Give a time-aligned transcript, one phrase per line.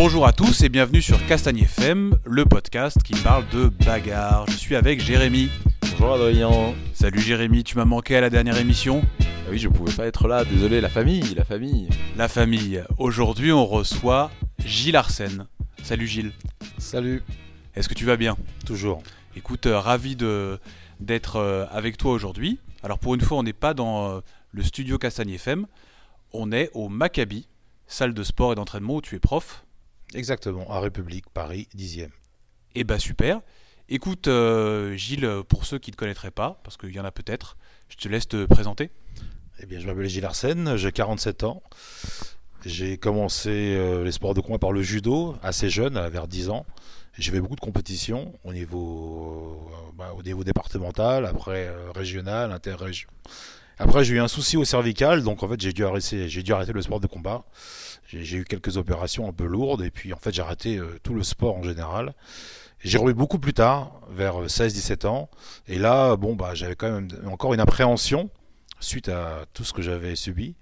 [0.00, 4.46] Bonjour à tous et bienvenue sur Castagne FM, le podcast qui parle de bagarre.
[4.46, 5.50] Je suis avec Jérémy.
[5.90, 6.50] Bonjour Adrien.
[6.94, 10.28] Salut Jérémy, tu m'as manqué à la dernière émission Ah oui, je pouvais pas être
[10.28, 11.88] là, désolé, la famille, la famille.
[12.16, 12.80] La famille.
[12.98, 14.30] Aujourd'hui, on reçoit
[14.64, 15.48] Gilles Arsène.
[15.82, 16.32] Salut Gilles.
[16.78, 17.24] Salut.
[17.74, 18.36] Est-ce que tu vas bien?
[18.66, 19.02] Toujours.
[19.34, 20.60] Écoute, euh, ravi de
[21.00, 22.60] d'être euh, avec toi aujourd'hui.
[22.84, 24.20] Alors pour une fois, on n'est pas dans euh,
[24.52, 25.66] le studio Castagne FM,
[26.32, 27.48] on est au Maccabi,
[27.88, 29.64] salle de sport et d'entraînement où tu es prof.
[30.14, 32.08] Exactement, à République, Paris, 10e.
[32.74, 33.40] Eh bah super.
[33.90, 37.10] Écoute, euh, Gilles, pour ceux qui ne te connaîtraient pas, parce qu'il y en a
[37.10, 37.56] peut-être,
[37.88, 38.90] je te laisse te présenter.
[39.60, 41.62] Eh bien, je m'appelle Gilles Arsène, j'ai 47 ans.
[42.64, 46.66] J'ai commencé euh, les sports de combat par le judo assez jeune, vers 10 ans.
[47.18, 53.08] J'ai fait beaucoup de compétitions au niveau, euh, bah, au niveau départemental, après régional, interrégion.
[53.78, 56.52] Après, j'ai eu un souci au cervical, donc en fait, j'ai dû arrêter, j'ai dû
[56.52, 57.44] arrêter le sport de combat.
[58.08, 61.14] J'ai eu quelques opérations un peu lourdes, et puis en fait, j'ai arrêté euh, tout
[61.14, 62.14] le sport en général.
[62.82, 65.28] J'ai revu beaucoup plus tard, vers 16-17 ans,
[65.66, 68.30] et là, bon, bah, j'avais quand même encore une appréhension
[68.80, 70.54] suite à tout ce que j'avais subi.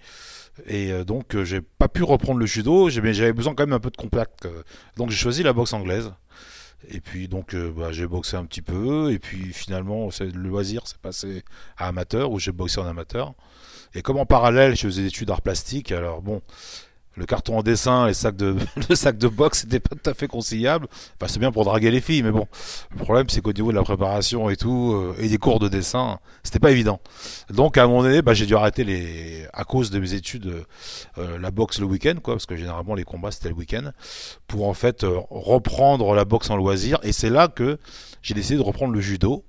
[0.67, 3.75] Et euh, donc, euh, j'ai pas pu reprendre le judo, mais j'avais besoin quand même
[3.75, 4.47] un peu de contact.
[4.47, 4.63] euh.
[4.97, 6.13] Donc, j'ai choisi la boxe anglaise.
[6.89, 9.13] Et puis, donc, euh, bah, j'ai boxé un petit peu.
[9.13, 11.45] Et puis, finalement, le loisir s'est passé
[11.77, 13.35] à amateur, où j'ai boxé en amateur.
[13.95, 16.43] Et comme en parallèle, je faisais des études d'art plastique, alors bon,
[17.17, 18.57] le carton en dessin, les sacs de,
[18.89, 20.87] le sac de boxe, c'était pas tout à fait conciliable.
[21.17, 22.47] Enfin, c'est bien pour draguer les filles, mais bon,
[22.91, 25.69] le problème, c'est qu'au niveau de la préparation et tout, euh, et des cours de
[25.69, 27.01] dessin, c'était pas évident.
[27.51, 30.65] Donc, à un moment donné, bah, j'ai dû arrêter les, à cause de mes études,
[31.19, 33.91] euh, la boxe le week-end, parce que généralement, les combats, c'était le week-end,
[34.47, 36.99] pour en fait euh, reprendre la boxe en loisir.
[37.03, 37.79] Et c'est là que
[38.23, 39.45] j'ai décidé de reprendre le judo.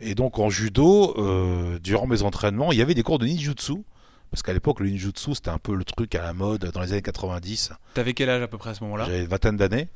[0.00, 3.84] Et donc, en judo, euh, durant mes entraînements, il y avait des cours de ninjutsu.
[4.30, 6.92] Parce qu'à l'époque, le ninjutsu, c'était un peu le truc à la mode dans les
[6.92, 7.72] années 90.
[7.94, 9.04] T'avais quel âge à peu près à ce moment-là?
[9.06, 9.88] J'avais une vingtaine d'années.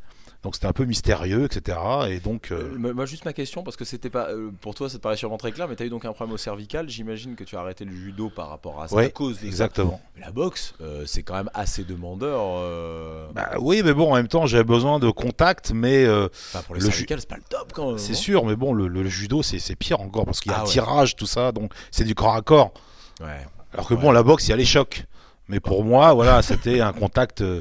[0.43, 1.77] Donc c'était un peu mystérieux, etc.
[2.09, 4.31] Et donc, euh, Euh, moi, juste ma question, parce que c'était pas.
[4.31, 6.13] euh, pour toi, ça te paraît sûrement très clair, mais tu as eu donc un
[6.15, 6.89] problème au cervical.
[6.89, 8.97] J'imagine que tu as arrêté le judo par rapport à ça.
[8.97, 10.01] Ouais, cause exactement.
[10.17, 10.73] Mais La boxe,
[11.05, 12.41] c'est quand même assez demandeur.
[13.35, 16.81] Bah oui, mais bon, en même temps, j'avais besoin de contact, mais enfin, pour le,
[16.81, 17.99] le ju- cervical, c'est pas le top quand même.
[17.99, 18.47] c'est non sûr.
[18.47, 20.65] Mais bon, le, le judo, c'est c'est pire encore parce qu'il y a Ah un
[20.65, 20.71] ouais.
[20.71, 21.53] tirage, tout ça.
[21.53, 22.73] Donc c'est du corps à corps.
[23.21, 23.47] Ouais.
[23.73, 25.05] Alors que bon, la boxe, il y a les chocs.
[25.49, 27.61] Mais pour moi, voilà, c'était un contact, euh,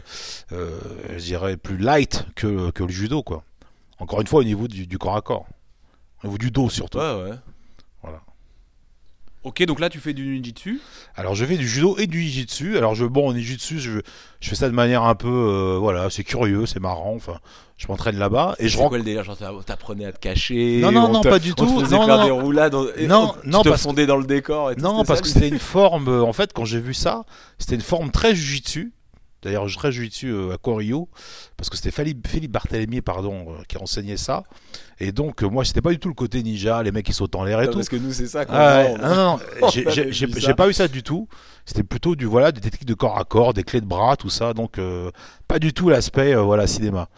[0.52, 0.80] euh,
[1.18, 3.44] je dirais, plus light que, que le judo, quoi.
[4.00, 5.46] Encore une fois, au niveau du, du corps à corps.
[6.24, 7.00] Au niveau du dos, surtout.
[7.00, 7.36] Ouais, ouais.
[9.44, 10.82] Ok, donc là tu fais du ninjitsu.
[11.16, 12.78] Alors je fais du judo et du jiu-jitsu.
[12.78, 14.02] Alors je bon en jiu-jitsu, je,
[14.42, 17.14] je fais ça de manière un peu euh, voilà, c'est curieux, c'est marrant.
[17.16, 17.40] Enfin,
[17.78, 21.06] je m'entraîne là-bas et je quoi le délire Genre, t'apprenais à te cacher Non, non,
[21.06, 21.80] on non, pas du on te tout.
[21.80, 22.76] faisait Non, faire non, des roulades.
[22.76, 24.72] on- et Non, on- non, tu te parce fondais dans le décor.
[24.72, 26.10] Et tout, Non, parce ça, que c'était une forme.
[26.10, 27.24] euh, En fait, quand j'ai vu ça,
[27.58, 28.92] c'était une forme très jiu-jitsu.
[29.42, 31.08] D'ailleurs, très jiu-jitsu euh, à Corio,
[31.56, 34.44] parce que c'était Philippe, Barthélemy, pardon, euh, qui enseignait ça.
[35.00, 37.36] Et donc, euh, moi, c'était pas du tout le côté ninja, les mecs qui sautent
[37.36, 37.78] en l'air et Non, tout.
[37.78, 40.74] Parce que nous, c'est ça qu'on Ah on non, non, non, on j'ai- pas eu
[40.74, 41.30] ça du tout.
[41.66, 44.30] C'était plutôt du voilà des techniques de corps à corps, des clés de bras, tout
[44.30, 44.54] ça.
[44.54, 45.12] Donc euh,
[45.48, 47.10] pas du tout l'aspect euh, voilà cinéma.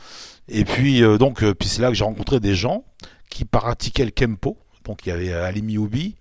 [0.50, 2.84] Et puis euh, donc puis c'est là que j'ai rencontré des gens
[3.30, 4.58] qui pratiquaient le kempo.
[4.84, 6.18] Donc il y avait Ali Mioubi,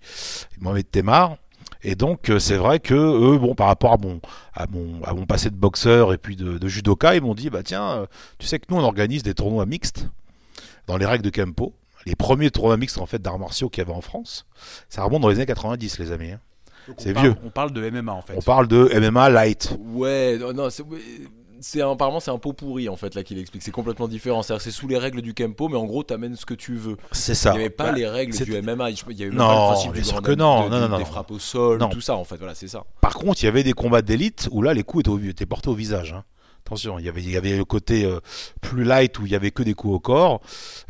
[0.61, 1.35] Mohamed Temar.
[1.83, 4.21] Et donc euh, c'est vrai que eux bon par rapport à mon
[4.53, 7.49] à mon à mon passé de boxeur et puis de, de judoka, ils m'ont dit
[7.49, 8.05] bah tiens euh,
[8.37, 10.07] tu sais que nous on organise des tournois mixtes
[10.87, 11.73] dans les règles de kempo.
[12.05, 14.45] Les premiers tournois mixtes en fait d'arts martiaux qu'il y avait en France,
[14.89, 16.31] ça remonte dans les années 90 les amis.
[16.31, 16.39] hein.
[16.97, 17.35] C'est vieux.
[17.43, 18.33] On parle de MMA en fait.
[18.35, 19.77] On parle de MMA light.
[19.93, 20.83] Ouais, non, non, c'est.
[21.61, 23.61] C'est un- apparemment c'est un pot pourri en fait là qu'il explique.
[23.63, 24.41] C'est complètement différent.
[24.43, 26.97] C'est sous les règles du kempo, mais en gros t'amènes ce que tu veux.
[27.11, 27.51] C'est Il ça.
[27.51, 28.89] n'y avait pas Bah, les règles du MMA.
[28.89, 30.97] Il y avait Non, pas le principe du grand que non, de- non, de- non,
[30.97, 32.37] des frappes au sol, tout ça en fait.
[32.37, 32.83] Voilà, c'est ça.
[32.99, 35.45] Par contre, il y avait des combats d'élite où là, les coups étaient, au- étaient
[35.45, 36.13] portés au visage.
[36.13, 36.23] hein.
[36.65, 38.19] Attention, il y avait, il y avait le côté euh,
[38.61, 40.41] plus light où il y avait que des coups au corps,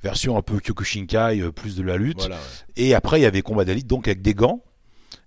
[0.03, 2.19] version un peu Kyokushinkai, euh, plus de la lutte.
[2.19, 2.35] Voilà.
[2.35, 2.41] ouais.
[2.75, 4.61] Et après, il y avait combat d'élite donc avec des gants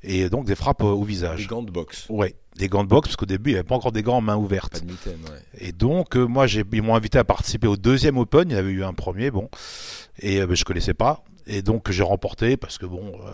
[0.05, 1.49] et donc des frappes euh, au Des visage.
[1.49, 2.07] gants de boxe.
[2.09, 4.17] Ouais, des gants de boxe parce qu'au début, il n'y avait pas encore des gants
[4.19, 4.83] en main Pas ouverte.
[4.85, 5.41] de mitaine, ouais.
[5.67, 8.49] Et donc, euh, moi, ils m'ont invité à participer au deuxième Open.
[8.51, 9.49] Il y avait eu un premier, bon,
[10.21, 11.25] et euh, ben, je connaissais pas.
[11.47, 13.31] Et donc, j'ai remporté parce que bon, euh,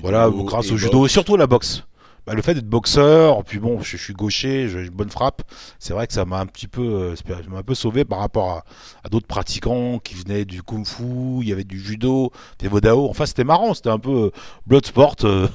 [0.00, 1.12] Voilà, grâce au judo et boxe.
[1.12, 1.82] surtout la boxe.
[2.24, 5.42] Bah, le fait d'être boxeur, puis bon, je, je suis gaucher, j'ai une bonne frappe.
[5.80, 7.14] C'est vrai que ça m'a un petit peu, euh,
[7.50, 8.64] m'a un peu sauvé par rapport à,
[9.02, 11.02] à d'autres pratiquants qui venaient du kung-fu,
[11.42, 13.08] il y avait du judo, des vodao.
[13.10, 14.30] Enfin, c'était marrant, c'était un peu
[14.68, 15.48] bloodsport euh,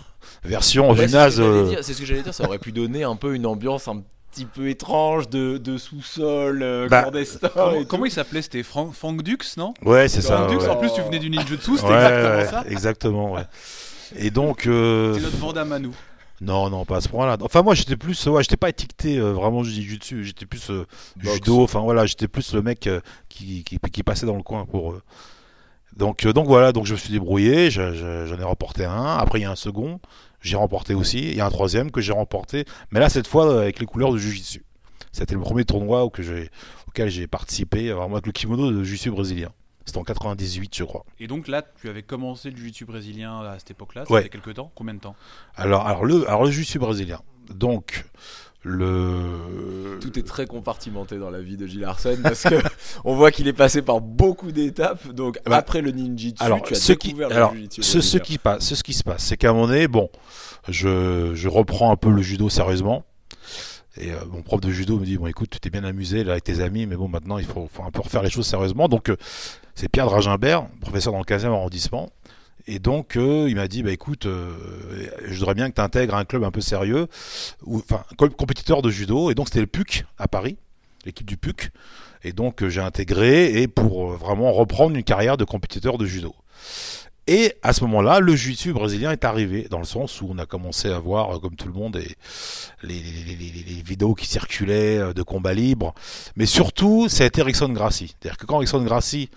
[0.44, 1.36] version Ouais, c'est ce que gymnase.
[1.38, 2.34] j'allais euh, dire, C'est ce que j'allais dire.
[2.34, 6.62] Ça aurait pu donner un peu une ambiance un petit peu étrange de, de sous-sol
[6.62, 7.50] euh, Bah, clandestin.
[7.54, 9.74] Comment, comment il s'appelait C'était Frank, Frank Dux, non?
[9.84, 10.38] Ouais, c'est ça.
[10.38, 10.70] Frank Dux, ouais.
[10.70, 12.64] en plus tu venais du ninjutsu, c'était Ouais, exactement ouais, ça.
[12.70, 13.44] exactement, ouais.
[14.18, 15.96] Et donc, euh, C'est notre Vandame à nous.
[16.40, 17.36] Non, non, pas à ce point-là.
[17.42, 20.24] Enfin, moi, j'étais plus, ouais, j'étais pas étiqueté euh, vraiment jiu-jitsu.
[20.24, 20.86] J'étais plus euh,
[21.20, 21.64] judo.
[21.64, 24.96] Enfin, voilà, j'étais plus le mec euh, qui, qui, qui passait dans le coin pour.
[25.98, 27.70] Donc, euh, donc voilà, donc je me suis débrouillé.
[27.72, 29.18] je- je- J'en ai remporté un.
[29.18, 30.00] Après, il y a un second.
[30.42, 31.20] J'ai remporté aussi.
[31.20, 32.66] Il y a un troisième que j'ai remporté.
[32.92, 34.64] Mais là, cette fois, euh, avec les couleurs de jiu-jitsu.
[35.12, 36.22] C'était le premier tournoi que
[36.88, 39.50] auquel j'ai participé, euh, vraiment avec le kimono de jiu-jitsu brésilien.
[39.86, 41.06] C'était en 98, je crois.
[41.20, 44.22] Et donc là, tu avais commencé le jiu-jitsu brésilien à cette époque-là, ça Ouais.
[44.24, 44.72] fait quelques temps?
[44.76, 45.16] Combien de temps?
[45.56, 47.22] Alors, alors le, alors le jiu-jitsu brésilien.
[47.50, 48.06] Donc,
[48.68, 49.98] le.
[50.02, 52.56] Tout est très compartimenté dans la vie de Gilles Arsène parce que
[53.06, 55.08] on voit qu'il est passé par beaucoup d'étapes.
[55.14, 58.38] Donc Bah, après le ninjitsu, Alors, tu as ce qui, découvert alors le ce, qui
[58.38, 60.10] passe, ce qui se passe, c'est qu'à un moment donné, bon,
[60.68, 63.04] je, je reprends un peu le judo sérieusement.
[64.00, 66.34] Et euh, mon prof de judo me dit bon écoute tu t'es bien amusé là
[66.34, 68.88] avec tes amis mais bon maintenant il faut, faut un peu refaire les choses sérieusement
[68.88, 69.18] donc euh,
[69.74, 72.12] c'est Pierre Dragimbert professeur dans le 15e arrondissement
[72.68, 74.54] et donc euh, il m'a dit bah écoute euh,
[75.26, 77.08] je voudrais bien que tu intègres un club un peu sérieux
[77.66, 78.04] enfin
[78.38, 80.58] compétiteur de judo et donc c'était le PUC à Paris
[81.06, 81.72] l'équipe du PUC
[82.24, 86.36] et donc euh, j'ai intégré et pour vraiment reprendre une carrière de compétiteur de judo
[87.30, 90.46] et à ce moment-là, le jiu-jitsu brésilien est arrivé, dans le sens où on a
[90.46, 91.98] commencé à voir, comme tout le monde,
[92.84, 95.94] les, les- vidéos qui circulaient de combat libre.
[96.38, 98.16] Mais surtout, ça a été Rickson Gracie.
[98.22, 99.30] C'est-à-dire que quand Rickson Gracie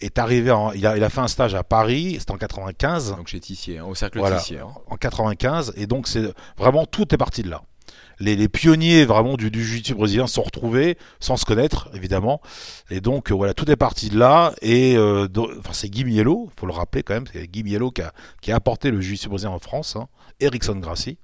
[0.00, 3.16] est arrivé, en- il, a, il a fait un stage à Paris, c'était en 95,
[3.16, 4.38] Donc chez Tissier, hein, au cercle Voilà.
[4.38, 4.58] Tissier.
[4.60, 4.68] hein.
[4.88, 6.22] en 95, et donc c'est
[6.58, 7.62] vraiment tout est parti de là.
[8.18, 12.40] Les, les pionniers vraiment du, du jiu-jitsu brésilien sont retrouvés sans se connaître évidemment,
[12.90, 14.54] et donc euh, voilà tout est parti de là.
[14.62, 15.28] Et euh,
[15.58, 18.52] enfin c'est Guy Mielo, faut le rappeler quand même, c'est Guy Mielo qui a, qui
[18.52, 20.08] a apporté le jiu-jitsu brésilien en France, hein,
[20.40, 21.18] Erickson Gracie.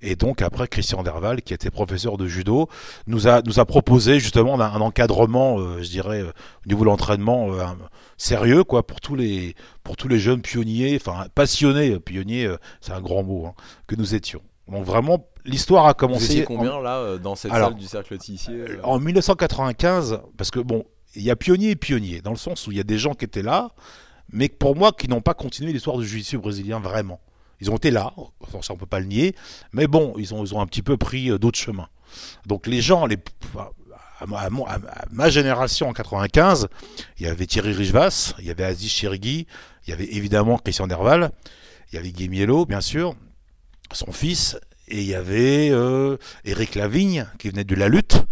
[0.00, 2.68] Et donc après Christian Derval, qui était professeur de judo,
[3.06, 6.32] nous a, nous a proposé justement un, un encadrement, euh, je dirais, euh,
[6.64, 7.64] au niveau de l'entraînement euh,
[8.16, 12.48] sérieux, quoi, pour tous les, pour tous les jeunes pionniers, enfin passionnés, pionniers,
[12.80, 13.54] c'est un grand mot, hein,
[13.86, 14.40] que nous étions.
[14.70, 18.18] Donc vraiment, l'histoire a Vous commencé en- combien là dans cette Alors, salle du cercle
[18.18, 20.84] Tissier en 1995, parce que bon,
[21.16, 23.14] il y a pionniers et pionniers, dans le sens où il y a des gens
[23.14, 23.70] qui étaient là,
[24.30, 27.18] mais pour moi qui n'ont pas continué l'histoire du jiu-jitsu brésilien vraiment.
[27.60, 28.12] Ils ont été là,
[28.62, 29.34] ça on peut pas le nier,
[29.72, 31.88] mais bon, ils ont, un petit peu pris euh, d'autres chemins.
[32.46, 33.06] Donc les gens,
[34.20, 34.50] à,
[35.10, 36.68] ma, génération en 95,
[37.18, 39.46] il y avait Thierry Richvas, il y avait Aziz Chirigui,
[39.86, 41.30] il y avait évidemment Christian Derval,
[41.90, 43.14] il y avait Guy Mielo, bien sûr,
[43.92, 44.58] son fils,
[44.88, 48.24] et il y avait euh, Eric Lavigne qui venait de la lutte,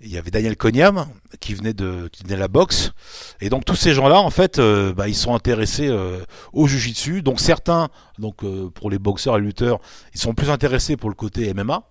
[0.00, 1.06] il y avait Daniel Cognam
[1.40, 2.92] qui venait de qui venait de la boxe,
[3.40, 6.20] et donc tous ces gens-là en fait, euh, bah, ils sont intéressés euh,
[6.52, 7.22] au jujitsu.
[7.22, 9.80] Donc certains, donc euh, pour les boxeurs et lutteurs,
[10.14, 11.82] ils sont plus intéressés pour le côté MMA.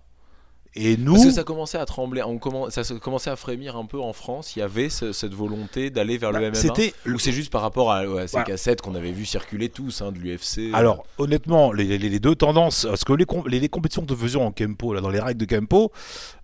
[0.74, 2.38] Et nous, Parce que ça commençait à trembler, on
[2.70, 4.54] ça commençait à frémir un peu en France.
[4.54, 6.54] Il y avait ce- cette volonté d'aller vers bah, le MMA.
[6.54, 8.44] c'était Ou c'est juste par rapport à, ces Voilà.
[8.44, 10.70] cassettes qu'on avait vu circuler tous hein, de l'UFC.
[10.74, 14.12] Alors, honnêtement, les, les- les deux tendances, parce que les, com- les, les compétitions que
[14.12, 15.90] nous faisions en Kempo, là, dans les règles de Kempo,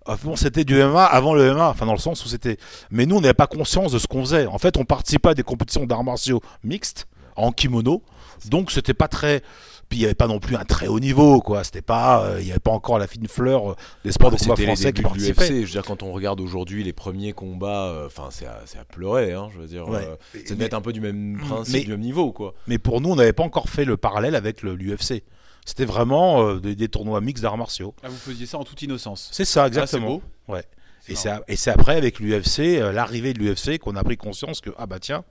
[0.09, 2.57] euh, bon, c'était du MMA avant le MMA, enfin dans le sens où c'était.
[2.91, 4.47] Mais nous, on n'avait pas conscience de ce qu'on faisait.
[4.47, 7.07] En fait, on participait à des compétitions d'arts martiaux mixtes,
[7.37, 8.01] en kimono,
[8.45, 9.43] donc c'était pas très.
[9.87, 11.63] Puis il n'y avait pas non plus un très haut niveau, quoi.
[11.63, 14.37] C'était pas, euh, il n'y avait pas encore la fine fleur euh, des sports de
[14.39, 15.47] Ah, combat français qui participaient.
[15.49, 15.53] l'UFC.
[15.61, 18.79] Je veux dire, quand on regarde aujourd'hui les premiers combats, euh, enfin, c'est à, c'est
[18.79, 19.33] à pleurer.
[19.33, 19.97] Hein, je veux dire, Ouais.
[19.97, 22.55] euh, ça Mais- devait être un peu du même principe, Mais- du même niveau, quoi.
[22.67, 25.23] Mais pour nous, on n'avait pas encore fait le parallèle avec le- l'UFC.
[25.67, 27.93] C'était vraiment euh, des, des tournois mixtes d'arts martiaux.
[28.03, 29.29] Ah, vous faisiez ça en toute innocence.
[29.31, 30.07] C'est ça, Ah, exactement.
[30.07, 30.53] c'est beau.
[30.53, 30.63] Ouais.
[31.07, 34.87] Et c'est après avec l'UFC, euh, l'arrivée de l'UFC, qu'on a pris conscience que ah
[34.87, 35.23] bah tiens,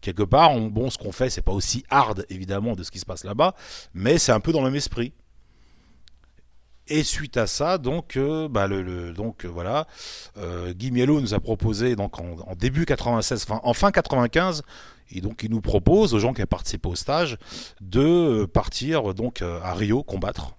[0.00, 2.98] quelque part, on- bon, ce qu'on fait, c'est pas aussi hard évidemment de ce qui
[2.98, 3.54] se passe là-bas,
[3.94, 5.12] mais c'est un peu dans le même esprit.
[6.88, 9.86] Et suite à ça, donc, euh, bah, le, le- donc euh, voilà,
[10.70, 14.62] Guy Mielo nous a proposé donc en, en début 96, enfin en fin 95,
[15.12, 17.38] et donc il nous propose aux gens qui ont participé au stage
[17.80, 20.56] de partir donc à Rio combattre.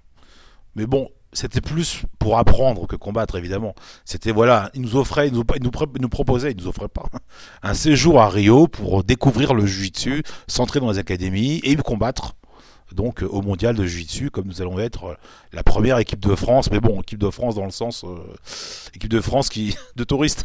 [0.75, 3.75] Mais bon, c'était plus pour apprendre que combattre évidemment.
[4.05, 6.67] C'était voilà, il nous offrait, il nous, il nous, pré- il nous proposait, il nous
[6.67, 7.05] offrait pas
[7.63, 12.35] un séjour à Rio pour découvrir le jiu-jitsu, s'entrer dans les académies et combattre.
[12.91, 15.15] Donc euh, au mondial de jiu-jitsu, comme nous allons être euh,
[15.51, 18.17] la première équipe de France, mais bon, équipe de France dans le sens euh,
[18.93, 20.43] équipe de France qui de touristes.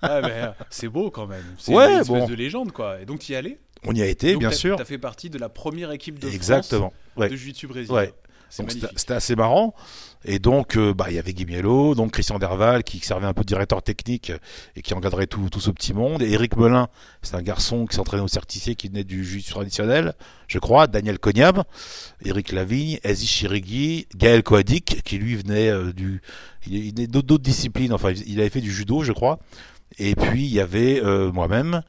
[0.00, 1.44] Ah, c'est beau quand même.
[1.58, 2.26] C'est Ouais, une espèce bon.
[2.28, 3.00] de légende, quoi.
[3.00, 3.58] Et donc, tu y allais?
[3.84, 4.76] On y a été, Donc, bien sûr.
[4.76, 6.90] T'as fait partie de la première équipe de Exactement.
[6.90, 7.28] France Ouais.
[7.28, 7.94] de Jiu-Jitsu brésilien.
[7.96, 8.14] Ouais.
[8.48, 9.74] C'était assez marrant.
[10.24, 13.34] Et donc, euh, bah, il y avait Guy Mielo, donc Christian Derval qui servait un
[13.34, 14.32] peu de directeur technique
[14.76, 16.22] et qui encadrait tout, ce petit monde.
[16.22, 16.88] Et Eric Melin,
[17.22, 20.14] c'est un garçon qui s'entraînait au certicier qui venait du jiu traditionnel,
[20.46, 20.86] je crois.
[20.86, 21.64] Daniel Cognam,
[22.24, 26.22] Eric Lavigne, Aziz Chirigui, Gaël Koadik qui lui venait euh, du,
[26.66, 27.92] il il d'autres disciplines.
[27.92, 29.40] Enfin, il avait fait du judo, je crois.
[29.98, 31.82] Et puis il y avait euh, moi-même.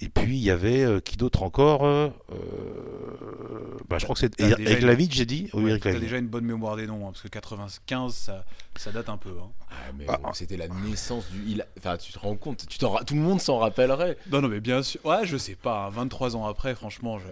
[0.00, 4.20] Et puis il y avait euh, qui d'autre encore euh, euh, bah, Je crois que
[4.20, 5.48] c'est Eric une- Lavigne, j'ai dit.
[5.54, 6.02] Oui, Ouais, T'as Lavigne.
[6.04, 8.44] déjà une bonne mémoire des noms, hein, parce que 95, ça,
[8.76, 9.30] ça date un peu.
[9.30, 9.48] hein.
[9.70, 10.30] Ah, mais Ah, bon, ah.
[10.34, 11.42] c'était la naissance du.
[11.46, 14.16] il a- Enfin, tu te rends compte, tu tout le monde s'en rappellerait.
[14.30, 15.00] Non, non, mais bien sûr.
[15.04, 15.86] Ouais, je sais pas.
[15.86, 17.26] hein, 23 ans après, franchement, je...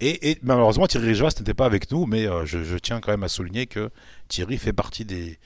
[0.00, 3.12] Et, et malheureusement, Thierry Rijoas n'était pas avec nous, mais euh, je, je tiens quand
[3.12, 3.90] même à souligner que
[4.28, 5.38] Thierry fait partie des,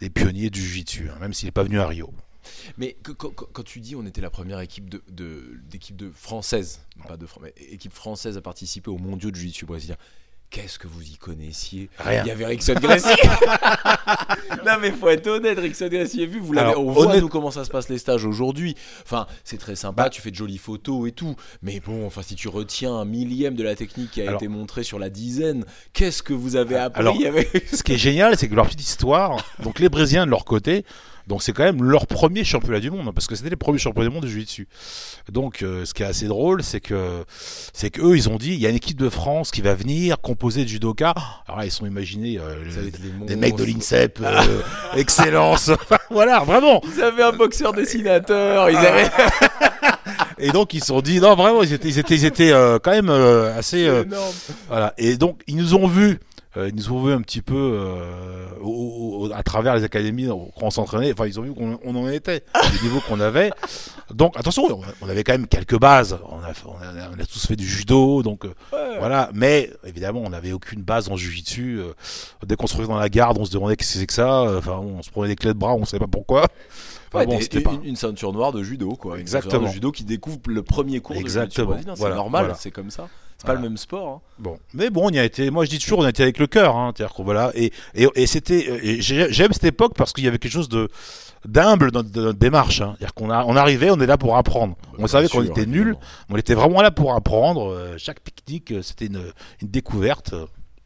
[0.00, 2.10] des pionniers du Jiu-Jitsu, hein, même s'il n'est pas venu à Rio.
[2.76, 6.80] Mais que- quand, tu dis on était la première équipe de, de- d'équipe de française,
[7.06, 9.96] pas de mais équipe française à participer aux mondiaux de jiu-jitsu brésilien,
[10.50, 11.90] qu'est-ce que vous y connaissiez?
[11.98, 12.22] Rien.
[12.24, 13.08] Il y avait Rickson Gracie.
[14.66, 16.40] non mais faut être honnête, Rickson Gracie est vu.
[16.40, 16.70] Vous l'avez.
[16.70, 18.74] Alors, on voit honnête- nous comment ça se passe les stages aujourd'hui.
[19.02, 20.04] Enfin, c'est très sympa.
[20.04, 21.36] Bah- tu fais de jolies photos et tout.
[21.62, 24.48] Mais bon, enfin, si tu retiens un millième de la technique qui a Alors- été
[24.48, 28.36] montrée sur la dizaine, qu'est-ce que vous avez appris Alors- avec Ce qui est génial,
[28.38, 30.84] c'est que leur petite histoire, donc les Brésiliens de leur côté,
[31.28, 33.78] donc c'est quand même leur premier championnat du monde, hein, parce que c'était les premiers
[33.78, 34.66] championnats du monde de Jiu-Jitsu.
[35.30, 37.24] Donc euh, ce qui est assez drôle, c'est que
[37.72, 40.20] c'est qu'eux, ils ont dit, il y a une équipe de France qui va venir,
[40.20, 41.14] composée de judokas.
[41.46, 44.18] Alors là, ils sont imaginés euh, Ça le- avait été des des mecs de l'INSEP,
[44.22, 44.60] euh,
[44.96, 45.70] excellence,
[46.10, 46.80] voilà, vraiment.
[46.96, 48.70] Ils avaient un boxeur dessinateur.
[48.70, 49.10] Ils avaient.
[50.40, 52.78] Et donc ils se sont dit, non vraiment, ils étaient, ils étaient, ils étaient euh,
[52.82, 54.04] quand même euh, assez, euh,
[54.68, 54.94] voilà.
[54.96, 56.20] Et donc ils nous ont vus,
[56.66, 60.48] ils nous ont vus un petit peu euh, au- au- à travers les académies quand
[60.62, 61.12] on s'entraînait.
[61.12, 63.50] Enfin, ils ont vu qu'on on en était, du niveau qu'on avait.
[64.12, 64.64] Donc attention,
[65.02, 66.18] on- avait quand même quelques bases.
[66.28, 68.54] On a, on a, on a tous fait du judo, donc euh,
[68.98, 69.30] voilà.
[69.34, 71.78] Mais évidemment, on n'avait aucune base en jiu-jitsu.
[71.80, 71.92] euh,
[72.46, 74.40] dès qu'on se retrouvait dans la garde, on se demandait qu'est-ce que c'est que ça.
[74.42, 76.46] Euh, Enfin, on se prenait des clés de bras, on ne savait pas pourquoi.
[77.08, 77.72] Enfin, Ouais, bon, des- c'était une, pas.
[77.84, 79.14] une ceinture noire de judo, quoi.
[79.14, 79.50] Une Exactement.
[79.52, 81.74] ceinture noire de judo qui découvre le premier cours Exactement.
[81.76, 81.80] de.
[81.94, 82.54] C'est normal, voilà.
[82.54, 83.08] c'est comme ça.
[83.38, 83.58] C'est Voilà.
[83.60, 84.08] pas le même sport.
[84.08, 84.20] hein.
[84.40, 85.50] Bon, mais bon, on y a été.
[85.50, 86.76] Moi, je dis toujours, on a été avec le cœur.
[86.76, 89.00] Hein, C'est-à-dire qu'on voilà, et et, et c'était.
[89.00, 90.88] J'aime cette époque parce qu'il y avait quelque chose de
[91.46, 92.80] d'humble dans, dans notre démarche.
[92.80, 92.96] Hein.
[92.98, 94.76] C'est-à-dire qu'on a, on arrivait, on est là pour apprendre.
[94.94, 96.00] on Bien savait qu'on était nuls, évidemment.
[96.30, 97.70] on était vraiment là pour apprendre.
[97.72, 99.22] Euh, chaque technique, euh, c'était une,
[99.62, 100.34] une découverte.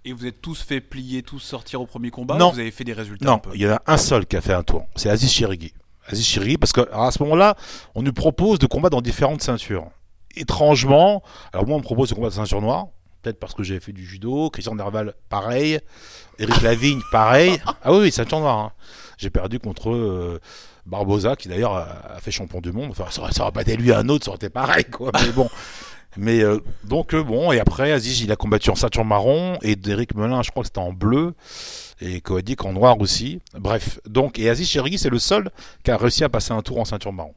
[0.05, 2.51] Et vous êtes tous fait plier, tous sortir au premier combat Non.
[2.51, 4.27] ou Vous avez fait des résultats un Non, peu il y en a un seul
[4.27, 4.85] qui a fait un tour.
[4.95, 5.73] C'est Aziz Chirigui.
[6.09, 7.57] Aziz Chirigui, parce qu'à ce moment-là,
[7.95, 9.87] on nous propose de combattre dans différentes ceintures.
[10.37, 11.23] Étrangement,
[11.53, 12.87] alors moi, on me propose de combattre de ceinture noire.
[13.23, 14.51] Peut-être parce que j'avais fait du judo.
[14.51, 15.79] Christian Derval, pareil.
[16.39, 17.61] Eric Lavigne, pareil.
[17.83, 18.59] Ah oui, oui, ceinture noire.
[18.59, 18.73] hein.
[19.19, 20.41] J'ai perdu contre euh,
[20.87, 22.91] Barbosa, qui d'ailleurs a, a fait champion du monde.
[22.91, 25.13] Enfin, ça aurait, ça aurait pas été lui un autre, ça aurait été pareil, quoi.
[25.15, 25.49] Mais bon.
[26.17, 29.57] Mais euh, donc, euh, bon, et après, Aziz, il a combattu en ceinture marron.
[29.63, 31.35] Et Derek Melin, je crois que c'était en bleu
[32.01, 33.41] et Koadik en noir aussi.
[33.55, 35.51] Bref, donc et Aziz Chirigui c'est le seul
[35.85, 37.35] qui a réussi à passer un tour en ceinture marron.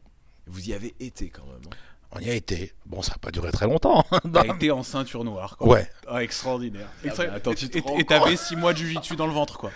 [0.47, 1.61] Vous y avez été quand même.
[1.67, 1.75] hein.
[2.15, 2.74] On y a été.
[2.86, 4.05] Bon, ça n'a pas duré très longtemps.
[4.12, 4.19] hein.
[4.34, 5.57] T'as été en ceinture noire.
[5.57, 5.67] Quoi.
[5.67, 6.88] ouais, Ah, extraordinaire.
[7.05, 7.51] Ah bah, attends,
[7.98, 9.72] et t'avais 6 mois de jujitsu dans le ventre, quoi.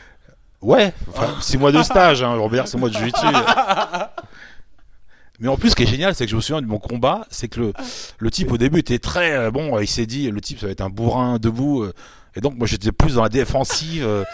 [0.61, 0.93] ouais.
[1.09, 3.11] Enfin, six mois de stage, hein, Robert, c'est moi de jiu
[5.41, 7.25] Mais en plus, ce qui est génial, c'est que je me souviens de mon combat,
[7.29, 7.73] c'est que le,
[8.17, 9.79] le type au début était très euh, bon.
[9.79, 11.93] Il s'est dit, le type ça va être un bourrin debout, euh,
[12.35, 14.03] et donc moi j'étais plus dans la défensive.
[14.05, 14.25] euh,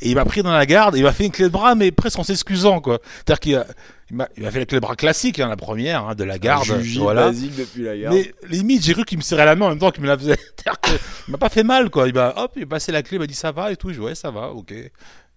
[0.00, 1.74] et il m'a pris dans la garde, et il m'a fait une clé de bras,
[1.74, 2.98] mais presque en s'excusant quoi.
[3.16, 3.66] C'est-à-dire qu'il a,
[4.10, 6.24] il m'a, il m'a fait la clé de bras classique, hein, la première, hein, de
[6.24, 6.64] la garde.
[6.64, 7.26] Juji voilà.
[7.26, 8.14] basique depuis la garde.
[8.14, 10.18] Mais limite, j'ai cru qu'il me serrait la main en même temps qu'il me la
[10.18, 10.36] faisait.
[10.56, 10.90] C'est-à-dire que
[11.28, 12.08] il m'a pas fait mal, quoi.
[12.08, 13.90] Il m'a, hop, il m'a passé la clé, il m'a dit ça va et tout.
[13.90, 14.74] Je dis, ouais, ça va, ok.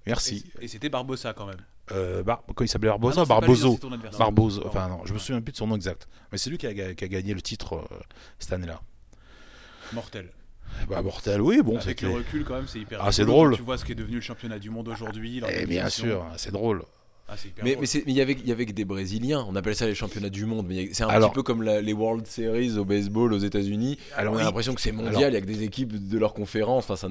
[0.05, 0.43] Merci.
[0.59, 1.61] Et, c'était Barbossa quand même.
[1.91, 4.63] Euh, Bar- Quand il s'appelait Ah Barbosa, non, lui, Barboso.
[4.65, 6.07] Enfin, non, je me souviens plus de son nom exact.
[6.31, 7.95] Mais c'est lui qui a, ga- qui a gagné le titre euh,
[8.39, 8.81] cette année-là.
[9.93, 10.29] Mortel.
[10.89, 12.05] Bah, mortel, oui, bon, Avec c'était.
[12.07, 13.55] le recul, quand même, c'est hyper Ah, c'est drôle.
[13.55, 15.41] Tu vois ce qui est devenu le championnat du monde aujourd'hui.
[15.49, 16.83] Eh bien sûr, c'est drôle.
[17.25, 19.45] Ah, c'est Mais c'est- il y avait il y avait que des Brésiliens.
[19.49, 20.65] On appelle ça les championnats du monde.
[20.67, 23.97] Mais c'est un Alors- petit peu comme la- les World Series au baseball aux États-Unis.
[24.17, 25.31] Alors, on a l'impression que c'est mondial.
[25.31, 26.83] Il y a que des équipes de leur conférence.
[26.83, 27.07] Enfin, ça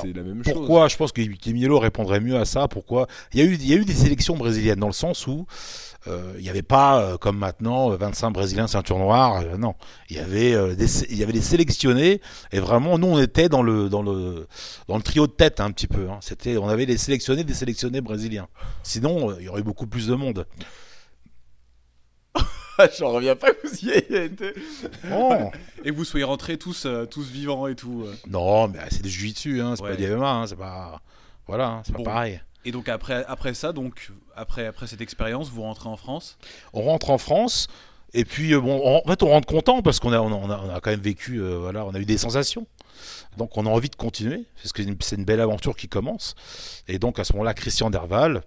[0.00, 0.54] c'est la même chose.
[0.54, 2.68] Pourquoi Je pense que Kimielo répondrait mieux à ça.
[2.68, 3.06] Pourquoi?
[3.34, 5.40] Il y, a eu, il y a eu des sélections brésiliennes dans le sens où
[5.40, 9.40] euh, il n'y avait pas, euh, comme maintenant, euh, 25 Brésiliens ceinture noire.
[9.42, 9.74] euh, non,
[10.08, 12.20] il y avait euh, des, il y avait des sélectionnés
[12.52, 14.46] et vraiment, nous, on était dans le dans le
[14.88, 16.08] dans le trio de tête hein, un petit peu.
[16.08, 16.18] hein.
[16.22, 18.48] C'était, on avait les sélectionnés des sélectionnés brésiliens.
[18.82, 20.46] Sinon, euh, il y aurait eu beaucoup plus de monde.
[22.98, 24.54] J'en reviens pas que vous y ayez été.
[25.84, 28.04] Et que vous soyez rentrés tous, euh, tous vivants et tout.
[28.06, 28.14] euh.
[28.28, 29.90] non, mais c'est du jiu-jitsu, hein, c'est Ouais.
[29.90, 31.00] pas du MMA, hein, c'est pas,
[31.46, 32.02] voilà, hein, c'est Bon.
[32.04, 32.40] pas pareil.
[32.64, 36.36] Et donc après, après ça, donc après, après cette expérience, vous rentrez en France?
[36.72, 37.68] on rentre en France
[38.12, 40.68] et puis euh, bon en fait on rentre content parce qu'on a, on a, on
[40.74, 42.66] a- quand même vécu euh, voilà on a eu des sensations.
[43.38, 46.34] Donc on a envie de continuer parce que c'est une- belle aventure qui commence.
[46.88, 48.42] Et donc à ce moment-là Christian Derval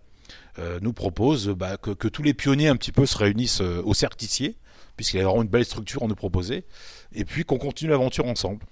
[0.60, 3.82] euh, nous propose bah, que, que tous les pionniers un petit peu se réunissent euh,
[3.86, 4.58] au Certicier
[4.96, 6.66] puisqu'il y a vraiment une belle structure à nous proposer
[7.14, 8.64] et puis qu'on continue l'aventure ensemble.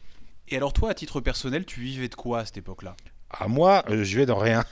[0.49, 2.95] Et alors toi, à titre personnel, tu vivais de quoi à cette époque-là?
[3.39, 4.63] À moi euh, je vais dans rien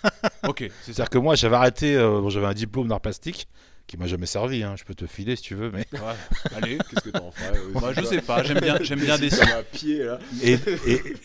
[0.48, 0.74] Ok, c'est ça.
[0.86, 3.48] c'est-à-dire que moi j'avais arrêté euh, bon, j'avais un diplôme d'art plastique
[3.90, 4.62] qui m'a jamais servi.
[4.64, 4.76] hein.
[4.78, 5.86] Je peux te filer si tu veux, mais
[6.56, 9.30] Allez, qu'est-ce que t'en ferais euh, Moi, je sais pas, j'aime bien, j'aime bien des
[9.30, 9.52] dessiner.
[9.52, 10.20] à pied là.
[10.44, 10.58] et,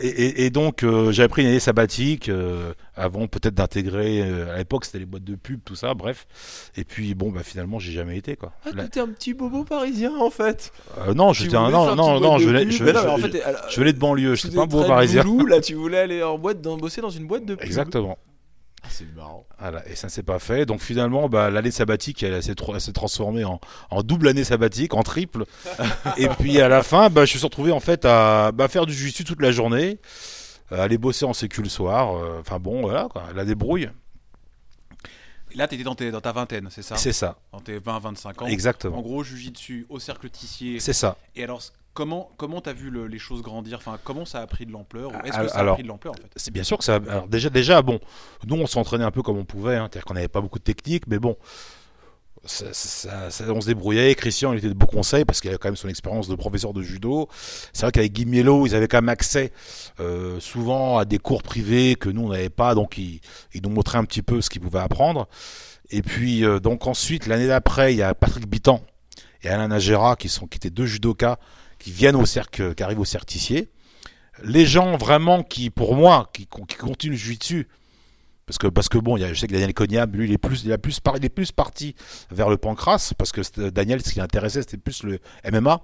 [0.00, 4.22] et, et, donc euh, j'avais pris une année sabbatique euh, avant peut-être d'intégrer.
[4.22, 6.26] euh, à l'époque, c'était les boîtes de pub, tout ça, bref.
[6.76, 8.52] Et puis bon, bah finalement, j'ai jamais été quoi.
[8.64, 10.72] Ah, Là- t'étais un petit bobo parisien en fait.
[10.98, 13.42] euh, non, j'étais un non, non, non, je venais, je, non, je- mais en fait,
[13.42, 14.34] alors, je venais de banlieue.
[14.36, 15.22] J'étais pas un être parisien.
[15.22, 17.64] loulou, là, tu voulais aller en boîte, dans, bosser dans une boîte de pub.
[17.66, 18.16] Exactement.
[18.84, 19.46] Ah, c'est marrant.
[19.58, 20.66] Voilà, et ça ne s'est pas fait.
[20.66, 23.60] Donc finalement, bah, l'année sabbatique, elle, s'est tro- transformée en,
[23.90, 25.44] en double année sabbatique, en triple.
[26.18, 28.84] et puis à la fin, bah, je me suis retrouvé en fait à bah, faire
[28.86, 29.98] du jiu toute la journée,
[30.70, 32.14] aller bosser en sécu le soir.
[32.16, 33.88] euh, Enfin bon, voilà, quoi, la débrouille.
[35.54, 36.96] Là, t'étais dans, tes- dans ta vingtaine, c'est ça?
[36.96, 38.44] C'est ça, Dans tes 20-25 ans.
[38.44, 39.00] En exactement.
[39.00, 39.22] gros,
[39.52, 40.80] dessus au cercle Tissier.
[40.80, 41.16] C'est ça.
[41.36, 41.62] Et alors,
[41.94, 43.78] comment comment t'as vu le- les choses grandir?
[43.78, 45.12] Enfin, comment ça a pris de l'ampleur?
[45.24, 46.30] Est-ce que ça a pris de l'ampleur en fait?
[46.36, 46.96] C'est bien sûr que ça.
[47.08, 48.00] Alors déjà, déjà, bon,
[48.46, 50.64] nous on s'entraînait un peu comme on pouvait, hein, c'est-à-dire qu'on n'avait pas beaucoup de
[50.64, 51.36] technique, mais bon,
[52.46, 54.14] ça- ça- ça- on se débrouillait.
[54.14, 56.74] Christian, il était de beaux conseils parce qu'il avait quand même son expérience de professeur
[56.74, 57.28] de judo.
[57.72, 59.50] C'est vrai qu'avec Guy Mielo, ils avaient quand même accès
[60.00, 63.20] euh, souvent à des cours privés que nous on n'avait pas, donc ils,
[63.54, 65.26] ils nous montraient un petit peu ce qu'ils pouvaient apprendre.
[65.90, 68.82] Et puis euh, donc ensuite l'année d'après, il y a Patrick Bitan
[69.42, 71.38] et Alain Nagera qui sont qui étaient deux judokas
[71.84, 73.68] qui viennent au cercle, qui arrivent au certicier
[74.42, 77.68] les gens vraiment qui, pour moi, qui, qui continuent le jiu-jitsu,
[78.46, 80.72] parce que, parce que bon, je sais que Daniel Cognam, lui, il est plus, il
[80.72, 81.94] a plus, il est plus parti
[82.30, 85.80] vers le pancras, parce que Daniel, ce qui l'intéressait, c'était plus le MMA.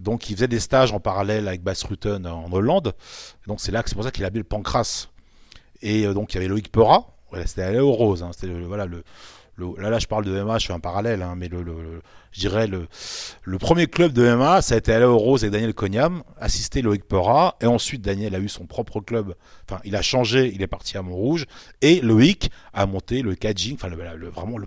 [0.00, 2.94] Donc, il faisait des stages en parallèle avec Bas Rutten en Hollande.
[3.46, 5.08] Donc, c'est là que c'est pour ça qu'il a mis le pancras.
[5.82, 7.14] Et euh, donc, il y avait Loïc Peura.
[7.30, 8.22] Voilà, c'était à Rose.
[8.22, 9.04] hein, c'était voilà, le,
[9.78, 12.40] là, là, je parle de MMA, je fais un parallèle, hein, mais le, le- je
[12.40, 12.88] dirais le,
[13.44, 17.04] le premier club de MMA, ça a été Léo Rose avec Daniel Cognam, assisté Loïc
[17.04, 19.34] Peura, et ensuite Daniel a eu son propre club,
[19.68, 21.46] enfin il a changé, il est parti à Montrouge,
[21.80, 24.66] et Loïc a monté le Kajing, enfin le, vraiment le,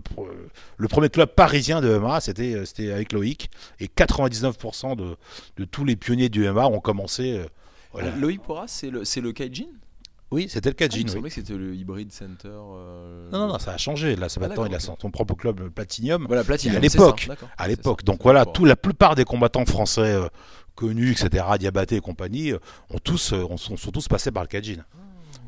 [0.88, 3.50] premier club parisien de c'était euh, c'était avec Loïc,
[3.82, 5.18] et 99% de,
[5.58, 7.34] de tous les pionniers du MMA ont commencé.
[7.34, 7.46] euh,
[7.92, 8.16] voilà.
[8.16, 9.34] Loïc Porras, c'est le, le
[10.30, 11.10] Oui, c'était le Ah, Il oui.
[11.10, 12.50] semblait que c'était le Hybrid Center.
[12.50, 14.16] euh, Non, non, non, ça a changé.
[14.18, 16.26] Là, c'est Ah, maintenant, il a son, propre club euh, Platinum.
[16.28, 16.76] Voilà, Platinum.
[16.78, 18.04] à l'époque, à l'époque.
[18.04, 20.28] Donc voilà, tout, la plupart des combattants français euh,
[20.76, 24.48] connus, etc., Diabaté et compagnie, ont tous, euh, ont- sont, sont tous passés par le
[24.48, 24.84] Kajin.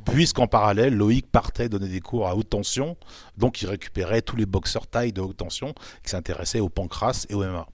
[0.05, 2.95] Puisqu'en parallèle, Loïc partait donner des cours à haute tension,
[3.37, 7.35] donc il récupérait tous les boxeurs taille de haute tension qui s'intéressaient au pancras et
[7.35, 7.67] au MMA.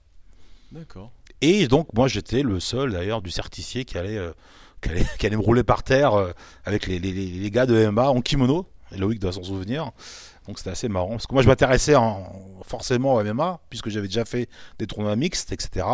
[0.72, 1.12] D'accord.
[1.40, 4.18] Et donc moi j'étais le seul d'ailleurs du certicier qui allait,
[4.80, 6.32] qui allait, me rouler par terre euh,
[6.64, 8.66] avec les, les- les- gars de MMA en kimono.
[8.92, 9.90] Et Loïc doit s'en souvenir.
[10.46, 11.10] Donc c'était assez marrant.
[11.10, 12.32] Parce que moi je m'intéressais en-
[12.64, 15.86] forcément au MMA, puisque j'avais déjà fait des tournois mixtes, etc.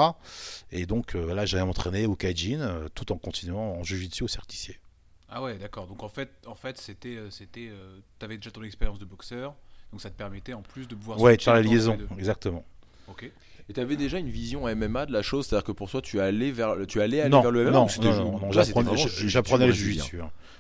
[0.71, 4.29] Et donc euh, là j'allais m'entraîner au Kaijin, euh, tout en continuant en Jiu-Jitsu au
[4.29, 4.79] certicier.
[5.31, 5.87] Ah ouais, d'accord.
[5.87, 9.55] Donc en fait, en fait, c'était, c'était, euh, t'avais déjà ton expérience de boxeur,
[9.91, 11.19] donc ça te permettait en plus de pouvoir.
[11.19, 12.65] Ouais, faire la liaison, exactement.
[13.09, 13.31] Ok.
[13.69, 16.21] Et tu avais déjà une vision MMA de la chose, c'est-à-dire que pour toi, tu
[16.21, 20.17] allais vers, tu allais aller non, vers le MMA non, non, non, j'apprenais- le jiu-jitsu.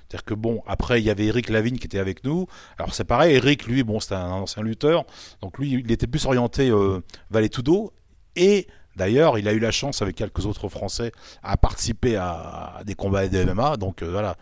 [0.08, 2.46] C'est-à-dire que bon, après il y avait Eric Lavigne qui était avec nous.
[2.78, 5.04] Alors c'est pareil, Eric, lui, bon, c'était un ancien lutteur,
[5.40, 7.92] donc lui, il était plus orienté euh, Valetudo.
[8.36, 11.12] Et d'ailleurs, il a eu la chance avec quelques autres Français
[11.42, 13.76] à participer à, à des combats de MMA.
[13.78, 14.36] Donc euh, voilà,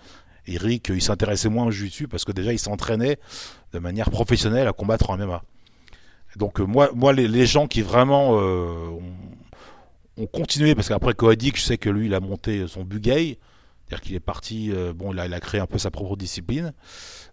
[0.46, 3.18] Eric, euh, il s'intéressait moins au jiu-jitsu parce que déjà il s'entraînait
[3.72, 5.42] de manière professionnelle à combattre en MMA.
[6.36, 11.56] Donc euh, moi, moi, les, gens qui vraiment euh, ont, ont continué, parce qu'après Coadic,
[11.56, 13.38] je sais que lui, il a monté son Bugay.
[13.86, 16.72] C'est-à-dire qu'il est parti, euh, bon, il a créé un peu sa propre discipline.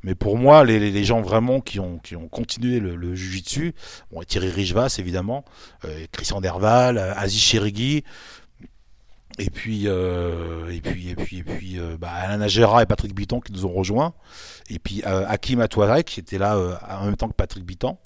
[0.02, 3.76] Mais pour moi, les, gens vraiment qui ont, qui ont continué le, le Jiu-Jitsu,
[4.12, 5.46] bon, Thierry Richevas, évidemment,
[6.12, 8.04] Christian Derval, Aziz Chérigui,
[9.38, 13.52] et puis, et puis, et puis, et puis bah, Alain Nagera et Patrick Biton qui
[13.52, 14.14] nous ont rejoints.
[14.72, 17.98] Et puis Hakim Atouarek qui était là en même temps que Patrick Biton.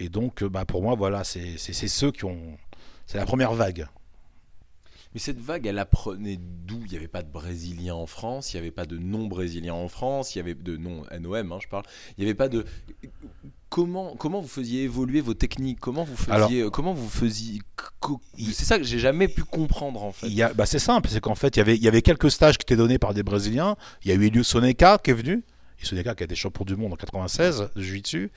[0.00, 2.58] Et donc, euh, bah, pour moi, voilà, c'est ceux qui ont.
[3.06, 3.86] C'est la première vague.
[5.12, 6.80] Mais cette vague, elle apprenait d'où?
[6.86, 9.88] Il n'y avait pas de Brésiliens en France, il n'y avait pas de non-Brésiliens en
[9.88, 11.84] France, il y avait de non-NOM, hein, je parle.
[12.16, 12.64] Il n'y avait pas de.
[13.68, 15.80] Comment, comment vous faisiez évoluer vos techniques?
[15.80, 16.60] Comment vous faisiez.
[16.60, 17.60] Alors- comment vous faisiez.
[18.52, 20.28] C'est ça que j'ai jamais pu comprendre en fait.
[20.54, 22.62] Bah, c'est simple, c'est qu'en fait, il y, avait, il y avait quelques stages qui
[22.62, 23.76] étaient donnés par des Brésiliens.
[24.04, 25.44] Il y a eu Eliu Soneka qui est venu.
[25.82, 28.30] Et Soneka qui a été champion du monde en 96 de Jiu-Jitsu.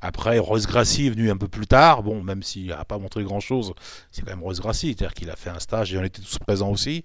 [0.00, 2.02] Après, Royce Gracie est venu un peu plus tard.
[2.02, 3.74] Bon, même s'il n'a pas montré grand-chose,
[4.10, 4.88] c'est quand même Royce Gracie.
[4.96, 7.04] C'est-à-dire qu'il a fait un stage et on était tous présents aussi.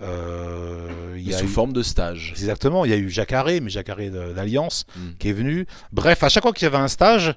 [0.00, 2.30] Euh, il y a sous eu- forme de stage.
[2.30, 5.00] Exactement, il y a eu Jacques Harré, mais de- d'Alliance, Mm.
[5.18, 5.66] qui est venu.
[5.92, 7.34] Bref, à chaque fois qu'il y avait un stage,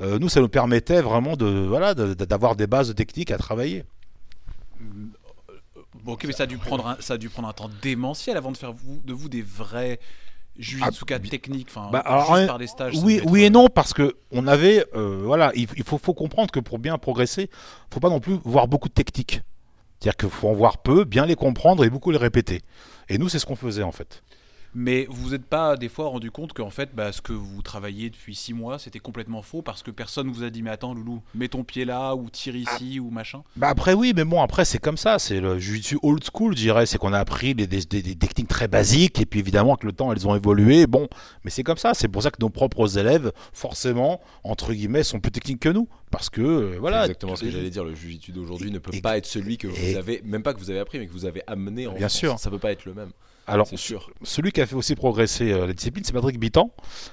[0.00, 3.38] euh, nous, ça nous permettait vraiment de voilà de- de- d'avoir des bases techniques à
[3.38, 3.84] travailler.
[6.04, 8.36] Bon, ok, mais ça a dû prendre un, ça a dû prendre un temps démentiel
[8.36, 9.98] avant de faire vous, de vous des vrais
[10.56, 12.98] Jujitsuka Ah, technique, enfin, bah, par des stages.
[13.02, 15.98] Oui, être, oui euh, et non, parce que on avait, euh, voilà, il, il faut,
[15.98, 17.48] faut comprendre que pour bien progresser,
[17.92, 19.40] faut pas non plus voir beaucoup de techniques.
[19.98, 22.62] C'est-à-dire qu'il faut en voir peu, bien les comprendre et beaucoup les répéter.
[23.08, 24.22] Et nous, c'est ce qu'on faisait en fait.
[24.74, 27.60] Mais vous vous êtes pas des fois rendu compte qu'en fait, bah, ce que vous
[27.60, 30.94] travailliez depuis six mois, c'était complètement faux parce que personne vous a dit mais attends
[30.94, 33.42] Loulou, mets ton pied là ou tire ici ou machin.
[33.56, 36.62] Bah après oui, mais bon après c'est comme ça, c'est le jiu-jitsu old school, je
[36.62, 39.72] dirais, c'est qu'on a appris des, des- des- des techniques très basiques et puis évidemment
[39.72, 40.86] avec le temps elles ont évolué.
[40.86, 41.08] Bon,
[41.44, 45.18] mais c'est comme ça, c'est pour ça que nos propres élèves, forcément entre guillemets, sont
[45.18, 47.00] plus techniques que nous parce que euh, C'est voilà.
[47.02, 47.82] exactement ce que j'allais dire.
[47.84, 50.54] Le jujitsu d'aujourd'hui ne peut Et- pas être celui que et- vous avez, même pas
[50.54, 52.16] que vous avez appris, mais que vous avez amené en Bien France.
[52.18, 52.38] sûr.
[52.38, 53.10] Ça peut pas être le même.
[53.50, 54.10] Alors sûr.
[54.22, 56.70] celui qui a fait aussi progresser euh, la discipline, c'est Patrick Bitan,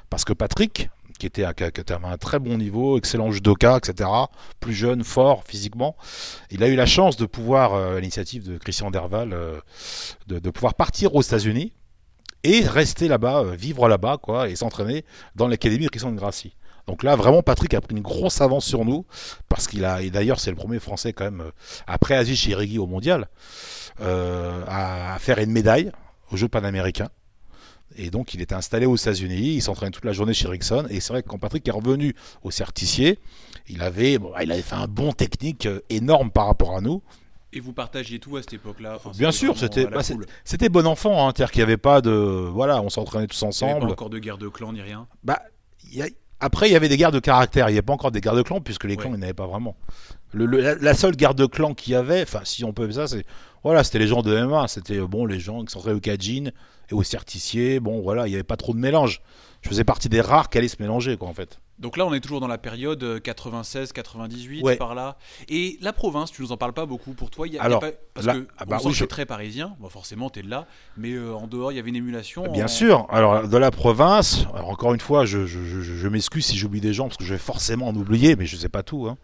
[0.09, 3.77] parce que Patrick, qui était, à, qui était à un très bon niveau, excellent judoka,
[3.77, 4.09] etc.,
[4.59, 5.95] plus jeune, fort physiquement,
[6.51, 9.59] il a eu la chance de pouvoir, euh, à l'initiative de Christian Derval, euh,
[10.27, 11.73] de, de pouvoir partir aux États-Unis
[12.43, 16.55] et rester là-bas, euh, vivre là-bas, quoi, et s'entraîner dans l'académie de Christian de Gracie.
[16.87, 19.05] Donc là, vraiment, Patrick a pris une grosse avance sur nous,
[19.49, 21.51] parce qu'il a, et d'ailleurs, c'est le premier Français quand même,
[21.85, 23.27] après Aziz Chirigui au mondial,
[23.99, 25.91] à, à faire une médaille
[26.31, 27.09] aux Jeux panaméricains.
[27.95, 30.85] Et donc, il était installé aux États-Unis, il s'entraînait toute la journée chez Rickson.
[30.89, 32.13] Et c'est vrai que quand Patrick est revenu
[32.43, 33.17] au Certicier,
[33.69, 37.01] il avait, bon, il avait fait un bon technique euh, énorme par rapport à nous.
[37.53, 38.95] Et vous partagiez tout à cette époque-là?
[38.97, 40.01] Enfin, Bien sûr, c'était bah,
[40.43, 42.11] c'était bon enfant, hein, c'est-à-dire qu'il n'y avait pas de.
[42.11, 43.91] Voilà, on s'entraînait tous Il y avait pas ensemble.
[43.91, 45.07] encore de guerre de clan ni rien?
[45.23, 45.39] Bah,
[45.89, 46.07] il y a-
[46.39, 48.35] Après, il y avait des guerres de caractère, il n'y avait pas encore des guerres
[48.35, 49.15] de clans, puisque les clans, Ouais.
[49.15, 49.75] il n'y en avait pas vraiment.
[50.33, 52.85] Le- le- la, la seule guerre de clans qu'il y avait, enfin, si on peut
[52.87, 53.25] dire ça, c'est.
[53.63, 56.51] Voilà, c'était les gens de MMA, c'était euh, bon, les gens qui s'entraînaient au Kajin
[56.89, 59.21] et au Certicier, bon, voilà, il n'y avait pas trop de mélange.
[59.63, 61.59] Je faisais partie des rares qui allaient se mélanger, quoi, en fait.
[61.79, 64.75] Donc là, on est toujours dans la période euh, 96-98 Ouais.
[64.77, 65.17] par là.
[65.47, 67.47] Et la province, tu nous en parles pas beaucoup pour toi.
[67.47, 69.25] Y a, y a Alors, pas- parce là- que ah bah on oui, je- très
[69.27, 69.75] parisien.
[69.79, 70.65] Bon, forcément, t'es de là.
[70.97, 72.51] Mais euh, en dehors, il y avait une émulation.
[72.51, 73.05] Bien en- sûr.
[73.09, 76.81] Alors, de la province, alors, encore une fois, je, je- je- je m'excuse si j'oublie
[76.81, 79.07] des gens, parce que je vais forcément en oublier, mais je sais pas tout.
[79.07, 79.17] hein.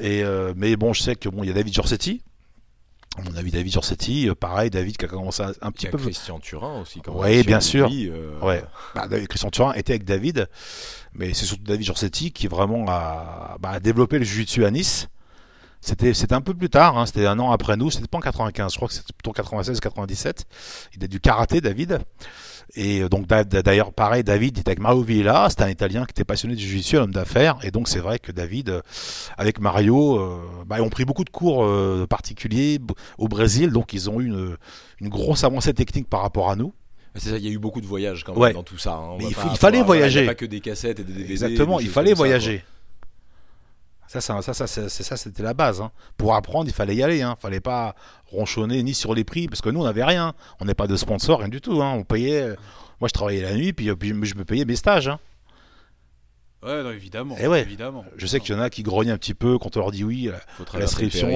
[0.00, 2.20] Et, euh, mais bon, je sais que bon, il y a David Giorsetti.
[3.18, 5.86] À mon avis, David Giorsetti, euh, pareil, David qui a commencé un, Il y petit
[5.86, 5.96] a peu.
[5.96, 7.00] Christian Turin aussi.
[7.00, 7.86] Quand Oui, bien on sûr.
[7.86, 8.62] oublie, euh, Ouais.
[8.94, 10.48] Bah, Christian Turin était avec David,
[11.18, 15.08] mais c'est surtout David Giorsetti qui vraiment a, bah, développé le jiu-jitsu à Nice.
[15.80, 18.72] C'était, un peu plus tard, hein, c'était un an après nous, c'était pas en 95,
[18.72, 20.42] je crois que c'était plutôt 96-97.
[20.96, 22.00] Il a du karaté, David.
[22.74, 26.04] Et euh, donc, da- da- d'ailleurs, pareil, David était avec Mario Villa, c'était un Italien
[26.04, 27.56] qui était passionné du un homme d'affaires.
[27.62, 28.80] Et donc, c'est vrai que David, euh,
[29.38, 31.64] avec Mario, euh, bah, ils ont pris beaucoup de cours
[32.08, 32.80] particuliers
[33.18, 34.32] au Brésil, donc ils ont eu
[35.00, 36.72] une grosse avancée technique par rapport à nous.
[37.18, 38.52] C'est ça, il y a eu beaucoup de voyages quand même Ouais.
[38.52, 38.92] dans tout ça.
[38.94, 39.16] hein.
[39.18, 40.20] Mais il faut- il fallait voilà, voyager.
[40.20, 41.32] Il n'y a pas que des cassettes et des DVD.
[41.32, 42.64] Exactement, des il fallait voyager.
[44.08, 45.80] Ça, ça, ça, c'était la base.
[45.80, 45.90] hein.
[46.16, 47.22] Pour apprendre, il fallait y aller.
[47.22, 47.36] Hein.
[47.40, 47.94] Fallait pas
[48.30, 50.32] ronchonner ni sur les prix, parce que nous, on n'avait rien.
[50.60, 51.80] On n'est pas de sponsor, rien du tout.
[51.82, 52.42] On payait.
[52.42, 52.56] euh,
[53.00, 55.10] Moi, je travaillais la nuit, puis, euh, puis je me payais mes stages.
[56.62, 57.36] Ouais, non, évidemment.
[57.38, 57.62] Eh ouais.
[57.62, 58.04] évidemment.
[58.16, 60.04] Je sais qu'il y en a qui grognent un petit peu quand on leur dit
[60.04, 60.30] oui.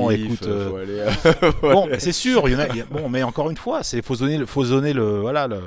[0.09, 0.99] le périph', écoute, euh, euh, faut aller,
[1.45, 2.69] euh, Bon, c'est sûr, il y en a.
[2.69, 4.71] il y a- Bon, mais encore une fois, c'est faut se donner, le- faut se
[4.71, 5.61] donner le, voilà, le,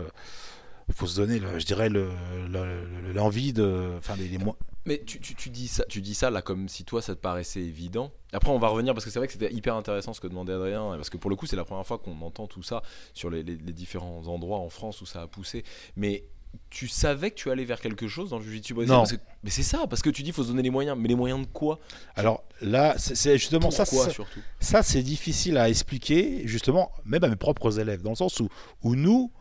[0.94, 2.10] faut se donner, le, je dirais le,
[2.50, 4.58] le- le- l'envie de, enfin les, les mois.
[4.86, 7.20] Mais tu, tu- tu dis ça, tu dis ça là comme si toi ça te
[7.22, 8.12] paraissait évident.
[8.34, 10.52] Après on va revenir parce que c'est vrai que c'était hyper intéressant ce que demandait
[10.52, 12.82] Adrien parce que pour le coup c'est la première fois qu'on entend tout ça
[13.14, 15.64] sur les, les- les différents endroits en France où ça a poussé.
[15.96, 16.26] Mais
[16.70, 19.02] tu savais que tu allais vers quelque chose dans le jiu-jitsu brésilien Non.
[19.02, 20.98] parce que- Mais c'est ça parce que tu dis faut se donner les moyens.
[21.00, 21.80] Mais les moyens de quoi?
[22.16, 24.40] Alors là, c'est c'est justement ça, Pourquoi ça, surtout?
[24.60, 28.50] ça, c'est difficile à expliquer, justement, même à mes propres élèves, dans le sens où,
[28.82, 29.32] où nous,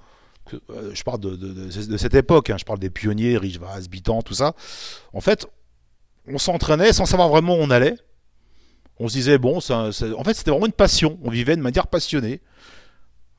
[0.44, 3.38] que- euh, je parle de, de- de- de cette époque, hein, je parle des pionniers,
[3.38, 4.55] Richvaz, Bitan, tout ça.
[5.12, 5.46] En fait,
[6.27, 7.94] on s'entraînait sans savoir vraiment où on allait.
[8.98, 11.18] On se disait, bon, ça- ça- en fait, c'était vraiment une passion.
[11.22, 12.40] On vivait de manière passionnée.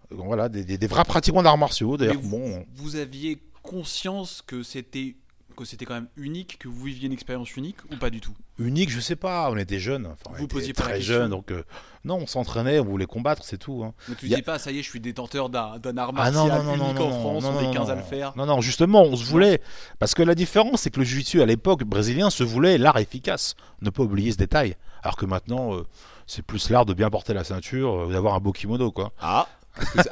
[0.10, 1.98] Voilà, des, des- des vrais pratiquants d'arts martiaux.
[1.98, 5.16] D'ailleurs, Mais vous, bon, vous aviez conscience que c'était
[5.56, 8.34] que c'était quand même unique, que vous viviez une expérience unique ou pas du tout?
[8.58, 9.52] Unique, je sais pas.
[9.52, 11.64] On était jeunes, enfin, on Vous était posiez très jeunes, donc euh,
[12.06, 13.84] non, on s'entraînait, on voulait combattre, c'est tout.
[13.84, 13.94] hein.
[14.08, 16.10] Donc tu Y a- dis pas, ça y est, je suis détenteur d'un d'un art
[16.16, 17.96] Ah martial non, non, non, unique non, en France, non, on non, est 15 à
[17.96, 18.34] le faire.
[18.36, 19.62] Non, non, justement, on se voulait.
[20.00, 23.54] Parce que la différence, c'est que le jiu-jitsu à l'époque brésilien se voulait l'art efficace.
[23.82, 24.76] Ne pas oublier ce détail.
[25.04, 25.84] Alors que maintenant, euh,
[26.26, 29.12] c'est plus l'art de bien porter la ceinture, euh, d'avoir un beau kimono, quoi.
[29.22, 29.48] Ah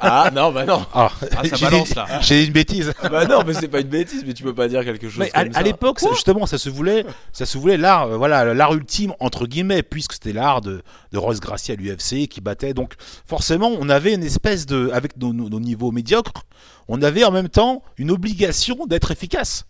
[0.00, 0.84] ah non bah non.
[0.92, 2.20] Ah, Ah, ça j'ai balance dit- là.
[2.20, 2.92] J'ai dit une bêtise.
[3.00, 5.18] Ah bah non mais c'est pas une bêtise mais tu peux pas dire quelque chose
[5.20, 5.62] Mais à, comme à ça.
[5.62, 9.82] l'époque, justement, ça se voulait, ça se voulait l'art, euh, voilà, l'art ultime entre guillemets,
[9.82, 12.74] puisque c'était l'art de, de Royce Gracie à l'UFC qui battait.
[12.74, 12.94] Donc,
[13.26, 16.42] forcément, on avait une espèce de, avec nos, nos- nos niveaux médiocres,
[16.88, 19.64] on avait en même temps une obligation d'être efficace.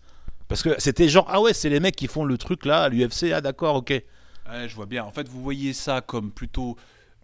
[0.47, 2.89] Parce que c'était genre, ah ouais, c'est les mecs qui font le truc là à
[2.89, 3.89] l'UFC, ah d'accord, ok.
[3.89, 5.03] Ouais, je vois bien.
[5.05, 6.75] En fait, vous voyez ça comme plutôt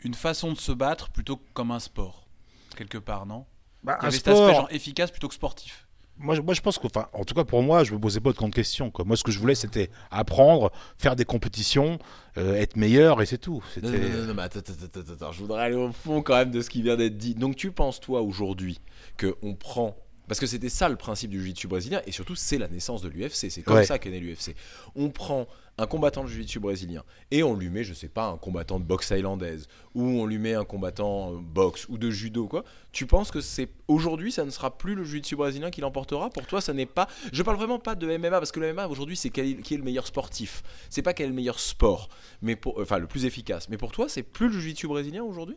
[0.03, 2.25] une façon de se battre plutôt que comme un sport.
[2.75, 3.45] Quelque part, non
[3.83, 5.87] Bah, Il y cet aspect sport, genre efficace plutôt que sportif.
[6.17, 8.19] moi, je- moi, je pense que, enfin, en tout cas pour moi, je me posais
[8.19, 8.91] pas de grandes questions.
[8.91, 9.05] Quoi.
[9.05, 11.97] Moi, ce que je voulais, c'était apprendre, faire des compétitions,
[12.37, 13.63] euh, être meilleur, et c'est tout.
[13.73, 13.87] C'était.
[13.87, 16.35] Non, non, non, non, mais attends, attends, attends, attends, je voudrais aller au fond quand
[16.35, 17.35] même de ce qui vient d'être dit.
[17.35, 18.79] Donc tu penses toi aujourd'hui
[19.17, 19.95] que on prend
[20.29, 23.09] parce que c'était ça le principe du jiu-jitsu brésilien et surtout c'est la naissance de
[23.09, 23.85] l'UFC, c'est comme Ouais.
[23.85, 24.55] ça qu'est né l'UFC.
[24.95, 28.37] On prend un combattant de jiu-jitsu brésilien et on lui met je sais pas un
[28.37, 32.47] combattant de boxe thaïlandaise ou on lui met un combattant euh, boxe ou de judo
[32.47, 32.63] quoi.
[32.91, 36.45] Tu penses que c'est aujourd'hui ça ne sera plus le jiu-jitsu brésilien qui l'emportera Pour
[36.47, 39.15] toi ça n'est pas je parle vraiment pas de MMA parce que le MMA aujourd'hui
[39.17, 40.63] c'est qui est le meilleur sportif.
[40.89, 42.07] C'est pas quel est le meilleur sport
[42.41, 43.67] mais pour enfin le plus efficace.
[43.69, 45.55] Mais pour toi c'est plus le jiu-jitsu brésilien aujourd'hui?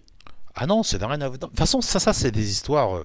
[0.55, 1.39] Ah non, c'est rien à voir.
[1.39, 2.97] De toute façon, ça, ça, c'est des histoires.
[2.97, 3.05] euh,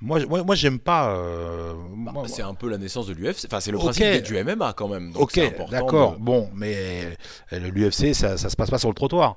[0.00, 1.10] Moi, moi, moi, j'aime pas.
[1.10, 3.46] euh, Bah, moi- c'est un peu la naissance de l'UFC.
[3.46, 5.12] Enfin, c'est le principe du MMA quand même.
[5.12, 6.12] Donc Ok, d'accord.
[6.12, 7.16] de- Bon, mais
[7.52, 9.36] euh, l'UFC, ça, ça se passe pas sur le trottoir.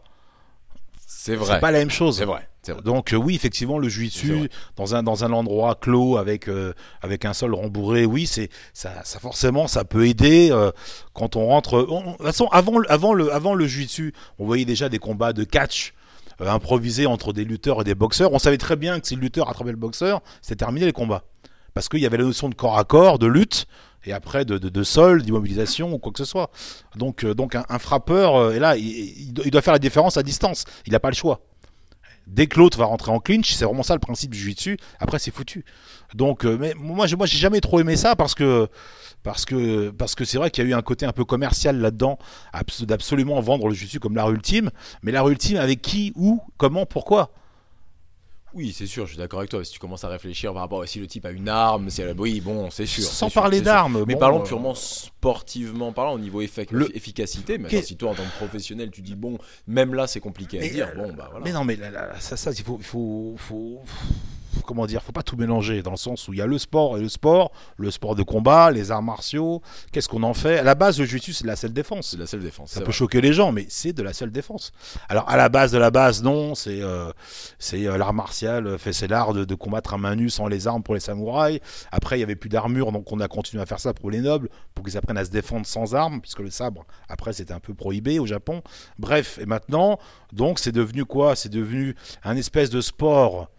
[1.08, 1.56] C'est vrai.
[1.56, 2.18] C'est pas la même chose.
[2.18, 2.48] C'est vrai.
[2.84, 7.26] Donc euh, oui, effectivement, le jiu-jitsu dans un dans un endroit clos avec euh, avec
[7.26, 10.72] un sol rembourré, oui, c'est ça, ça forcément ça peut aider euh,
[11.14, 11.86] quand on rentre.
[11.90, 15.00] on- de toute façon, avant le- avant le avant le jiu-jitsu, on voyait déjà des
[15.00, 15.94] combats de catch
[16.42, 18.32] euh, improvisés entre des lutteurs et des boxeurs.
[18.34, 21.24] On savait très bien que si le lutteur attrapait le boxeur, c'était terminé les combats
[21.74, 23.66] parce qu'il y avait la notion de corps à corps, de lutte.
[24.06, 26.52] Et après de, de, sol, d'immobilisation ou quoi que ce soit.
[26.96, 30.64] Donc, euh, donc un, frappeur, euh, et là, il, doit- faire la différence à distance.
[30.86, 31.42] Il n'a pas le choix.
[32.26, 34.78] Dès que l'autre va rentrer en clinch, c'est vraiment ça le principe du jiu-jitsu.
[35.00, 35.66] Après, c'est foutu.
[36.14, 38.70] Donc, mais moi, je- moi, j'ai jamais trop aimé ça parce que
[39.24, 41.78] parce que parce que c'est vrai qu'il y a eu un côté un peu commercial
[41.80, 42.18] là-dedans,
[42.54, 44.70] abs- d'absolument vendre le jiu-jitsu comme l'art ultime.
[45.04, 47.32] Mais l'art ultime avec qui, où, comment, pourquoi?
[48.56, 49.06] Oui, c'est sûr.
[49.06, 49.64] Je suis d'accord avec toi.
[49.64, 52.12] Si tu commences à réfléchir par rapport à si le type a une arme, c'est
[52.18, 53.04] oui, bon, c'est sûr.
[53.04, 54.04] Sans parler d'armes.
[54.08, 57.60] Mais bon, parlons euh, purement sportivement parlant, au niveau effic- Le- efficacité.
[57.60, 60.62] Mais si toi, en tant que professionnel, tu dis bon, même là, c'est compliqué à
[60.62, 60.88] Mais, dire.
[60.96, 61.46] euh, Bon, bah voilà.
[61.46, 63.82] Mais non, mais là, là, ça, ça, il faut, faut- faut-
[64.66, 66.98] comment dire, faut pas tout mélanger dans le sens où il y a le sport
[66.98, 69.62] et le sport, le sport de combat, les arts martiaux.
[69.92, 70.60] Qu'est-ce qu'on en fait?
[70.60, 72.10] À la base, le jiu-jitsu, c'est de la seule défense.
[72.10, 72.70] C'est de la seule défense.
[72.70, 72.94] Ça c'est peut vrai.
[72.94, 74.72] choquer les gens, mais c'est de la seule défense.
[75.08, 77.12] Alors à la base de la base, non, c'est euh,
[77.58, 80.48] c'est euh, l'art martial, euh, fait c'est l'art de, de combattre à main nue sans
[80.48, 81.60] les armes pour les samouraïs.
[81.92, 84.22] Après, il y avait plus d'armure, donc on a continué à faire ça pour les
[84.22, 87.60] nobles, pour qu'ils apprennent à se défendre sans armes, puisque le sabre, après, c'était un
[87.60, 88.62] peu prohibé au Japon.
[88.98, 90.00] Bref, et maintenant,
[90.34, 91.36] donc c'est devenu quoi?
[91.36, 93.50] C'est devenu un espèce de sport.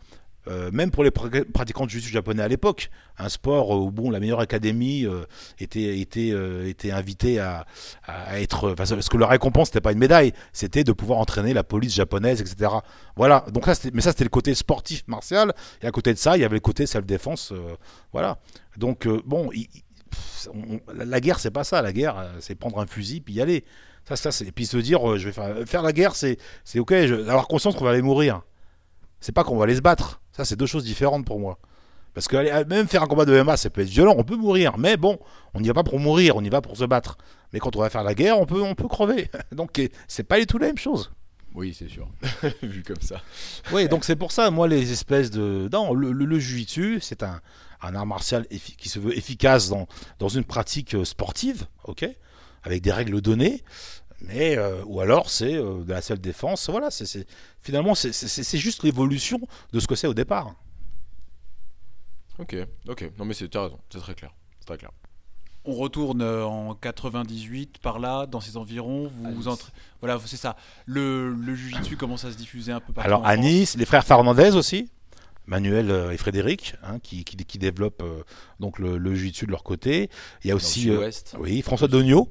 [0.48, 4.10] Euh, même pour les pra- pratiquants de jiu japonais à l'époque, un sport où bon,
[4.10, 5.24] la meilleure académie euh,
[5.58, 7.66] était, euh, invitée à,
[8.34, 8.72] être.
[8.74, 12.40] Parce que la récompense, c'était pas une médaille, c'était de pouvoir entraîner la police japonaise,
[12.40, 12.70] etc.
[13.16, 13.44] Voilà.
[13.52, 15.52] Donc ça, mais ça, c'était le côté sportif martial.
[15.82, 17.52] Et à côté de ça, il y avait le côté self-défense.
[17.52, 17.76] euh,
[18.12, 18.38] voilà.
[18.76, 19.50] Donc euh, bon,
[20.94, 21.82] la, guerre, c'est pas ça.
[21.82, 23.64] La guerre, euh, c'est prendre un fusil puis y aller.
[24.10, 26.38] Et puis se dire, euh, je vais faire, la guerre, c'est
[26.76, 26.90] ok.
[26.92, 28.42] Je, avoir conscience qu'on va aller mourir.
[29.20, 30.20] C'est pas qu'on va aller se battre.
[30.32, 31.58] Ça, c'est deux choses différentes pour moi.
[32.14, 34.78] Parce que même faire un combat de MMA, ça peut être violent, on peut mourir.
[34.78, 35.18] Mais bon,
[35.54, 37.18] on n'y va pas pour mourir, on y va pour se battre.
[37.52, 39.30] Mais quand on va faire la guerre, on peut, on peut crever.
[39.52, 41.12] Donc c'est pas du tout la même chose.
[41.54, 42.08] Oui, c'est sûr.
[42.62, 43.20] Vu comme ça.
[43.72, 45.68] Oui, donc c'est pour ça, moi, les espèces de.
[45.72, 47.40] Non, le, le, le jiu-jitsu, c'est un,
[47.82, 49.88] un art martial qui se veut efficace dans,
[50.20, 52.08] dans une pratique euh, sportive, ok
[52.62, 53.64] Avec des règles données.
[54.22, 56.68] Mais, euh, ou alors, c'est euh, de la seule défense.
[56.68, 57.26] Voilà, c'est, c'est-
[57.62, 59.40] finalement, c'est, c'est, c'est juste l'évolution
[59.72, 60.54] de ce que c'est au départ.
[62.38, 62.56] Ok,
[62.88, 63.10] ok.
[63.18, 63.78] Non, mais c'est- t'as raison.
[63.92, 64.32] C'est très clair.
[64.60, 64.90] C'est très clair.
[65.66, 69.08] On retourne euh, en 98 par là, dans ces environs.
[69.08, 69.46] Vous, À vous Nice.
[69.46, 70.56] entrez- Voilà, c'est ça.
[70.86, 73.06] Le, le jujitsu commence à se diffuser un peu partout.
[73.06, 73.36] Alors à.
[73.36, 74.90] Nice, les frères Fernandez aussi,
[75.46, 78.22] Manuel et Frédéric, hein, qui, qui, qui développent euh,
[78.58, 80.08] donc le, le jiu-jitsu de leur côté.
[80.44, 82.30] Il y a aussi euh, oui, François Dogno.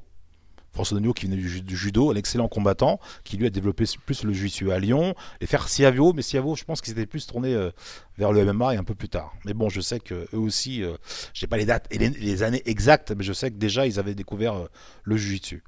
[0.72, 3.84] François Dogno qui venait du, ju- du judo, un excellent combattant, qui lui a développé
[4.06, 5.14] plus le jiu-jitsu à Lyon.
[5.40, 7.70] Les frères Siavio, mais Siavio, je pense qu'ils étaient plus tournés euh,
[8.18, 9.32] vers le MMA et un peu plus tard.
[9.44, 10.96] Mais bon, je sais que eux aussi, euh,
[11.34, 14.14] j'ai pas les dates et les, années exactes, mais je sais que déjà ils avaient
[14.14, 14.66] découvert euh,
[15.02, 15.64] le jiu-jitsu.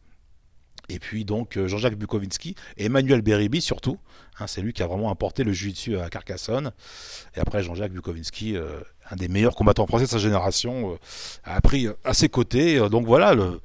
[0.88, 3.98] Et puis donc euh, Jean-Jacques Bukowinski et Emmanuel Beribi surtout.
[4.38, 6.72] Hein, c'est lui qui a vraiment apporté le jiu-jitsu à Carcassonne.
[7.36, 8.56] Et après Jean-Jacques Bukowinski,
[9.10, 10.98] un des meilleurs combattants français de sa génération,
[11.44, 12.78] a appris à ses côtés.
[12.88, 13.60] Donc voilà, le...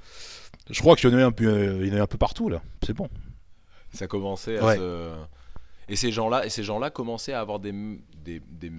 [0.69, 2.08] je crois qu'il y en a eu un peu, euh, il y en a un
[2.08, 2.62] peu partout là.
[2.86, 3.08] C'est bon.
[3.93, 4.77] Ça commençait à Ouais.
[4.77, 5.13] se.
[5.89, 8.71] Et ces gens-là, et ces gens-là commençaient à avoir des, des, des-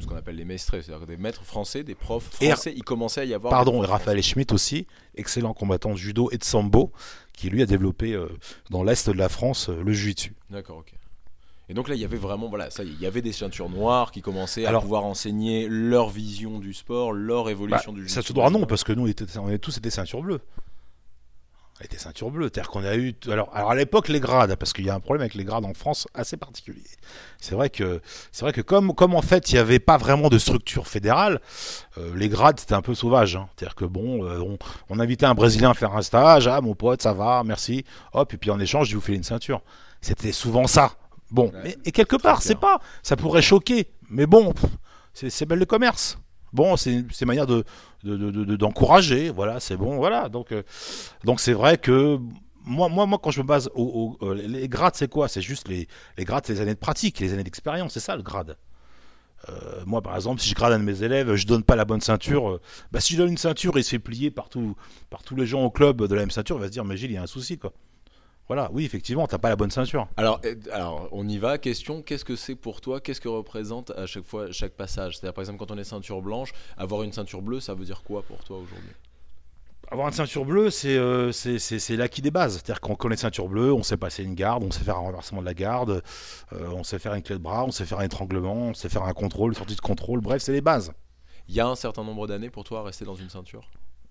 [0.00, 2.72] ce qu'on appelle les maestrés, c'est-à-dire des maîtres français, des profs Et- français.
[2.74, 3.50] Il commençait à y avoir.
[3.50, 6.90] Pardon, des et Raphaël Schmitt aussi, excellent combattant de judo et de sambo,
[7.34, 8.28] qui lui a développé euh,
[8.70, 10.34] dans l'est de la France euh, le jiu-jitsu.
[10.48, 10.94] D'accord, ok.
[11.68, 14.10] Et donc là, il y avait vraiment, voilà, ça, il y avait des ceintures noires
[14.10, 18.28] qui commençaient à pouvoir enseigner leur vision du sport, leur Bah, évolution du ça jiu-jitsu
[18.28, 20.40] se doit non, parce que nous, on, était, on avait tous été ceinture bleue.
[21.80, 22.44] Elle était ceinture bleue.
[22.52, 23.14] C'est-à-dire qu'on a eu.
[23.28, 25.64] Alors, alors à l'époque, les grades, parce qu'il y a un problème avec les grades
[25.64, 26.84] en France assez particulier.
[27.40, 30.28] C'est vrai que, c'est vrai que comme, comme en fait, il n'y avait pas vraiment
[30.28, 31.40] de structure fédérale,
[31.98, 33.34] euh, les grades, c'était un peu sauvage.
[33.36, 33.48] hein.
[33.56, 34.56] C'est-à-dire que bon, euh, on,
[34.88, 36.46] on invitait un Brésilien à faire un stage.
[36.46, 37.84] Ah, mon pote, ça va, merci.
[38.12, 39.60] Hop, et puis en échange, je vous fais une ceinture.
[40.00, 40.92] C'était souvent ça.
[41.32, 41.60] Bon, Ouais.
[41.64, 42.78] mais- et quelque part, c'est pas.
[43.02, 44.54] Ça pourrait choquer, mais bon,
[45.12, 46.18] c'est belle le commerce.
[46.54, 47.64] Bon, c'est une manière de
[48.04, 49.30] de- de- de- d'encourager.
[49.30, 50.28] voilà, c'est bon, voilà.
[50.28, 50.62] Donc, euh,
[51.24, 52.18] donc c'est vrai que
[52.64, 55.26] moi, moi, moi, quand je me base au, au- euh, les- grades, c'est quoi?
[55.28, 58.14] C'est juste les, les grades, c'est les années de pratique, les années d'expérience, c'est ça
[58.16, 58.56] le grade.
[59.50, 61.84] Euh, moi, par exemple, si je grade un de mes élèves, je donne pas la
[61.84, 62.60] bonne ceinture.
[62.92, 64.48] bah, si je donne une ceinture et il se fait plier par,
[65.10, 66.96] par tous les gens au club de la même ceinture, il va se dire, mais
[66.96, 67.72] Gilles, il y a un souci, quoi.
[68.46, 70.06] Voilà, oui, effectivement, t'as pas la bonne ceinture.
[70.18, 71.56] Alors, alors, on y va.
[71.56, 73.00] Question qu'est-ce que c'est pour toi?
[73.00, 75.16] Qu'est-ce que représente à chaque fois chaque passage?
[75.16, 78.02] C'est-à-dire, par exemple, quand on est ceinture blanche, avoir une ceinture bleue, ça veut dire
[78.02, 78.90] quoi pour toi aujourd'hui?
[79.90, 82.54] Avoir une ceinture bleue, c'est euh, c'est- l'acquis des bases.
[82.54, 85.40] C'est-à-dire qu'on connaît ceinture bleue, on sait passer une garde, on sait faire un renversement
[85.40, 86.02] de la garde,
[86.52, 88.88] euh, on sait faire une clé de bras, on sait faire un étranglement, on sait
[88.88, 90.20] faire un contrôle, une sortie de contrôle.
[90.20, 90.92] Bref, c'est les bases.
[91.48, 93.62] Il y a un certain nombre d'années pour toi à rester dans une ceinture?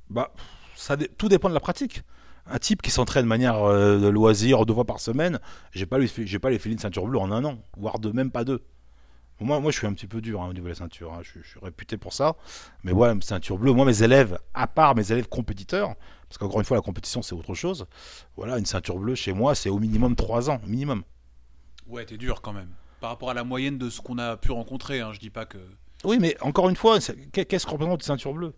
[0.10, 0.32] Bah,
[0.76, 2.04] ça tout dépend de la pratique.
[2.46, 5.40] Un type qui s'entraîne de manière euh, de loisir deux fois par semaine,
[5.72, 8.12] j'ai pas lui, j'ai pas les filets de ceinture bleue en un an, voire de
[8.12, 8.62] même pas deux.
[9.40, 11.14] Moi, moi, je suis un petit peu dur hein, au niveau de la ceinture.
[11.14, 11.20] hein.
[11.22, 12.36] Je, je suis réputé pour ça.
[12.84, 13.74] Mais voilà, ceinture bleue.
[13.74, 15.96] Moi, mes élèves, à part mes élèves compétiteurs,
[16.30, 17.86] parce qu'encore une fois, la compétition, c'est autre chose.
[18.38, 21.04] Voilà, une ceinture bleue chez moi, c'est au minimum trois ans, minimum.
[21.88, 22.70] Ouais, t'es dur quand même.
[23.02, 25.46] Par rapport à la moyenne de ce qu'on a pu rencontrer, hein, je dis pas
[25.46, 25.58] que.
[26.06, 28.54] Oui, mais encore une fois, qu'est-ce que représente une ceinture bleue?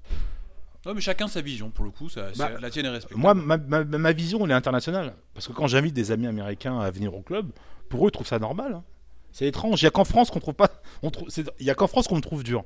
[0.85, 3.19] Non, mais chacun sa vision, pour le coup, ça, Bah, la tienne est respectable.
[3.21, 5.15] Moi, ma, ma- ma vision, elle est internationale.
[5.33, 7.49] Parce que quand j'invite des amis américains à venir au club,
[7.89, 8.73] pour eux, ils trouvent ça normal.
[8.75, 8.83] hein.
[9.31, 9.81] C'est étrange.
[9.81, 10.69] Il n'y a qu'en France qu'on trouve pas.
[11.01, 12.63] on trouve- c'est- Il y a qu'en France qu'on me trouve dur.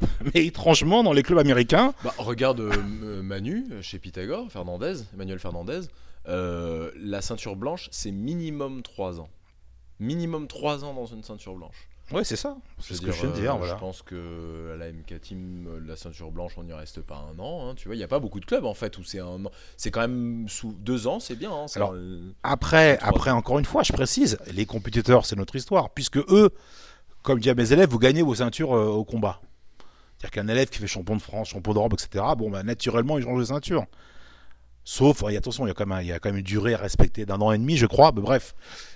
[0.34, 4.94] Mais étrangement, dans les clubs américains, Bah, regarde euh, euh, Manu euh, chez Pythagore, Fernandez,
[5.14, 5.80] Emmanuel Fernandez.
[6.28, 9.28] euh, la ceinture blanche, c'est minimum 3 ans.
[9.98, 11.87] Minimum 3 ans dans une ceinture blanche.
[12.12, 12.56] Ouais, c'est ça.
[12.78, 13.56] C'est ce que je viens de euh, dire.
[13.58, 13.74] Voilà.
[13.74, 17.26] Je pense que à la MK Team, euh, la ceinture blanche, on n'y reste pas
[17.34, 17.68] un an.
[17.68, 19.44] hein, tu vois, il n'y a pas beaucoup de clubs en fait où c'est un
[19.44, 19.50] an.
[19.76, 21.52] C'est quand même sous deux ans, c'est bien.
[21.52, 25.90] hein, Alors, un- Après, après, encore une fois, je précise, les compétiteurs, c'est notre histoire,
[25.90, 26.50] puisque eux,
[27.22, 29.40] comme à mes élèves, vous gagnez vos ceintures euh, au combat.
[30.16, 33.24] C'est-à-dire qu'un élève qui fait champion de France, champion d'Europe, etc., bon, bah, naturellement, il
[33.24, 33.84] change de ceinture.
[34.90, 36.72] Sauf, et attention, il y, a quand même il y a quand même une durée
[36.72, 38.54] à respecter d'un an et demi, je crois, mais bref,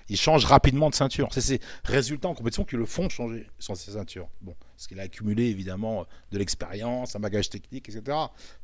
[0.08, 1.28] il change rapidement de ceinture.
[1.32, 4.26] C'est ces résultats en compétition qui le font changer sur ses ceintures.
[4.40, 8.16] Bon, parce qu'il a accumulé évidemment de l'expérience, un bagage technique, etc.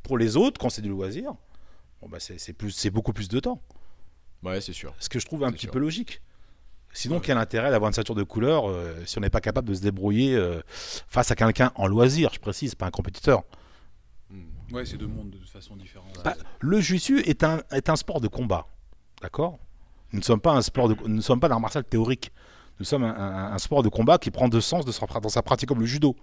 [0.03, 1.35] Pour les autres, quand c'est du loisir,
[2.01, 3.61] bon, bah, c'est plus- c'est beaucoup plus de temps.
[4.43, 4.95] Ouais, c'est sûr.
[4.99, 5.73] Ce que je trouve un petit sûr.
[5.73, 6.23] peu logique.
[6.95, 9.75] Sinon, quel intérêt d'avoir une ceinture de couleur euh, si on n'est pas capable de
[9.75, 13.43] se débrouiller euh, face à quelqu'un en loisir, je précise, pas un compétiteur.
[14.73, 16.09] Ouais, c'est deux mondes de façon différents.
[16.25, 18.67] Bah, Le jiu-jitsu est un, sport de combat.
[19.23, 19.59] D'accord?
[20.13, 22.33] Nous ne sommes pas un sport de, nous ne sommes pas d'un martial théorique.
[22.79, 25.81] Nous sommes un, sport de combat qui prend sens de sa, dans sa pratique comme
[25.81, 26.17] le judo.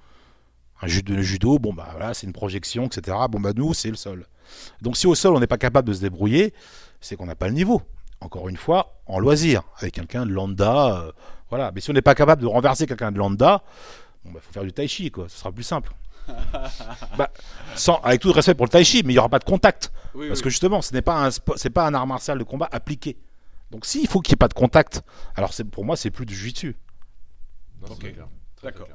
[0.81, 3.17] Un judo, le judo, bon bah voilà, c'est une projection, etc.
[3.29, 4.27] Bon bah nous, c'est le sol.
[4.81, 6.53] Donc si au sol on n'est pas capable de se débrouiller,
[7.01, 7.81] c'est qu'on n'a pas le niveau.
[8.21, 11.11] Encore une fois, en loisir, avec quelqu'un de lambda, euh,
[11.49, 11.71] voilà.
[11.73, 13.63] Mais si on n'est pas capable de renverser quelqu'un de lambda,
[14.23, 15.93] bon bah faut faire du tai chi quoi, ce sera plus simple.
[17.17, 17.31] Bah,
[17.75, 19.43] sans, avec tout le respect pour le tai chi, mais il n'y aura pas de
[19.43, 19.91] contact.
[20.13, 20.43] Oui, Parce oui.
[20.45, 21.29] que justement, ce n'est pas un
[21.73, 23.17] pas un art martial de combat appliqué.
[23.71, 25.03] Donc s'il faut qu'il n'y ait pas de contact,
[25.35, 26.75] alors c'est pour moi c'est plus du jiu-jitsu.
[28.63, 28.87] D'accord.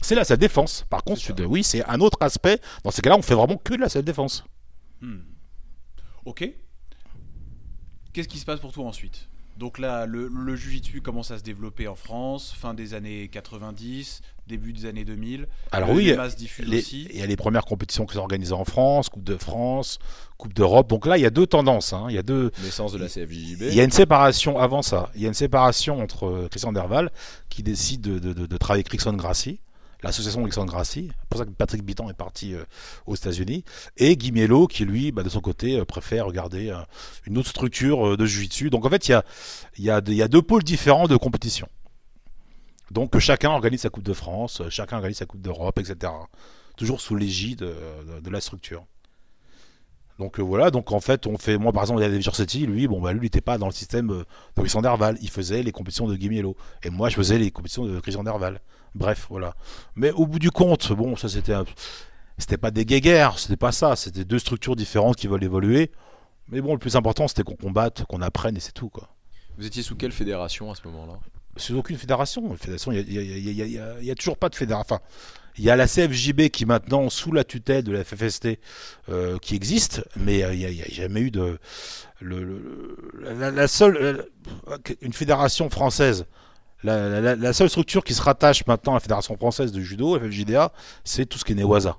[0.00, 0.86] C'est la self défense.
[0.88, 2.60] Par contre, oui, c'est un autre aspect.
[2.84, 4.44] Dans ces cas-là, on fait vraiment que de la self défense.
[5.00, 5.18] Hmm.
[6.24, 6.48] Ok.
[8.12, 9.28] Qu'est-ce qui se passe pour toi ensuite?
[9.58, 14.20] Donc là, le, le Jiu-Jitsu commence à se développer en France, fin des années 90,
[14.46, 15.48] début des années 2000.
[15.72, 17.08] Alors Le- oui, les masses diffusent les- aussi.
[17.10, 19.98] il y a les premières compétitions qui sont organisées en France, Coupe de France,
[20.36, 20.88] Coupe d'Europe.
[20.88, 21.92] Donc là, il y a deux tendances.
[21.92, 22.06] hein.
[22.08, 22.52] Il y a deux.
[22.62, 23.62] Naissance de la CFJJB.
[23.62, 25.10] Il y a une séparation avant ça.
[25.16, 27.10] Il y a une séparation entre euh, Christian Derval
[27.48, 29.58] qui décide de, de- de- de travailler avec Rickson Gracie,
[30.02, 31.10] l'association Gracie.
[31.10, 32.64] C'est pour ça que Patrick Bittan est parti euh,
[33.06, 33.64] aux États-Unis.
[33.96, 36.78] Et Guy Mello qui, lui, bah, de son côté, euh, préfère regarder euh,
[37.26, 38.70] une autre structure de jiu-jitsu.
[38.70, 39.24] Donc en fait, il y a,
[39.78, 41.68] il y, a, il y a deux pôles différents de compétition.
[42.90, 46.12] Donc chacun organise sa Coupe de France, chacun organise sa Coupe d'Europe, etc.
[46.76, 48.84] Toujours sous l'égide de, la structure.
[50.18, 53.12] Donc voilà, donc en fait, on fait, moi par exemple, David Gersetti, lui, bon bah
[53.12, 54.24] lui, il n'était pas dans le système de
[54.56, 57.84] Christian Derval, il faisait les compétitions de Guy Mielo, et moi je faisais les compétitions
[57.84, 58.60] de Christian Derval.
[58.94, 59.54] Bref, voilà.
[59.94, 61.64] Mais au bout du compte, bon, ça c'était, un-
[62.38, 65.90] c'était pas des guéguerres, c'était pas ça, c'était deux structures différentes qui veulent évoluer.
[66.48, 69.10] Mais bon, le plus important, c'était qu'on combatte, qu'on apprenne, et c'est tout quoi.
[69.58, 71.18] Vous étiez sous quelle fédération à ce moment-là?
[71.56, 72.56] C'est aucune fédération.
[72.56, 74.86] fédération, il n'y a, toujours pas de fédération.
[74.88, 75.00] Enfin,
[75.58, 78.60] il y a la CFJB qui maintenant, sous la tutelle de la FFST,
[79.08, 81.58] euh, qui existe, mais il n'y a, jamais eu de.
[82.20, 84.28] la, seule.
[85.00, 86.26] Une fédération française.
[86.84, 90.72] La, seule structure qui se rattache maintenant à la Fédération française de judo, FFJDA,
[91.04, 91.96] c'est tout ce qui est Newaza.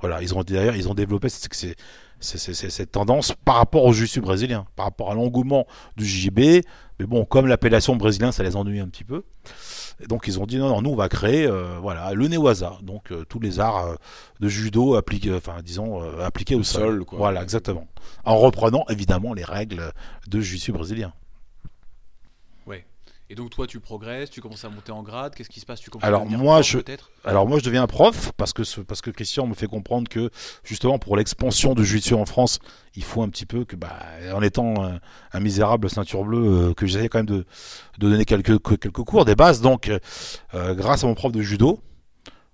[0.00, 1.76] Voilà, ils ont derrière, ils ont développé cette,
[2.20, 6.38] cette tendance par rapport au jiu brésilien, par rapport à l'engouement du JB.
[6.98, 9.24] Mais bon, comme l'appellation brésilien, ça les ennuie un petit peu.
[10.08, 13.12] donc ils ont dit non, non, nous on va créer, euh, voilà, le Newaza, donc
[13.12, 13.94] euh, tous les arts euh,
[14.40, 17.04] de judo appliqués, enfin disons appliqués au, sol.
[17.12, 17.86] Voilà, exactement.
[18.24, 19.92] En reprenant évidemment les règles
[20.28, 21.12] de jiu brésilien.
[23.32, 25.36] Et donc toi, tu progresses, tu commences à monter en grade.
[25.36, 25.80] Qu'est-ce qui se passe?
[25.80, 26.78] Tu commences alors moi, je,
[27.24, 30.30] alors moi, je deviens prof parce que parce que Christian me fait comprendre que
[30.64, 32.58] justement pour l'expansion de jiu en France,
[32.96, 33.96] il faut un petit peu que, bah,
[34.34, 34.74] en étant
[35.32, 37.46] un, misérable ceinture bleue, euh, que j'essayais quand même de,
[37.98, 39.60] de, donner quelques quelques cours, des bases.
[39.60, 41.78] Donc, euh, grâce à mon prof de judo,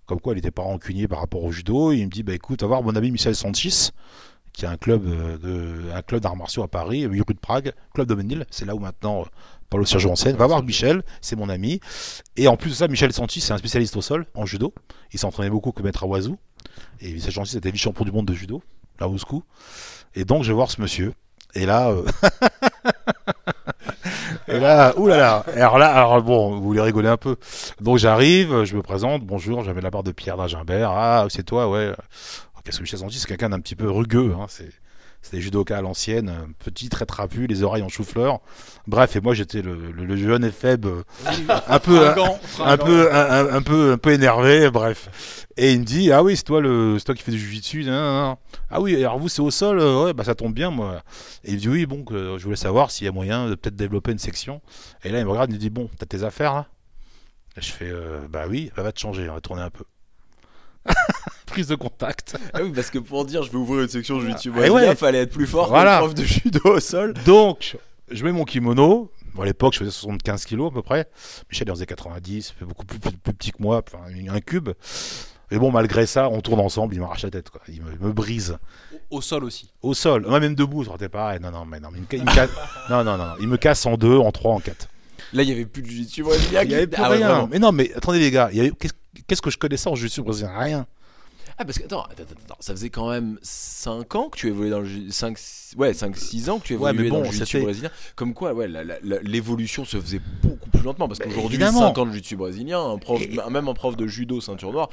[0.04, 2.60] comme quoi il n'était pas rancunier par rapport au judo, il me dit bah écoute,
[2.60, 3.92] va voir mon ami Michel Sanchis
[4.56, 7.72] qui a un club euh, de un club d'arts martiaux à Paris, rue de Prague,
[7.94, 9.26] club de Menil, c'est là où maintenant
[9.70, 11.80] Paulo Sergio scène, va voir Michel, c'est mon ami.
[12.36, 14.74] Et en plus de ça, Michel Santi, c'est un spécialiste au sol, en judo.
[15.12, 16.38] Il s'entraînait beaucoup comme maître oiseau.
[17.00, 18.62] Et Michel Santi, c'était vice-champion du monde de judo,
[19.00, 19.44] à Moscou.
[20.14, 21.12] Et donc, je vais voir ce monsieur.
[21.54, 21.90] Et là.
[21.90, 22.04] Euh,
[24.48, 25.44] et là, oulala.
[25.54, 27.36] Alors là, alors bon, vous voulez rigoler un peu.
[27.80, 30.90] Donc j'arrive, je me présente, bonjour, j'avais la barre de Pierre d'Agimbert.
[30.90, 31.92] Ah, c'est toi, ouais.
[32.66, 34.34] Qu'est-ce que Michel Santi, c'est quelqu'un d'un petit peu rugueux.
[34.36, 34.46] Hein,
[35.22, 36.32] c'était judoka à l'ancienne,
[36.64, 38.40] petit, très trapu, les oreilles en chou-fleur.
[38.86, 41.04] Bref, et moi j'étais le, jeune et faible,
[41.68, 42.12] un peu, un,
[42.76, 44.70] peu, un, peu, un peu énervé.
[44.70, 45.46] Bref.
[45.56, 47.86] Et il me dit ah oui c'est toi le, toi qui fais du jiu-jitsu.
[47.88, 48.36] Ah
[48.78, 51.02] oui alors vous c'est au sol, euh, ouais bah ça tombe bien moi.
[51.44, 53.76] Et il me dit oui bon je voulais savoir s'il y a moyen de peut-être
[53.76, 54.60] développer une section.
[55.02, 56.66] Et là il me regarde, il me dit bon t'as tes affaires là?
[57.56, 59.84] Et je fais euh, bah oui, va te changer, on va tourner un peu.
[61.56, 62.36] Prise de contact.
[62.52, 65.22] Ah oui, parce que pour dire je vais ouvrir une section jiu-jitsu, ah, il fallait
[65.22, 65.98] être plus fort voilà.
[65.98, 67.14] que le prof de judo au sol.
[67.24, 67.76] Donc,
[68.10, 69.10] je mets mon kimono.
[69.34, 71.08] Bon, à l'époque, je faisais 75 kilos à peu près.
[71.50, 74.70] Michel, il faisait 90, beaucoup plus, petit que moi, enfin, un cube.
[75.50, 77.60] Mais bon, malgré ça, on tourne ensemble, il m'arrache la tête, quoi.
[77.68, 78.58] Il me, brise.
[79.10, 79.70] Au sol aussi.
[79.82, 80.26] Au sol.
[80.40, 81.40] même debout, ça aurait pareil.
[81.40, 82.50] Non, non, mais non, il me, casse...
[82.90, 84.88] non, non, non, il me casse en deux, en trois, en quatre.
[85.32, 87.48] Là, il n'y avait plus de jiu-jitsu Il n'y avait plus ah rien.
[87.50, 88.50] mais non, mais attendez, les gars,
[89.26, 90.86] qu'est-ce que je connaissais en jiu-jitsu brésilien Rien.
[91.58, 92.06] Ah, parce que, attends,
[92.60, 95.38] ça faisait quand même 5 ans que tu évoluais dans le 5,
[95.78, 97.90] ouais, 5, 6 ans que tu évoluais bon, dans le jiu brésilien.
[98.14, 98.68] Comme quoi, ouais,
[99.22, 101.08] l'évolution se faisait beaucoup plus lentement.
[101.08, 104.72] Parce qu'aujourd'hui, 5 ans de jiu brésilien, un prof, même un prof de judo ceinture
[104.72, 104.90] noire,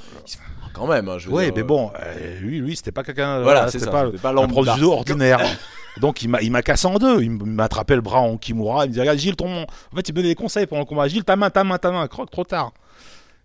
[0.73, 1.09] quand même.
[1.09, 3.41] Hein, ouais, mais bon, euh, lui, lui c'était pas quelqu'un.
[3.41, 5.39] Voilà, c'était pas, pas un prof de judo ordinaire.
[5.99, 7.21] Donc il m'a, il m'a cassé en deux.
[7.21, 8.85] Il m'a attrapé le bras en kimura.
[8.85, 9.63] Il me dit Regarde, Gilles, ton.
[9.63, 11.07] En fait, il me donnait des conseils pendant le combat.
[11.07, 12.07] Gilles, ta main, ta main, ta main.
[12.07, 12.71] Croque trop tard.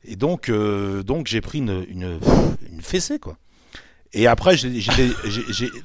[0.05, 2.19] Et donc, euh, donc j'ai pris une, une,
[2.71, 3.37] une fessée, quoi.
[4.15, 4.71] Et après, j'ai.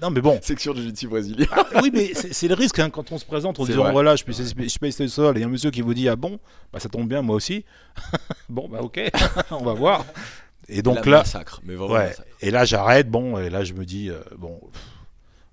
[0.01, 0.39] Non, mais bon.
[0.41, 1.45] Section de jiu brésilien.
[1.51, 4.23] Ah, oui, mais c'est le risque hein, quand on se présente en disant voilà, je
[4.23, 6.39] paye le sol, et un monsieur qui vous dit ah bon,
[6.71, 7.65] bah ça tombe bien, moi aussi.
[8.49, 8.99] bon, bah ok,
[9.51, 10.05] on va voir.
[10.69, 11.19] Et donc là.
[11.19, 14.57] Massacre, mais vraiment ouais, Et là, j'arrête, bon, et là, je me dis euh, bon.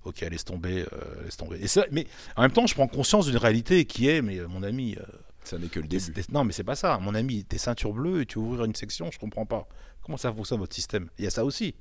[0.05, 1.57] ok, laisse tomber, euh, laisse tomber.
[1.57, 2.07] Et mais
[2.37, 4.95] en même temps, je prends conscience d'une réalité qui est, mais mon ami,
[5.43, 6.13] ça n'est que le début.
[6.31, 6.97] Non, mais c'est pas ça.
[6.99, 9.67] Mon ami, t'es ceinture bleue et tu ouvrir une section, je comprends pas.
[10.03, 11.09] Comment ça fonctionne votre système?
[11.17, 11.75] Il y a ça aussi.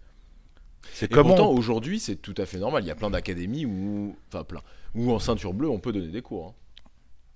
[0.94, 2.82] C'est comment pourtant aujourd'hui c'est tout à fait normal.
[2.84, 4.60] Il y a plein d'académies où, enfin plein,
[4.94, 6.48] où en ceinture bleue on peut donner des cours.
[6.48, 6.54] Hein.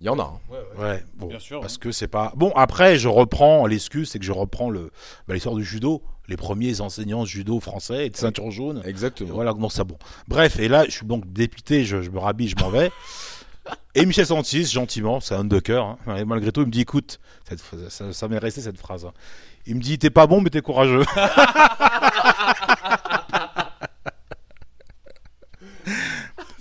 [0.01, 0.23] Il y en a.
[0.23, 0.57] Hein.
[0.79, 2.33] Ouais, bon, Bien sûr, parce que c'est pas.
[2.37, 4.91] Bon, après, je reprends l'excuse, c'est que je reprends le
[5.29, 6.03] bah, l'histoire du judo.
[6.27, 8.83] Les premiers enseignants judo français et de ceinture jaune.
[8.87, 9.35] Exactement.
[9.35, 9.99] voilà, non, ça bon.
[10.27, 12.91] Bref, et là, je suis donc dépité, je, je me rhabille, je m'en vais.
[13.95, 16.25] Et Michel Santis, gentiment, c'est un de cœur, hein.
[16.25, 17.21] malgré tout, il me dit écoute,
[17.89, 19.07] ça, m'est resté cette phrase.
[19.67, 21.05] Il me dit t'es pas bon, mais t'es courageux.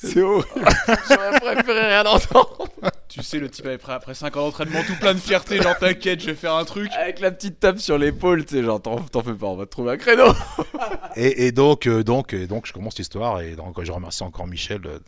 [0.03, 0.47] C'est horrible.
[1.09, 2.67] J'aurais préféré rien entendre.
[3.07, 6.19] Tu sais, le type après, après 5 ans d'entraînement, tout plein de fierté, genre t'inquiète,
[6.19, 6.91] je vais faire un truc.
[6.93, 9.71] Avec la petite tape sur l'épaule, tu sais, genre t'en fais pas, on va te
[9.71, 10.33] trouver un créneau.
[11.15, 14.81] et, donc, euh, donc, donc, je commence l'histoire et donc je remercie encore Michel.
[14.81, 15.01] De,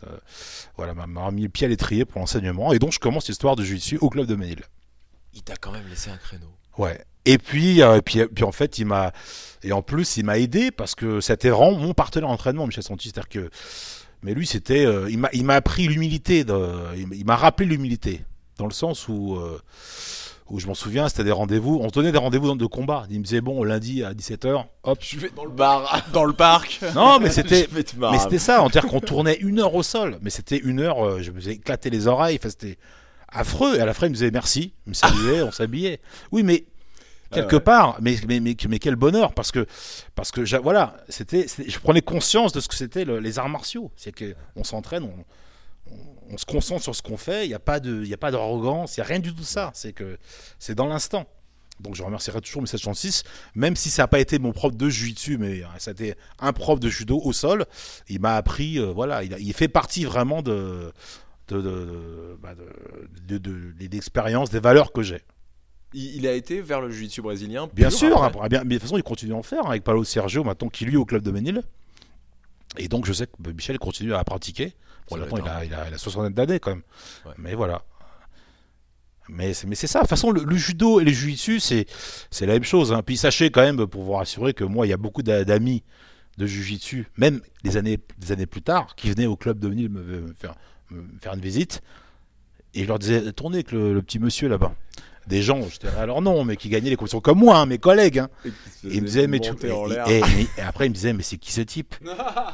[0.76, 3.64] voilà, m'a mis le pied à l'étrier pour l'enseignement et donc je commence l'histoire de
[3.64, 4.62] jiu au club de Ménil.
[5.34, 6.50] Il t'a quand même laissé un créneau.
[6.78, 7.04] Ouais.
[7.24, 9.12] Et puis, euh, puis, puis en fait, il m'a
[9.66, 13.08] et en plus, il m'a aidé parce que c'était vraiment mon partenaire d'entraînement, Michel Santis,
[13.08, 13.50] c'est-à-dire que
[14.26, 16.44] mais lui, c'était, euh, il m'a appris l'humilité,
[16.96, 18.24] il m'a rappelé l'humilité,
[18.58, 19.56] dans le sens où, euh,
[20.50, 23.06] où je m'en souviens, c'était des rendez-vous, on tenait des rendez-vous de combat.
[23.08, 26.32] Il me disait bon, lundi à 17h, hop, je vais dans le bar, dans le
[26.32, 26.80] parc.
[26.96, 30.30] Non, mais c'était, mais c'était ça, on dire qu'on tournait une heure au sol, mais
[30.30, 32.78] c'était une heure, euh, je me faisais éclater les oreilles, c'était
[33.28, 33.76] affreux.
[33.76, 36.00] Et à la fin, il me disait merci, il me saluait, on s'habillait.
[36.32, 36.64] Oui, mais
[37.30, 37.60] quelque Ah ouais.
[37.62, 39.66] part, mais, mais, mais, mais quel bonheur, parce que,
[40.14, 43.90] parce que voilà, c'était, je prenais conscience de ce que c'était le- les arts martiaux.
[43.96, 45.96] C'est qu'on s'entraîne, on, on-
[46.34, 48.18] on se concentre sur ce qu'on fait, il n'y a pas de- il y a
[48.18, 49.70] pas d'arrogance, il n'y a rien du tout de ça.
[49.74, 50.18] C'est que
[50.58, 51.26] c'est dans l'instant.
[51.78, 53.22] Donc je remercierai toujours mes 706,
[53.54, 56.14] même si ça n'a pas été mon prof de jiu-jitsu, mais euh, ça a été
[56.40, 57.66] un prof de judo au sol.
[58.08, 60.90] Il m'a appris, euh, voilà, il, a- il fait partie vraiment de,
[61.48, 63.38] de, de, bah, de-
[64.50, 65.20] des valeurs que j'ai.
[65.94, 67.68] Il, a été vers le jiu-jitsu brésilien.
[67.72, 68.48] Bien pur sûr, après.
[68.48, 70.68] bien, mais de toute façon, il continue à en faire hein, avec Paulo Sergio, maintenant
[70.68, 71.62] qui lui est au club de Ménil.
[72.76, 74.74] Et donc, je sais que Michel continue à pratiquer.
[75.08, 76.82] Bon, maintenant, il a, il, a, il a 60 d'années quand même.
[77.24, 77.32] Ouais.
[77.38, 77.82] Mais voilà.
[79.28, 80.00] Mais c'est, mais c'est ça.
[80.00, 81.86] De toute façon, le, le judo et le jiu-jitsu, c'est,
[82.30, 82.92] c'est la même chose.
[82.92, 83.02] hein.
[83.02, 85.82] Puis sachez quand même, pour vous rassurer, que moi, il y a beaucoup d'a- d'amis
[86.38, 89.88] de jiu-jitsu, même des années, des années plus tard, qui venaient au club de Ménil
[89.88, 90.54] me, me faire,
[90.90, 91.82] me faire une visite.
[92.74, 94.74] Et je leur disais, tournez avec le, le petit monsieur là-bas.
[95.26, 97.78] Des gens, je dirais alors non, mais qui gagnaient les compétitions comme moi, hein, mes
[97.78, 98.20] collègues.
[98.20, 98.28] hein.
[98.44, 99.50] Et qui se Et il me disait, mais tu.
[100.08, 101.96] et- après, il me disait, mais c'est qui ce type?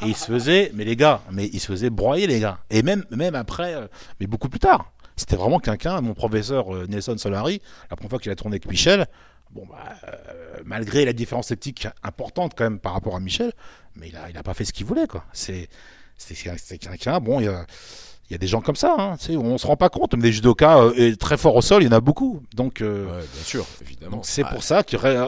[0.02, 2.58] Et il se faisait, mais les gars, mais il se faisait broyer, les gars.
[2.70, 3.86] Et même, même après, euh,
[4.20, 4.90] mais beaucoup plus tard.
[5.16, 7.60] C'était vraiment quelqu'un, mon professeur euh, Nelson Solari,
[7.90, 9.06] la première fois qu'il a tourné avec Michel,
[9.50, 9.76] bon, bah,
[10.08, 13.52] euh, malgré la différence éthique importante quand même par rapport à Michel,
[13.96, 15.24] mais il a, il a pas fait ce qu'il voulait, quoi.
[15.34, 15.68] C'est
[16.16, 17.66] c'est- c'est quelqu'un, bon, il a.
[18.32, 20.32] Il y a des gens comme ça, hein, on se rend pas compte, mais des
[20.32, 22.40] judokas euh, très forts au sol, il y en a beaucoup.
[22.56, 24.20] Donc, euh, Ouais, bien sûr, évidemment.
[24.22, 25.26] c'est Ah, pour ça que euh,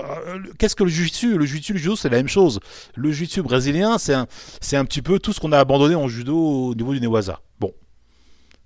[0.59, 1.37] qu'est-ce que le jiu-jitsu?
[1.37, 2.61] Le jiu-jitsu, le judo, c'est la même chose.
[2.95, 4.27] Le jiu-jitsu brésilien, c'est un,
[4.63, 7.41] c'est un petit peu tout ce qu'on a abandonné en judo au niveau du Newaza.
[7.61, 7.75] Bon,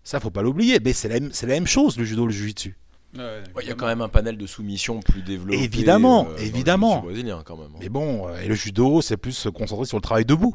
[0.04, 2.30] ça faut pas l'oublier, mais c'est la, même- c'est la même chose le judo, le
[2.32, 2.78] jiu-jitsu.
[3.16, 5.60] ouais, Il y a quand même un panel de soumission plus développé.
[5.60, 7.00] Évidemment, euh, évidemment.
[7.00, 7.70] brésilien quand même.
[7.74, 7.78] hein.
[7.80, 10.54] Mais bon, et le judo, c'est plus se concentrer sur le travail debout.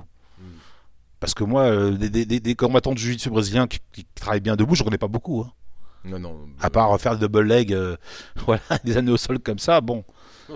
[1.24, 4.41] Parce que moi, euh, des, des- des- des combattants de jiu-jitsu brésilien qui, qui travaillent
[4.41, 5.39] bien debout, je connais pas beaucoup.
[5.39, 5.53] hein.
[6.03, 6.38] Non, non.
[6.59, 7.95] À part faire des double leg, euh,
[8.45, 10.03] voilà, des années au sol comme ça, bon.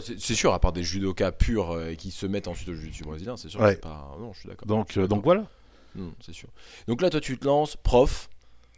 [0.02, 3.38] C'est sûr, à part des judokas purs euh, qui se mettent ensuite au jiu-jitsu brésilien,
[3.38, 3.62] c'est sûr.
[3.62, 3.78] Ouais.
[3.78, 4.14] Pas...
[4.20, 4.68] Non, je suis d'accord.
[4.68, 5.46] Donc, euh, donc voilà,
[6.20, 6.50] c'est sûr.
[6.90, 8.28] Donc là, toi, tu te lances, prof,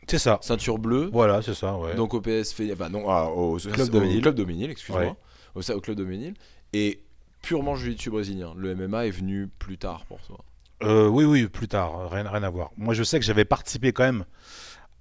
[0.07, 0.37] c'est ça.
[0.43, 1.09] ceinture bleue.
[1.11, 1.95] Voilà, c'est ça, ouais.
[1.95, 4.17] Donc au PS, fait- enfin non, ah, au, Club au- de Ménil.
[4.19, 5.15] au club de Ménil, excuse-moi,
[5.55, 5.71] Ouais.
[5.73, 6.35] au, club de Ménil,
[6.73, 7.01] et
[7.41, 8.53] purement jiu-jitsu brésilien.
[8.55, 10.37] Le MMA est venu plus tard pour toi.
[10.83, 12.71] Euh, oui, oui, plus tard, rien, rien à voir.
[12.77, 14.23] Moi, je sais que j'avais participé quand même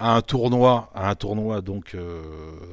[0.00, 2.22] à un tournoi, à un tournoi donc euh,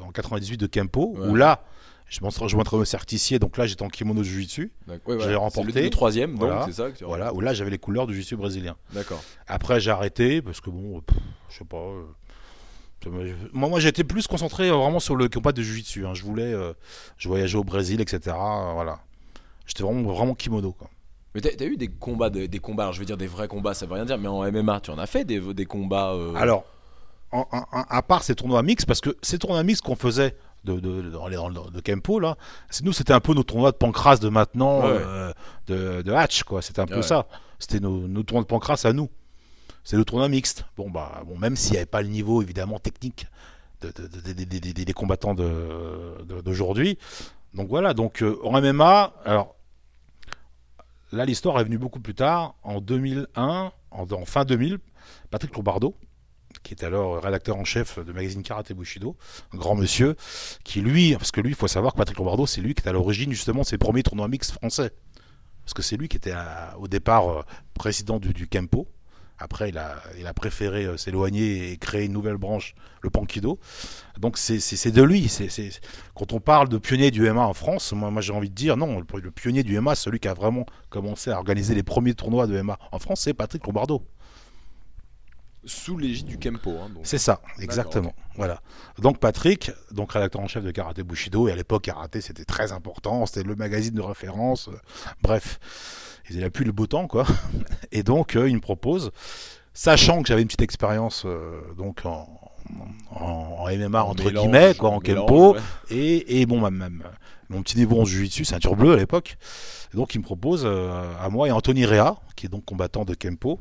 [0.05, 1.27] en 98 de Kempo, Ouais.
[1.27, 1.63] où là,
[2.07, 5.17] je m'en je m'entraînais au certicier, donc là, j'étais en kimono de jiu-jitsu, Donc, ouais,
[5.17, 5.81] l'ai C'est remporté.
[5.83, 6.65] le, troisième, donc Voilà.
[6.67, 8.75] c'est ça que tu voilà, où là, j'avais les couleurs du jiu-jitsu brésilien.
[8.93, 9.21] D'accord.
[9.47, 11.17] Après, j'ai arrêté parce que bon, pff,
[11.49, 11.77] je sais pas.
[11.77, 12.03] euh,
[13.53, 16.05] moi, moi j'étais plus concentré euh, vraiment sur le combat de jiu-jitsu.
[16.07, 16.13] hein.
[16.15, 16.53] Je voulais,
[17.17, 18.35] je voyageais au Brésil, etc.
[18.73, 18.99] voilà,
[19.67, 20.71] j'étais vraiment, vraiment kimono.
[20.73, 20.89] Quoi.
[21.35, 23.47] Mais t'as as eu des combats, de- des combats, alors je veux dire des vrais
[23.47, 26.13] combats, ça veut rien dire, mais en MMA, tu en as fait des, des combats.
[26.13, 26.63] euh, Alors,
[27.31, 30.35] en- en- en- à part ces tournois mixtes, parce que ces tournois mixtes qu'on faisait
[30.63, 32.37] de, de, de- dans de Kempo, là,
[32.83, 34.87] nous, c'était un peu nos tournois de pancras de maintenant, Ouais.
[34.89, 35.33] euh,
[35.67, 36.61] de, de hatch, quoi.
[36.63, 37.27] C'était un peu ça.
[37.59, 39.09] C'était nos, nos tournois de pancras à nous.
[39.83, 40.65] C'est le tournoi mixte.
[40.77, 43.27] Bon, bah, bon, même s'il n'y avait pas le niveau, évidemment, technique
[43.81, 46.97] de- de- de- de- de- de- de- des combattants d'aujourd'hui.
[47.53, 49.54] Donc voilà, donc euh, en MMA, alors
[51.15, 54.77] là, l'histoire est venue beaucoup plus tard, en 2001, en, fin 2000,
[55.31, 55.95] Patrick Lombardo,
[56.63, 59.15] qui était alors rédacteur en chef de magazine Karate Bushido,
[59.53, 60.15] un grand monsieur,
[60.63, 62.89] qui lui, parce que lui, il faut savoir que Patrick Lombardo, c'est lui qui est
[62.89, 64.91] à l'origine justement de ses premiers tournois mixtes français.
[65.63, 67.41] Parce que c'est lui qui était à- au départ euh,
[67.73, 68.87] président du Kempo.
[69.37, 73.59] Après, il a, il a préféré euh, s'éloigner et créer une nouvelle branche, le Pankido.
[74.17, 74.59] Donc c'est-
[74.91, 75.29] de lui.
[76.15, 78.77] Quand on parle de pionnier du MMA en France, moi, moi j'ai envie de dire
[78.77, 82.13] non, le, le pionnier du MMA, celui qui a vraiment commencé à organiser les premiers
[82.13, 84.01] tournois de MMA en France, c'est Patrick Lombardo.
[85.67, 86.69] Sous l'égide du Kempo.
[86.79, 86.91] hein.
[87.01, 88.13] C'est ça, exactement.
[88.35, 88.61] Voilà.
[88.99, 92.71] Donc Patrick, donc rédacteur en chef de Karaté Bushido, et à l'époque Karaté c'était très
[92.71, 94.67] important, c'était le magazine de référence.
[94.67, 94.77] euh,
[95.23, 95.59] bref,
[96.29, 97.25] il a plus le beau temps quoi.
[97.91, 99.11] Et donc euh, il me propose,
[99.73, 102.27] sachant que j'avais une petite expérience euh, donc en,
[103.11, 105.59] en- en MMA entre Mélange, guillemets quoi, en mélange, Kempo, ouais.
[105.89, 106.89] et, et bon, ma- ma-
[107.49, 109.37] mon petit niveau en jiu-jitsu, ceinture bleue à l'époque.
[109.93, 113.13] Donc, il me propose euh, à moi et Anthony Rea, qui est donc combattant de
[113.13, 113.59] Kempo.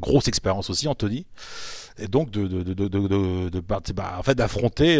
[0.00, 1.26] Grosse expérience aussi, Anthony.
[1.98, 4.96] Et donc, de, de, de, de, de- de- de parti- bah, en fait, d'affronter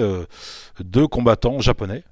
[0.80, 2.04] deux combattants japonais.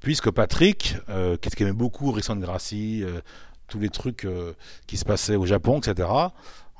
[0.00, 3.20] Puisque Patrick, euh, qui aimait beaucoup Rickson Gracie, euh,
[3.68, 4.52] tous les trucs euh,
[4.86, 6.08] qui se passaient au Japon, etc.,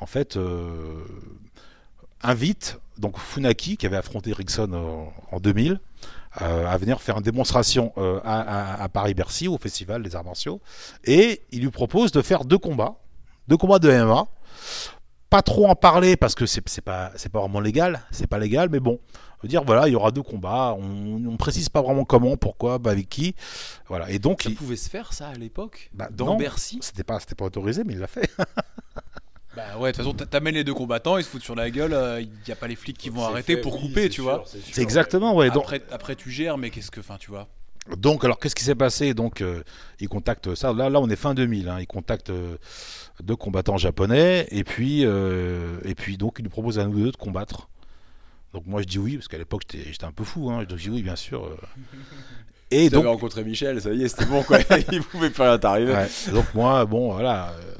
[0.01, 1.05] en fait, euh,
[2.23, 5.81] invite donc Funaki, qui avait affronté Rickson en- en 2000,
[6.43, 10.61] euh, à venir faire une démonstration euh, à, Paris-Bercy, au Festival des Arts Martiaux.
[11.05, 12.97] Et il lui propose de faire deux combats,
[13.47, 14.27] deux combats de MMA.
[15.31, 18.81] Pas trop en parler parce que c'est pas, pas vraiment légal, c'est pas légal, mais
[18.81, 18.99] bon,
[19.47, 20.75] dire voilà, il y aura deux combats.
[20.79, 23.35] On ne précise pas vraiment comment, pourquoi, bah, avec qui.
[23.89, 24.11] Voilà.
[24.11, 26.37] Et donc, Ça il- pouvait se faire ça à l'époque Bah, Dans non.
[26.37, 28.29] Bercy c'était pas, c'était pas autorisé, mais il l'a fait.
[29.57, 31.69] Bah ouais, de toute façon, t'a- t'amènes les deux combattants, ils se foutent sur la
[31.71, 34.17] gueule, il n'y a pas les flics qui vont arrêter fait, pour oui, couper, tu
[34.17, 34.45] sûr, vois.
[34.47, 35.51] c'est exactement, ouais.
[35.51, 37.01] Donc, Après, après, tu gères, mais qu'est-ce que.
[37.01, 37.49] Enfin, tu vois.
[37.97, 39.15] Donc, alors, qu'est-ce qui s'est passé?
[39.15, 39.65] Donc, euh,
[39.99, 40.73] il contacte ça.
[40.75, 41.69] Là, là, on est fin 2000.
[41.71, 42.57] Hein, il contacte euh,
[43.23, 47.11] deux combattants japonais, et puis, euh, et puis, donc, il nous propose à nous deux
[47.11, 47.69] de combattre.
[48.55, 50.51] Donc, moi, je dis oui, parce qu'à l'époque, j'étais un peu fou.
[50.51, 51.45] Hein, donc, je dis oui, bien sûr.
[51.45, 51.57] euh.
[52.71, 54.59] Et Tu donc, rencontré Michel, ça y est, c'était bon quoi.
[54.93, 55.93] Il pouvait plus rien t'arriver.
[55.93, 57.51] ouais, donc moi, bon, voilà.
[57.53, 57.75] euh,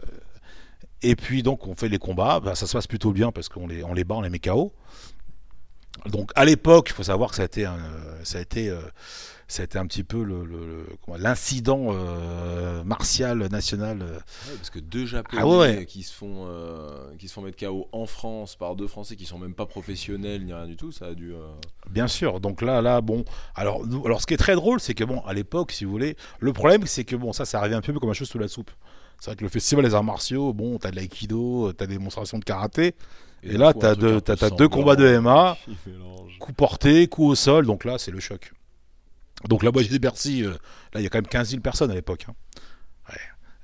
[1.03, 2.41] Et puis, donc, on fait les combats.
[2.41, 4.39] Bah, ça se passe plutôt bien parce qu'on les, on les bat, on les met
[4.39, 4.73] KO.
[6.07, 8.69] Donc, à l'époque, il faut savoir que ça a été un, euh, ça a été,
[8.71, 8.81] euh,
[9.51, 10.87] ça a été un petit peu le- le-
[11.17, 14.03] l'incident euh, martial national.
[14.03, 15.87] euh, Ouais, parce que deux Japonais Ah ouais.
[15.87, 19.25] qui se font euh, qui se font mettre KO en France par deux Français qui
[19.25, 21.33] sont même pas professionnels ni rien du tout, ça a dû.
[21.33, 21.39] euh,
[21.91, 22.41] Bien sûr.
[22.41, 23.25] Donc là, là, bon.
[23.55, 25.91] Alors, nous- alors, ce qui est très drôle, c'est que bon, à l'époque, si vous
[25.91, 28.39] voulez, le problème, c'est que bon, ça, ça arrive un peu comme un chose sous
[28.39, 28.71] la soupe.
[29.19, 32.39] C'est vrai que le festival des arts martiaux, bon, t'as de l'aïkido, t'as des démonstrations
[32.39, 32.95] de karaté,
[33.43, 34.21] Et là, t'as truc deux-
[34.57, 35.57] deux combats de mélange.
[36.39, 38.53] coup porté, coup au sol, donc là, c'est le choc.
[39.49, 40.51] Donc la boîte de Bercy, euh,
[40.93, 42.27] là, il y a quand même 15 000 personnes à l'époque.
[42.29, 42.35] hein.
[43.09, 43.17] Ouais.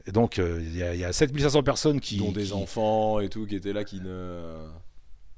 [0.06, 2.18] Et donc, euh, il y, y a 7500 personnes qui.
[2.18, 4.54] dont des qui- enfants et tout qui étaient là qui ne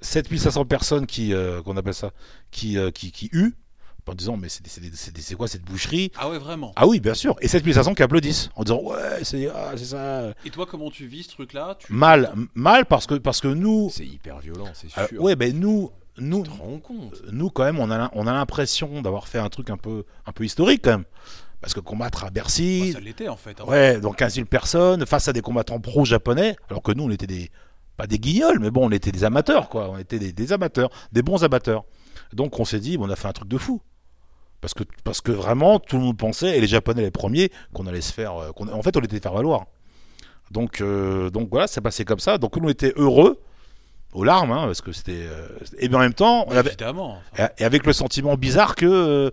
[0.01, 2.11] 7500 personnes qui, euh, qu'on appelle ça,
[2.51, 3.55] qui, euh, qui, qui huent,
[4.09, 6.13] en disant, mais c'est, des- c'est, des- c'est des- c'est quoi cette boucherie?
[6.17, 6.73] Ah ouais, vraiment?
[6.77, 7.35] Ah oui, bien sûr.
[7.41, 10.33] Et 7500 qui applaudissent, en disant, ouais, c'est, ah, c'est ça.
[10.45, 11.77] Et toi, comment tu vis ce truc-là?
[11.81, 11.93] Tu...
[11.93, 13.89] Mal, mal parce que, parce que nous.
[13.93, 15.21] c'est hyper violent, c'est euh, sûr.
[15.23, 18.27] ouais, ben nous, nous, Tu te rends compte nous quand même, on a, l'im- on
[18.27, 21.05] a l'impression d'avoir fait un truc un peu, un peu historique quand même.
[21.61, 23.61] Parce que combattre à Bah, Bercy, ça l'était en fait.
[23.61, 23.65] hein.
[23.67, 27.27] Ouais, donc 15 000 personnes face à des combattants pro-japonais, alors que nous, on était
[27.27, 27.51] des.
[27.97, 29.89] Pas des guignols, mais bon, on était des amateurs, quoi.
[29.91, 31.85] On était des, des amateurs, des bons amateurs.
[32.35, 33.81] Donc on s'est dit, bon, on a fait un truc de fou.
[34.61, 37.87] Parce que, parce que vraiment, tout le monde pensait, et les Japonais les premiers, qu'on
[37.87, 38.37] allait se faire.
[38.37, 39.65] euh, en fait, on était faire valoir.
[40.51, 42.37] Donc, euh, donc voilà, c'est passé comme ça.
[42.39, 43.41] Donc nous, on était heureux,
[44.13, 45.13] aux larmes, hein, parce que c'était.
[45.27, 45.47] euh,
[45.79, 46.69] et bien en même temps, on avait.
[46.71, 47.19] Évidemment.
[47.33, 48.87] Enfin, Et avec le sentiment bizarre que.
[48.87, 49.31] euh,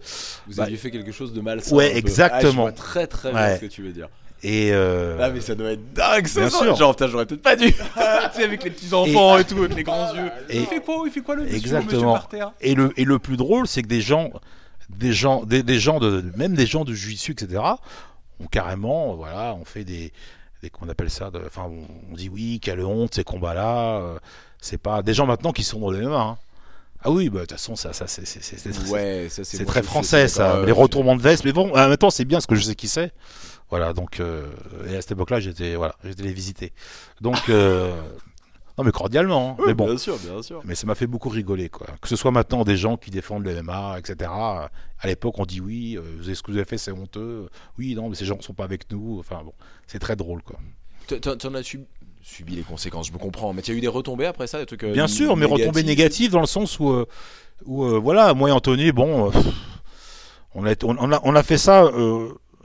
[0.47, 1.61] Vous Bah, aviez fait quelque chose de mal.
[1.71, 2.51] ouais, exactement.
[2.51, 3.55] je vois très très bien Ouais.
[3.55, 4.09] ce que tu veux dire.
[4.43, 4.71] et.
[4.73, 6.41] euh, Ah mais ça doit être dingue ça.
[6.41, 6.75] Bien sûr.
[6.75, 7.71] Genre putain j'aurais peut-être pas dû.
[7.73, 7.79] tu
[8.33, 10.29] sais, avec les petits enfants et, tout, avec les grands yeux.
[10.49, 11.91] Et- il fait quoi Il fait quoi le monsieur, Exactement.
[11.91, 14.31] monsieur par terre Et le, et le plus drôle, c'est que des gens,
[14.89, 17.61] des gens, des, des gens de, même des gens de Juissu, etc.,
[18.41, 20.11] ont carrément, voilà, on fait des,
[20.61, 23.99] des qu'on appelle ça, de- enfin, on, on dit oui, quelle honte ces combats-là.
[24.01, 24.17] euh,
[24.63, 26.19] c'est pas des gens maintenant qui sont dans les MMA.
[26.19, 26.37] hein.
[27.05, 29.57] Ah oui, bah, de toute façon, ça, ça c'est, c'est, c'est- c'est- Ouais ça c'est
[29.57, 30.63] c'est moi, très français, ça.
[30.65, 31.43] les retournements de veste.
[31.43, 33.11] Mais bon, en même temps, c'est bien parce que je sais qui c'est.
[33.69, 34.45] Voilà, donc, euh,
[34.87, 36.71] et à cette époque-là, j'étais, voilà, j'étais les visiter.
[37.19, 37.93] Donc, euh,
[38.77, 39.57] non, mais cordialement.
[39.59, 39.63] hein.
[39.67, 39.85] Mais bon.
[39.87, 40.61] Bien sûr bien sûr.
[40.63, 41.87] Mais ça m'a fait beaucoup rigoler, quoi.
[42.01, 44.31] Que ce soit maintenant des gens qui défendent le MMA, etc.
[44.31, 44.69] À
[45.03, 47.49] l'époque, on dit oui, euh, vous avez- ce que vous avez fait, c'est honteux.
[47.77, 49.17] Oui, non, mais ces gens ne sont pas avec nous.
[49.19, 49.53] Enfin bon,
[49.87, 50.57] c'est très drôle, quoi.
[51.07, 51.15] Tu
[51.47, 51.85] en as subi,
[52.23, 53.53] subi les conséquences, je me comprends.
[53.53, 54.83] Mais tu as eu des retombées après ça, des trucs.
[54.83, 57.05] euh, Bien sûr, mais retombées négatives dans le sens où, euh,
[57.65, 59.45] où euh, voilà, moi et Anthony, bon, pff,
[60.55, 61.89] on, a, on, a, on a fait ça.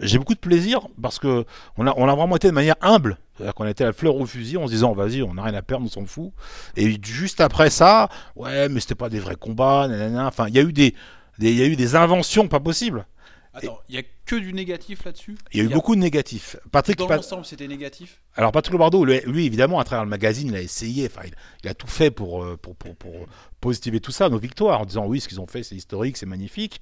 [0.00, 1.44] j'ai beaucoup de plaisir parce que
[1.76, 3.18] on a, on a vraiment été de manière humble.
[3.36, 5.54] C'est-à-dire qu'on était à la fleur au fusil en se disant, vas-y, on n'a rien
[5.54, 6.32] à perdre, on s'en fout.
[6.76, 10.26] Et juste après ça, ouais, mais c'était pas des vrais combats, nanana.
[10.26, 10.94] Enfin, il y a eu des-
[11.40, 13.06] il y a eu des inventions pas possibles.
[13.54, 15.36] Attends, il y a que du négatif là-dessus?
[15.52, 16.56] Il y a eu beaucoup de négatifs.
[16.70, 18.20] Patrick, Dans l'ensemble, c'était négatif?
[18.36, 21.26] Alors Patrick Lobardo, lui, lui, évidemment, à travers le magazine, il a essayé, enfin,
[21.64, 23.26] il, a tout fait pour, euh, pour, pour, pour
[23.60, 26.26] positiver tout ça, nos victoires, en disant oui, ce qu'ils ont fait, c'est historique, c'est
[26.26, 26.80] magnifique.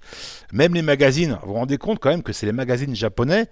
[0.53, 3.47] Même les magazines, vous vous rendez compte quand même que c'est les magazines japonais,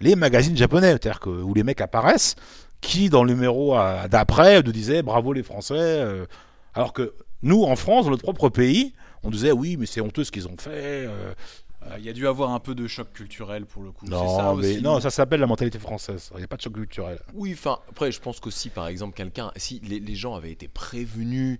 [0.00, 2.36] les magazines japonais, c'est-à-dire que où les mecs apparaissent,
[2.80, 3.76] qui dans le numéro
[4.08, 6.26] d'après nous disaient bravo les Français, euh,
[6.74, 10.24] alors que nous, en France, dans notre propre pays, on disait oui, mais c'est honteux
[10.24, 11.06] ce qu'ils ont fait.
[11.06, 11.32] euh,
[11.86, 14.06] Euh, Il y a dû avoir un peu de choc culturel pour le coup.
[14.06, 16.30] Non, ça mais aussi, non, ça s'appelle la mentalité française.
[16.34, 17.18] Il n'y a pas de choc culturel.
[17.34, 20.66] Oui, enfin, après, je pense qu'aussi, par exemple, quelqu'un, si les, les gens avaient été
[20.68, 21.58] prévenus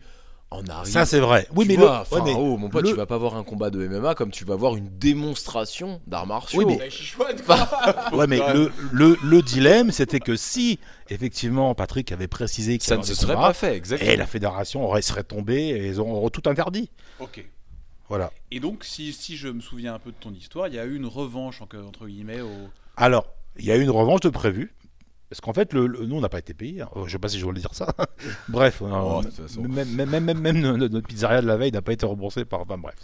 [0.51, 0.85] en arrivant.
[0.91, 1.47] Ça, c'est vrai.
[1.55, 3.37] Oui, mais vois, le, ouais, enfin, mais oh, mon pote, le- tu vas pas voir
[3.37, 6.63] un combat de MMA comme tu vas voir une démonstration d'arts martiaux.
[6.65, 6.89] Oui, mais-
[8.17, 10.79] Ouais, mais le, le, le dilemme, c'était que si,
[11.11, 14.11] effectivement, Patrick avait précisé qu'il y ça ne se serait combats, pas fait, exactement.
[14.11, 16.91] et la fédération aurait serait tombée et ils auraient tout interdit.
[17.21, 17.45] Ok.
[18.09, 18.33] Voilà.
[18.51, 20.85] Et donc, si, si je me souviens un peu de ton histoire, il y a
[20.85, 22.51] eu une revanche en- entre guillemets au.
[22.97, 23.27] Alors,
[23.59, 24.73] il y a eu une revanche de prévu.
[25.31, 26.81] Parce qu'en fait, le, le- nous, on n'a pas été payés.
[26.81, 26.89] hein.
[27.05, 27.95] Je sais pas si je voulais dire ça.
[28.49, 29.61] bref, Oh, euh, toute façon.
[29.61, 32.63] même, même, même, même, même notre pizzeria de la veille n'a pas été remboursée par.
[32.63, 32.95] Enfin, bref,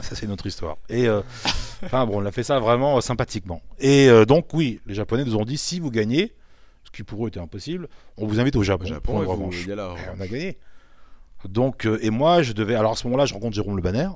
[0.00, 0.76] ça, c'est notre histoire.
[0.88, 1.20] Et euh,
[1.82, 3.60] enfin, bon, on a fait ça vraiment euh, sympathiquement.
[3.80, 6.32] Et euh, donc, oui, les Japonais nous ont dit si vous gagnez,
[6.84, 7.88] ce qui pour eux était impossible,
[8.18, 9.66] on vous invite au Japon, Au Japon, pour une revanche.
[9.66, 9.98] Et revanche.
[10.16, 10.58] on a gagné.
[11.48, 12.76] Donc, euh, et moi, je devais.
[12.76, 14.10] Alors à ce moment-là, je rencontre Jérôme Le Banner.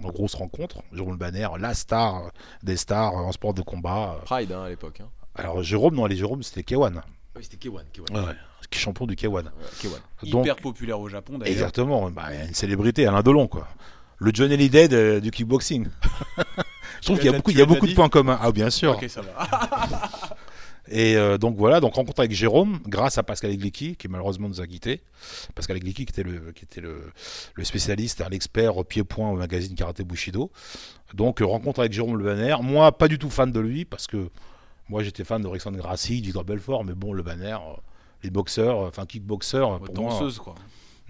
[0.00, 0.82] Grosse rencontre.
[0.92, 2.30] Jérôme Banner, la star
[2.62, 4.18] des stars en sport de combat.
[4.24, 5.00] Pride hein, à l'époque.
[5.00, 5.08] hein.
[5.34, 6.94] Alors, Jérôme, non, les Jérôme, c'était K1.
[7.36, 7.80] Oui, c'était K1.
[7.94, 8.12] K1.
[8.14, 8.34] Ouais, ouais.
[8.72, 9.28] Champion du K1.
[9.30, 9.42] Ouais,
[9.80, 10.30] K1.
[10.30, 11.52] Donc, Hyper populaire au Japon d'ailleurs.
[11.52, 12.10] exactement.
[12.10, 13.68] Bah, une célébrité, Alain Delon, quoi.
[14.18, 15.88] Le John Hallyday de- du kickboxing.
[17.00, 18.38] Je trouve qu'il y a beaucoup, il y a beaucoup de points communs.
[18.40, 18.92] Ah, bien sûr.
[18.92, 19.48] Ok, ça va.
[20.94, 24.60] Et euh, donc voilà, donc rencontre avec Jérôme, grâce à Pascal Egliki, qui malheureusement nous
[24.60, 25.00] a quittés.
[25.54, 27.10] Pascal Egliki, qui était le, qui était le,
[27.54, 30.50] le spécialiste, un expert au pied-point au magazine Karaté Bushido.
[31.14, 32.56] Donc euh, rencontre avec Jérôme Le Banner.
[32.60, 34.28] Moi, pas du tout fan de lui, parce que
[34.90, 37.80] moi j'étais fan de Grassi, d'Igor Belfort, mais bon, Le Banner, euh,
[38.22, 40.10] les boxeurs, enfin kickboxeurs, pour moi.
[40.12, 40.54] Danseuse quoi.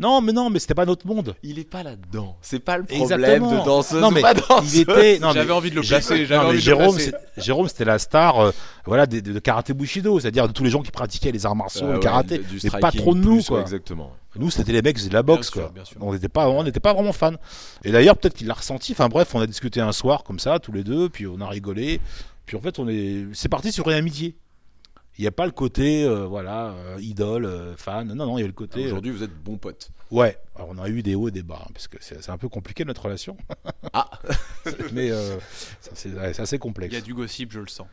[0.02, 1.34] Non, mais non, mais c'était pas notre monde.
[1.44, 2.36] Il est pas là-dedans.
[2.42, 3.60] C'est pas le problème Exactement.
[3.60, 4.74] de danseuse Non, ou mais pas danseuse.
[4.74, 5.18] il était.
[5.20, 6.26] J'avais mais- envie de le placer.
[6.28, 6.98] non, envie de Jérôme,
[7.36, 8.50] Jérôme, c'était la star, euh,
[8.84, 11.54] voilà, des- de, de karaté bushido, c'est-à-dire de tous les gens qui pratiquaient les arts
[11.56, 13.56] martiaux, Ah le ouais, karaté, du mais pas trop de nous, plus, quoi.
[13.58, 14.10] ouais, exactement.
[14.34, 15.70] Nous, c'était les mecs de la boxe, sûr, quoi.
[15.74, 15.98] bien sûr.
[16.00, 17.34] On n'était pas, on n'était pas vraiment fans.
[17.84, 18.92] Et d'ailleurs, peut-être qu'il l'a ressenti.
[18.92, 21.46] Enfin bref, on a discuté un soir comme ça, tous les deux, puis on a
[21.48, 22.00] rigolé.
[22.46, 24.34] Puis en fait, on est, c'est parti sur une amitié.
[25.18, 28.08] Il n'y a pas le côté, euh, voilà, euh, idole, euh, fan.
[28.08, 28.86] Non, non, il y a le côté.
[28.86, 29.90] Aujourd'hui, vous êtes bons potes.
[30.10, 30.38] ouais.
[30.56, 32.38] Alors, on a eu des hauts et des bas, hein, parce que c'est, c'est un
[32.38, 33.36] peu compliqué notre relation.
[33.92, 34.08] Ah.
[34.92, 35.36] mais euh,
[35.80, 36.92] c'est, assez complexe.
[36.92, 37.86] Il y a du gossip, je le sens.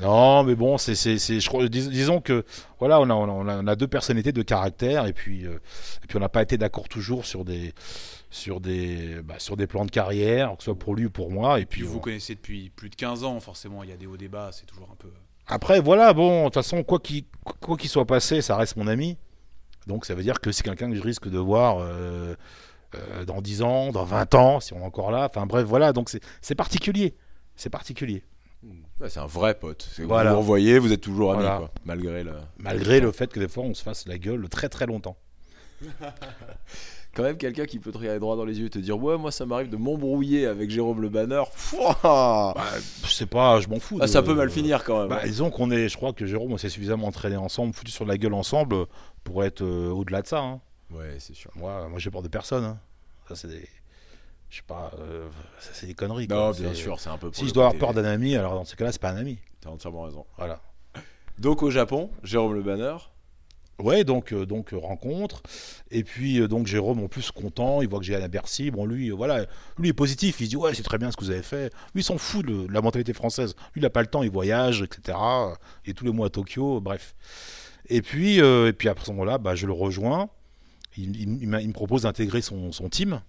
[0.00, 2.44] Non, mais bon, c'est, c'est, c'est- je crois- dis- disons que
[2.78, 5.58] voilà, on a, on a, on a deux personnalités, deux caractères, et puis, euh,
[6.02, 7.74] et puis on n'a pas été d'accord toujours sur des,
[8.30, 11.30] sur des, bah, sur des plans de carrière, que ce soit pour lui ou pour
[11.32, 11.58] moi.
[11.60, 13.96] Et puis Puis vous on- connaissez depuis plus de 15 ans, forcément, il y a
[13.96, 15.10] des hauts débats, c'est toujours un peu.
[15.50, 17.24] Après, voilà, bon, de toute façon, quoi qu'il,
[17.60, 19.16] quoi qu'il soit passé, ça reste mon ami.
[19.86, 22.34] Donc ça veut dire que c'est quelqu'un que je risque de voir euh,
[22.94, 25.26] euh, dans 10 ans, dans 20 ans, si on est encore là.
[25.28, 27.16] Enfin bref, voilà, donc c'est, c'est particulier.
[27.56, 28.22] C'est particulier.
[29.00, 29.88] Ouais, c'est un vrai pote.
[29.94, 30.30] C'est- Voilà.
[30.30, 31.56] Vous le revoyez, vous êtes toujours amis, Voilà.
[31.58, 32.32] quoi, malgré le.
[32.58, 35.16] Malgré le fait que des fois on se fasse la gueule très très longtemps.
[37.14, 39.18] Quand même quelqu'un qui peut te regarder droit dans les yeux et te dire ouais
[39.18, 41.42] moi ça m'arrive de m'embrouiller avec Jérôme Le Banner.
[42.02, 42.54] Bah,
[43.04, 43.98] je sais pas, je m'en fous.
[44.00, 45.08] Ah, ça peut mal finir quand même.
[45.08, 48.04] Bah, disons qu'on est, je crois que Jérôme, on s'est suffisamment entraîné ensemble, foutu sur
[48.04, 48.86] la gueule ensemble
[49.24, 50.38] pour être euh, au-delà de ça.
[50.40, 50.60] hein.
[50.92, 51.50] Ouais c'est sûr.
[51.56, 52.64] Moi, moi, j'ai peur de personne.
[52.64, 52.78] hein.
[53.28, 53.68] Ça, c'est des,
[54.48, 56.28] je sais pas, euh, ça c'est des conneries.
[56.28, 57.30] Non C'est- bien sûr c'est un peu.
[57.32, 59.38] Si je dois avoir peur d'un ami, alors dans ce cas-là, c'est pas un ami.
[59.60, 60.24] T'as entièrement raison.
[60.38, 60.60] Voilà.
[61.38, 62.94] Donc au Japon, Jérôme Le Banner.
[63.80, 65.42] Ouais, donc euh, euh, rencontre.
[65.90, 68.70] Et puis euh, donc Jérôme en plus content, il voit que j'ai à Bercy.
[68.70, 69.46] Bon lui, voilà,
[69.78, 70.40] lui est positif.
[70.40, 71.72] Il se dit ouais c'est très bien ce que vous avez fait.
[71.94, 73.54] Lui il s'en fout de, la mentalité française.
[73.74, 75.16] Lui il a pas le temps, il voyage, etc.
[75.86, 77.14] Et tous les mois à Tokyo, bref.
[77.88, 80.28] Et puis et puis à ce moment-là, bah, je le rejoins.
[80.96, 83.22] Il, me propose d'intégrer son, son team.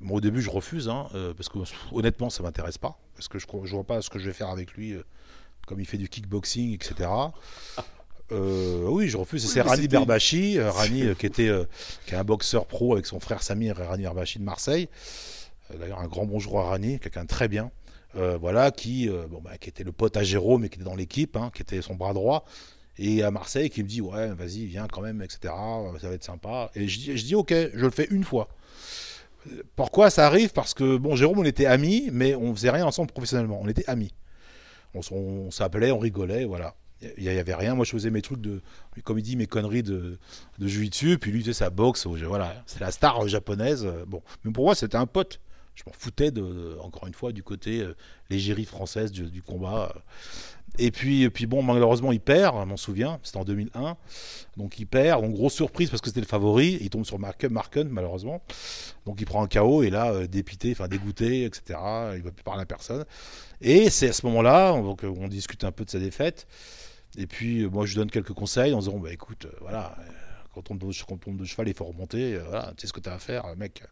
[0.00, 1.58] Moi au début je refuse hein, parce que
[1.92, 4.50] honnêtement ça m'intéresse pas parce que je je vois pas ce que je vais faire
[4.50, 4.94] avec lui.
[5.66, 7.08] comme il fait du kickboxing, etc.
[8.32, 9.44] Euh, oui, je refuse.
[9.44, 11.64] Oui, c'est Rani Berbachi, euh, Rani euh, qui était euh,
[12.06, 14.88] qui est un boxeur pro avec son frère Samir et Rani Berbachi de Marseille.
[15.78, 17.70] D'ailleurs, un grand bonjour à Rani, quelqu'un de très bien.
[18.16, 20.96] Euh, voilà, qui, bon, bah, qui était le pote à Jérôme et qui était dans
[20.96, 22.44] l'équipe, hein, qui était son bras droit.
[22.98, 25.54] Et à Marseille, qui me dit ouais, vas-y, viens quand même, etc.
[26.00, 26.70] Ça va être sympa.
[26.74, 28.48] Et je dis, je dis ok, je le fais une fois.
[29.76, 30.52] Pourquoi ça arrive?
[30.52, 33.60] Parce que bon, Jérôme, on était amis, mais on faisait rien ensemble professionnellement.
[33.62, 34.12] On était amis.
[34.94, 36.74] On s'appelait, on rigolait, voilà.
[37.16, 37.74] Il n'y avait rien.
[37.74, 38.60] Moi, je faisais mes trucs de,
[39.04, 40.18] comme il dit, mes conneries de,
[40.58, 41.18] de jiu-jitsu.
[41.18, 42.06] Puis lui, il faisait sa boxe.
[42.06, 43.84] Voilà, c'est la star euh, japonaise.
[43.86, 45.40] euh, Bon, mais pour moi, c'était un pote.
[45.76, 47.94] Je m'en foutais de, de- encore une fois, du côté euh,
[48.30, 49.92] l'égérie française du, combat.
[49.94, 50.00] euh.
[50.80, 52.56] Et puis, puis bon, malheureusement, il perd.
[52.60, 53.20] Je m'en souviens.
[53.22, 53.96] C'était en 2001.
[54.56, 55.22] Donc il perd.
[55.22, 56.78] Donc grosse surprise parce que c'était le favori.
[56.80, 58.42] Il tombe sur Mark, Marken, malheureusement.
[59.06, 61.78] Donc il prend un KO et là, euh, dépité, enfin dégoûté, etc.
[62.16, 63.04] Il va plus parler à personne.
[63.60, 66.46] Et c'est à ce moment-là, on, donc, euh, on discute un peu de sa défaite.
[67.16, 69.96] Et puis, euh, moi, je lui donne quelques conseils en disant bah, écoute, euh, voilà,
[70.00, 70.02] euh,
[70.54, 72.38] quand on, tombe, quand on tombe de cheval, il faut remonter.
[72.48, 73.82] voilà, tu sais ce que tu as à faire, mec.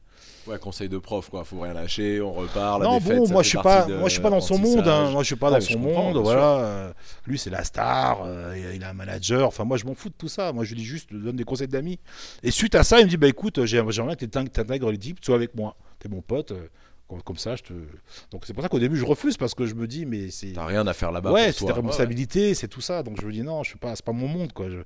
[0.47, 1.45] Ouais conseil de prof quoi.
[1.45, 2.83] Faut rien lâcher, on repart.
[2.83, 4.87] Non, défaite, bon, moi, je suis pas, moi, je suis pas dans son monde.
[4.89, 5.11] hein.
[5.11, 6.17] Moi, je suis pas Ouais, dans je son monde.
[6.17, 6.95] Voilà.
[7.27, 8.23] lui, c'est la star.
[8.25, 9.47] euh, il a un manager.
[9.47, 10.53] Enfin, moi, je m'en fous de tout ça.
[10.53, 11.99] Moi, je lui dis juste, je donne des conseils d'amis.
[12.43, 15.19] Et suite à ça, il me dit bah écoute, j'ai- j'aimerais que tu intègres l'équipe,
[15.23, 15.77] sois avec moi.
[15.99, 16.53] T'es mon pote.
[16.53, 16.69] euh,
[17.09, 17.73] comme, comme ça, je te.
[18.31, 20.53] Donc, c'est pour ça qu'au début, je refuse parce que je me dis mais c'est.
[20.53, 21.33] T'as rien à faire là-bas.
[21.33, 21.75] ouais, c'est ta Ouais, ouais.
[21.77, 23.03] responsabilité, c'est tout ça.
[23.03, 24.69] Donc je me dis non, je suis pas, c'est pas mon monde quoi.
[24.69, 24.81] Je-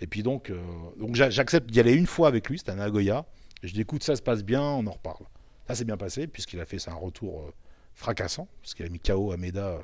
[0.00, 0.58] Et puis donc, euh,
[0.98, 3.24] donc j'a- j'accepte d'y aller une fois avec lui, c'était à Nagoya.
[3.62, 5.24] Je dis écoute, ça se passe bien, on en reparle.
[5.68, 7.52] Ça s'est bien passé puisqu'il a fait un retour euh,
[7.94, 9.78] fracassant parce qu'il a mis KO Ameda,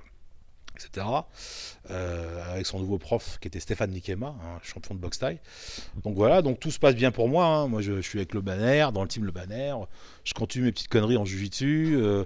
[0.77, 1.07] etc.
[1.91, 5.41] euh, avec son nouveau prof qui était Stéphane Nikema, un champion de boxe taille.
[6.05, 7.47] Donc voilà, donc tout se passe bien pour moi.
[7.47, 7.69] hein.
[7.69, 9.75] Moi je, suis avec le Banner, dans le team le Banner.
[10.25, 11.97] Je continue mes petites conneries en jiu-jitsu.
[11.97, 12.25] euh,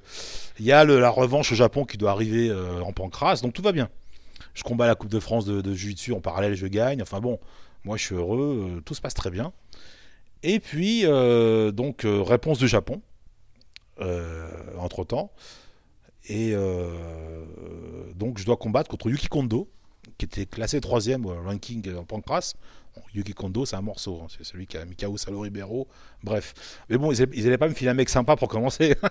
[0.59, 3.62] Il y a la revanche au Japon qui doit arriver euh, en pancrace, donc tout
[3.62, 3.88] va bien.
[4.55, 7.03] Je combats la Coupe de France de, de Jiu-Jitsu en parallèle, je gagne.
[7.03, 7.38] Enfin bon,
[7.84, 9.53] moi je suis heureux, tout se passe très bien.
[10.42, 13.01] Et puis, donc, réponse du Japon.
[14.01, 14.48] Euh,
[14.78, 15.30] entre temps.
[16.29, 16.95] Et euh,
[18.14, 19.68] donc je dois combattre contre Yuki Kondo,
[20.18, 22.55] qui était classé troisième au ranking en pancras.
[23.14, 24.27] Yuki Kondo, c'est un morceau, hein.
[24.37, 25.89] c'est celui qui a Mikao Salo Ribeiro.
[26.23, 26.55] Bref.
[26.89, 28.97] Mais bon, ils n'allaient pas me filer un mec sympa pour commencer.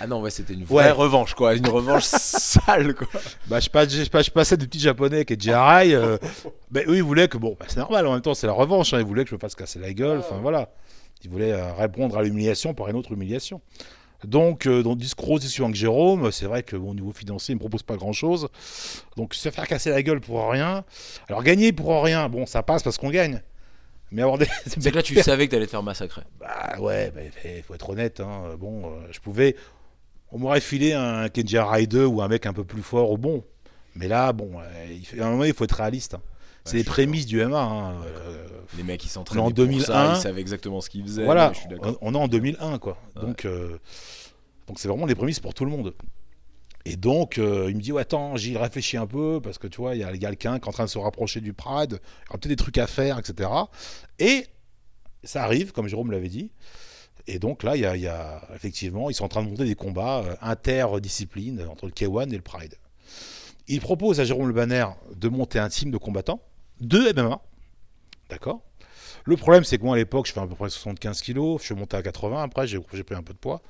[0.00, 1.54] Ah non, ouais, c'était une vraie revanche, quoi.
[1.54, 3.06] Une revanche sale, quoi.
[3.46, 5.94] Bah, je, pas, je, je passais du petit japonais qui est Jirai.
[5.94, 6.18] Euh,
[6.70, 8.92] bah, eux, ils voulaient que, bon, bah, c'est normal, en même temps, c'est la revanche.
[8.92, 10.18] Hein, ils voulaient que je me fasse casser la gueule.
[10.18, 10.70] Enfin, voilà.
[11.22, 13.60] Ils voulaient euh, répondre à l'humiliation par une autre humiliation.
[14.26, 17.60] Donc, euh, discours discussion avec Jérôme, c'est vrai que au niveau financier, il ne me
[17.60, 18.48] propose pas grand-chose.
[19.16, 20.84] Donc, se faire casser la gueule pour rien.
[21.28, 23.40] Alors, gagner pour rien, bon, ça passe parce qu'on gagne.
[24.10, 24.46] Mais avoir des.
[24.66, 26.22] C'est que là, tu savais que tu allais te faire massacrer.
[26.38, 27.12] Bah ouais,
[27.44, 28.20] il faut être honnête.
[28.20, 28.54] Hein.
[28.58, 29.56] Bon, euh, je pouvais.
[30.30, 33.44] On m'aurait filé un Kenji Rider ou un mec un peu plus fort au bon.
[33.96, 36.14] Mais là, bon, euh, il à un moment, il faut être réaliste.
[36.14, 36.22] Hein.
[36.64, 37.60] C'est les prémices du MA.
[37.60, 37.94] Hein.
[38.76, 41.24] les mecs, qui s'entraînaient en 2001, ils savaient exactement ce qu'ils faisaient.
[41.24, 41.52] Voilà,
[42.00, 42.96] on, est en 2001, quoi.
[43.20, 43.46] Donc,
[44.66, 45.94] donc c'est vraiment les prémices pour tout le monde.
[46.86, 49.80] Et donc, euh, il me dit ouais, Attends, j'y réfléchis un peu, parce que tu
[49.80, 52.26] vois, il y a quelqu'un qui est en train de se rapprocher du Pride, il
[52.26, 53.48] y aura peut-être des trucs à faire, etc.
[54.18, 54.46] Et
[55.22, 56.50] ça arrive, comme Jérôme l'avait dit.
[57.26, 60.22] Et donc là, il y, a, effectivement, ils sont en train de monter des combats
[60.24, 62.74] euh, interdisciplines entre le K1 et le Pride.
[63.66, 64.84] Il propose à Jérôme Le Banner
[65.16, 66.40] de monter un team de combattants,
[66.80, 67.40] de MMA.
[68.30, 68.62] D'accord
[69.24, 71.66] Le problème, c'est que moi, à l'époque, je fais à peu près 75 kilos, je
[71.66, 73.62] suis monté à 80, après, j'ai pris un peu de poids.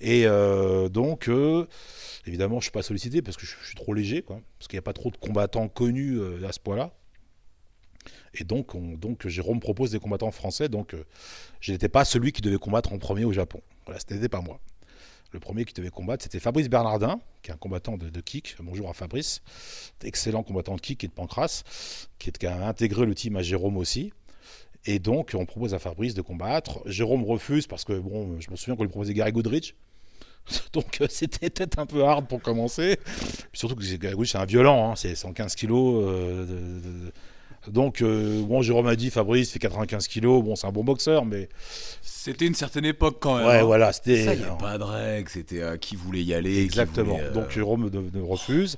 [0.00, 1.66] Et euh, donc, euh,
[2.26, 4.80] évidemment, je ne suis pas sollicité parce que je, suis trop léger, parce qu'il n'y
[4.80, 6.92] a pas trop de combattants connus euh, à ce point-là.
[8.34, 10.94] Et donc, donc, Jérôme propose des combattants français, donc
[11.60, 13.62] je n'étais pas celui qui devait combattre en premier au Japon.
[13.86, 14.60] Voilà, ce n'était pas moi.
[15.36, 18.56] Le premier qui devait combattre, c'était Fabrice Bernardin, qui est un combattant de, kick.
[18.58, 19.42] Bonjour à Fabrice,
[20.02, 21.62] excellent combattant de kick et de pancras,
[22.18, 24.14] qui a intégré le team à Jérôme aussi.
[24.86, 26.80] Et donc, on propose à Fabrice de combattre.
[26.86, 29.74] Jérôme refuse parce que, bon, je me souviens qu'on lui proposait Gary Goodrich.
[30.72, 32.98] Donc, euh, c'était peut-être un peu hard pour commencer.
[33.52, 36.02] surtout que Gary Goodrich, c'est un violent, hein, c'est 115 kilos.
[36.08, 37.10] Euh,
[37.68, 40.44] donc, euh, bon, Jérôme a dit Fabrice fait 95 kilos.
[40.44, 41.48] Bon, c'est un bon boxeur, mais.
[42.02, 43.46] C'était une certaine époque quand même.
[43.46, 43.64] Ouais, hein.
[43.64, 43.92] voilà.
[43.92, 44.24] C'était.
[44.24, 45.28] Ça, il n'y a pas de règle.
[45.28, 46.62] C'était qui voulait y aller.
[46.62, 47.18] Exactement.
[47.34, 47.90] Donc, Jérôme
[48.22, 48.76] refuse.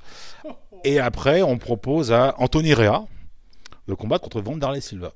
[0.83, 3.05] Et après, on propose à Anthony Rea
[3.87, 5.13] de combattre contre Vanderlei Silva.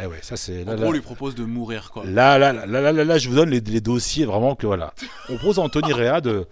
[0.00, 0.68] Eh ouais, ça c'est.
[0.68, 2.04] En gros, on lui propose de mourir quoi.
[2.04, 4.94] Là, là, là, là, là, là je vous donne les, dossiers vraiment que voilà.
[5.28, 6.46] On propose à Anthony Rea de.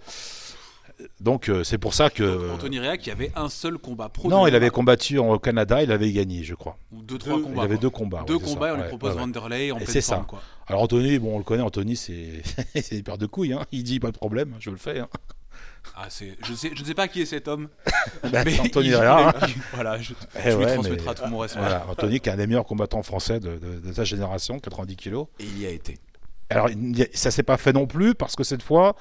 [1.19, 2.51] Donc euh, c'est pour ça que.
[2.51, 4.29] Anthony Rea qui avait un seul combat pro.
[4.29, 6.77] Non, il avait combattu au Canada, il avait gagné, je crois.
[6.91, 7.61] Ou deux, trois combats.
[7.61, 8.23] Il avait deux combats.
[8.25, 10.25] Deux combats, on lui propose Vanderlei en C'est ça.
[10.27, 10.41] Quoi.
[10.67, 12.41] Alors Anthony, bon, on le connaît, Anthony, c'est
[12.91, 13.53] une paire de couilles.
[13.53, 13.65] Hein.
[13.71, 14.99] Il dit pas de problème, je le fais.
[14.99, 15.09] Hein.
[15.95, 17.69] Ah, je, sais, je ne sais pas qui est cet homme.
[18.31, 19.33] Bah, Anthony Rea.
[19.73, 21.59] voilà, je, eh lui transmettrai tout mon respect.
[21.87, 23.59] Anthony, qui est un des meilleurs combattants français de,
[23.93, 25.27] sa génération, 90 kilos.
[25.39, 25.97] Et il y a été.
[26.49, 26.69] Alors,
[27.13, 28.95] ça s'est pas fait non plus, parce que cette fois,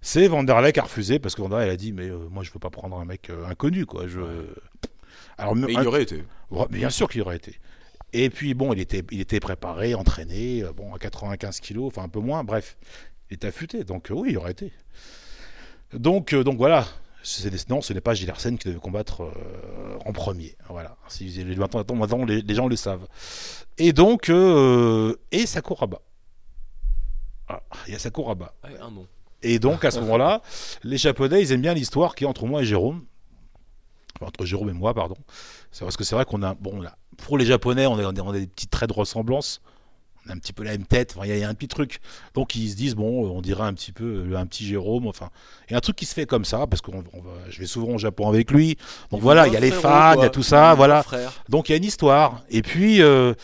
[0.00, 2.58] c'est Vanderlei qui a refusé, parce que Vanderlei a dit Mais euh, moi, je veux
[2.58, 4.06] pas prendre un mec euh, inconnu, quoi.
[4.06, 4.20] Je...
[5.38, 6.24] Alors, Mais il y aurait été.
[6.70, 7.58] bien sûr qu'il y aurait été.
[8.12, 12.02] Et puis, bon, il était, il était préparé, entraîné, euh, bon, à 95 kilos, enfin
[12.02, 12.76] un peu moins, bref.
[13.30, 14.72] Il était affûté, donc oui, il aurait été.
[15.92, 16.86] Donc, euh, donc voilà.
[17.68, 20.56] Non, ce n'est pas Gilles Arsène qui devait combattre euh, en premier.
[20.68, 20.96] Voilà.
[21.08, 23.06] Si, maintenant, maintenant les, les, gens le savent.
[23.76, 26.00] Et donc, euh, et Sakuraba.
[27.48, 28.54] Ah, il y a Sakuraba.
[28.62, 29.06] Ah, un nom.
[29.42, 30.42] Et donc, à ce moment-là,
[30.82, 33.04] les Japonais, ils aiment bien l'histoire qui est entre moi et Jérôme.
[34.20, 35.16] entre Jérôme et moi, pardon.
[35.78, 38.38] Parce que c'est vrai qu'on a, bon, là, pour les Japonais, on a, on a
[38.38, 39.62] des petits traits de ressemblance
[40.30, 42.00] un petit peu la même tête, il y, a un petit truc.
[42.34, 45.30] Donc ils se disent, bon, on dirait un petit peu un petit Jérôme, enfin.
[45.68, 46.90] Et un truc qui se fait comme ça, parce que
[47.48, 48.76] je vais souvent au Japon avec lui.
[49.10, 51.04] Donc voilà, il y a les fans, il y a tout ça, voilà.
[51.48, 52.42] Donc il y a une histoire.
[52.50, 53.02] Et puis.
[53.02, 53.34] Euh,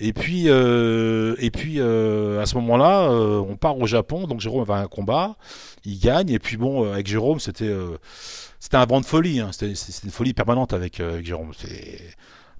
[0.00, 4.28] et puis, euh, et puis euh, à ce moment-là, on part au Japon.
[4.28, 5.34] Donc Jérôme va un combat,
[5.84, 6.30] il gagne.
[6.30, 7.74] Et puis bon, avec Jérôme, c'était
[8.60, 9.40] c'était un vent de folie.
[9.40, 9.50] Hein.
[9.50, 9.72] C'était
[10.04, 11.52] une folie permanente avec, avec Jérôme.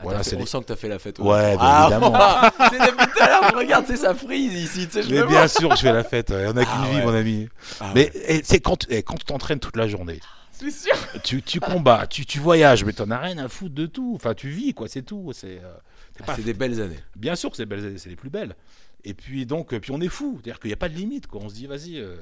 [0.00, 1.18] Ah, voilà, on sent que tu as fait la fête.
[1.18, 2.12] Ouais, ah, évidemment.
[2.70, 4.88] c'est depuis tout à l'heure, regarde, c'est sa frise ici.
[5.10, 6.30] Mais bien sûr, je fais la fête.
[6.30, 7.48] On a qu'une vie, mon ami.
[7.80, 8.12] Ah mais
[8.44, 10.20] c'est quand, quand tu t'entraînes toute la journée.
[10.58, 10.94] Sûr.
[11.22, 14.14] Tu, tu combats, tu, tu voyages, mais t'en as rien à foutre de tout.
[14.16, 15.30] Enfin, tu vis, quoi, c'est tout.
[15.32, 16.98] C'est euh, des belles années.
[17.14, 18.56] Bien sûr que c'est des belles années, c'est les plus belles.
[19.04, 20.40] Et puis, donc, puis on est fou.
[20.42, 21.40] C'est-à-dire qu'il n'y a pas de limite, quoi.
[21.44, 22.16] On se dit, vas-y, euh,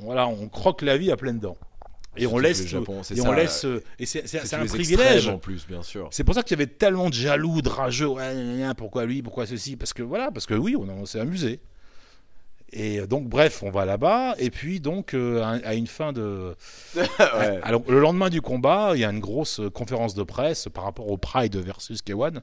[0.00, 1.56] voilà, on croque la vie à pleines dents.
[2.16, 3.66] Et on laisse, et on laisse,
[3.98, 6.08] et c'est un privilège en plus, bien sûr.
[6.10, 8.08] C'est pour ça qu'il y avait tellement de jaloux, de rageux.
[8.76, 9.76] pourquoi lui, pourquoi ceci?
[9.76, 11.60] Parce que voilà, parce que oui, on, s'est amusé.
[12.70, 14.34] Et donc, bref, on va là-bas.
[14.38, 16.54] Et puis, donc, euh, à, une fin de.
[17.62, 21.10] Alors, le lendemain du combat, il y a une grosse conférence de presse par rapport
[21.10, 22.40] au Pride versus K1.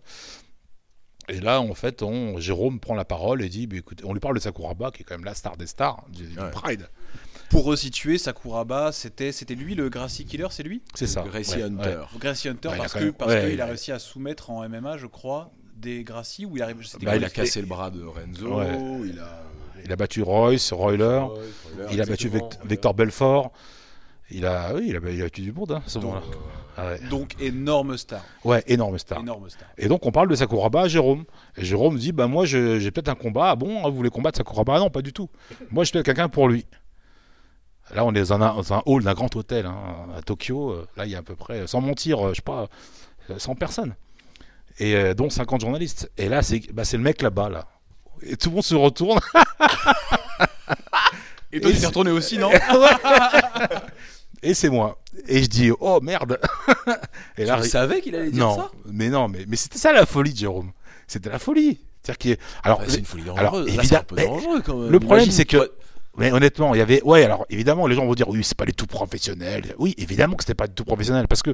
[1.28, 4.20] Et là, en fait, on, Jérôme prend la parole et dit, bah, écoutez, on lui
[4.20, 6.52] parle de Sakuraba, qui est quand même la star des stars du, du Ouais.
[6.52, 6.88] Pride.
[7.56, 10.82] Pour resituer, Sakuraba, c'était c'était lui le Gracie Killer, c'est lui?
[10.94, 11.22] C'est ça.
[11.22, 11.90] Gracie ouais, Hunter.
[11.90, 12.20] ouais.
[12.20, 12.78] Gracie Hunter, Ouais,
[13.18, 16.78] parce qu'il a réussi à soumettre en MMA, je crois, des Gracie ou il arrive.
[16.78, 18.58] Bah, quoi, il a cassé le bras de Renzo.
[18.58, 19.08] Ouais.
[19.08, 19.42] Il a.
[19.86, 21.22] Il a battu Royce, Royler,
[21.92, 22.70] il a battu exactement, Vect- Royler.
[22.70, 23.52] Victor Belfort.
[24.32, 26.26] Il a, oui, il a, il a battu du monde hein, à ce Donc, moment-là.
[26.76, 27.00] Ah ouais.
[27.10, 29.20] Donc énorme star, Ouais, énorme star.
[29.22, 29.68] énorme star.
[29.78, 31.24] Et donc on parle de Sakuraba à Jérôme.
[31.56, 33.52] Et Jérôme dit bah moi je- j'ai peut-être un combat.
[33.52, 34.74] Ah bon, vous voulez combattre Sakuraba?
[34.76, 35.30] Ah Non, pas du tout.
[35.70, 36.66] Moi je suis quelqu'un pour lui.
[37.96, 39.76] Là on est dans un, dans un hall d'un grand hôtel hein,
[40.18, 40.72] à Tokyo.
[40.72, 42.68] Euh, Là il y a à peu près, sans mentir, euh, je sais pas,
[43.30, 43.96] euh, 100 personnes.
[44.80, 46.12] Et euh, dont 50 journalistes.
[46.18, 47.66] Et là c'est bah, c'est le mec là-bas là.
[48.22, 49.20] Et tout le monde se retourne.
[51.52, 52.52] Et toi tu t'es retourné aussi, non
[54.44, 55.00] Et c'est moi.
[55.28, 56.40] Et je dis oh merde.
[57.38, 60.06] et Tu savais qu'il allait dire non, ça mais non, mais, mais c'était ça la
[60.06, 60.72] folie de Jérôme.
[61.08, 61.80] C'était la folie.
[62.04, 63.66] C'est-à-dire qu'il alors Bah, C'est une folie alors, dangereuse.
[63.68, 64.92] Là, évidemment- c'est un peu mais dangereux quand même.
[64.92, 65.72] le problème, c'est que-
[66.18, 67.02] Mais honnêtement, il y avait.
[67.04, 69.76] Ouais, alors évidemment, les gens vont dire oui, c'est pas les tout professionnels.
[69.80, 71.52] Oui, évidemment que c'était pas du tout professionnel parce que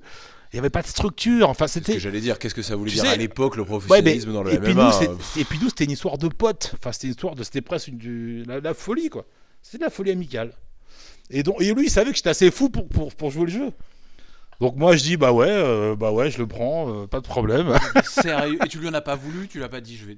[0.54, 1.50] il y avait pas de structure.
[1.50, 1.94] Enfin, ce c'était.
[1.94, 2.38] que j'allais dire.
[2.38, 4.54] Qu'est-ce que ça voulait Tu dire sais- à l'époque le Ouais, mais- professionnalisme dans le
[4.54, 6.74] et, puis MMA nous, c'est- euh, et puis nous, c'était une histoire de potes.
[6.78, 7.44] Enfin, c'était une histoire de.
[7.44, 9.26] C'était presque une, du- la, la folie, quoi.
[9.62, 10.54] C'était de la folie amicale.
[11.30, 13.52] Et, donc, et lui, il savait que j'étais assez fou pour, pour, pour jouer le
[13.52, 13.72] jeu.
[14.60, 17.26] Donc moi, je dis bah ouais, euh, bah ouais, je le prends, euh, pas de
[17.28, 17.74] problème.
[18.04, 18.60] Sérieux?
[18.64, 20.18] Et tu lui en as pas voulu, tu l'as pas dit, je vais.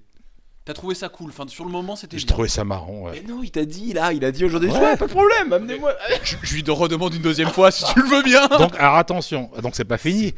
[0.65, 1.29] T'as trouvé ça cool.
[1.29, 2.17] Enfin, sur le moment, c'était.
[2.17, 2.33] Je bien.
[2.33, 3.01] trouvais ça marrant.
[3.03, 3.11] ouais.
[3.21, 4.69] Mais non, il t'a dit là, il a dit aujourd'hui.
[4.69, 4.79] Ouais.
[4.79, 5.93] Ouais, pas de problème, amenez-moi.
[6.23, 8.47] Je, je lui redemande une deuxième fois si tu le veux bien.
[8.47, 10.33] Donc alors attention, donc c'est pas fini.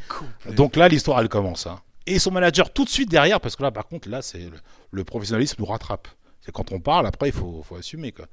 [0.52, 1.66] Donc là, l'histoire, elle commence.
[1.68, 1.78] hein.
[2.08, 4.52] Et son manager tout de suite derrière, parce que là, par contre, là, c'est le,
[4.90, 6.08] le professionnalisme nous rattrape.
[6.40, 8.12] C'est quand on parle, après, il faut, faut assumer.
[8.12, 8.26] Quoi.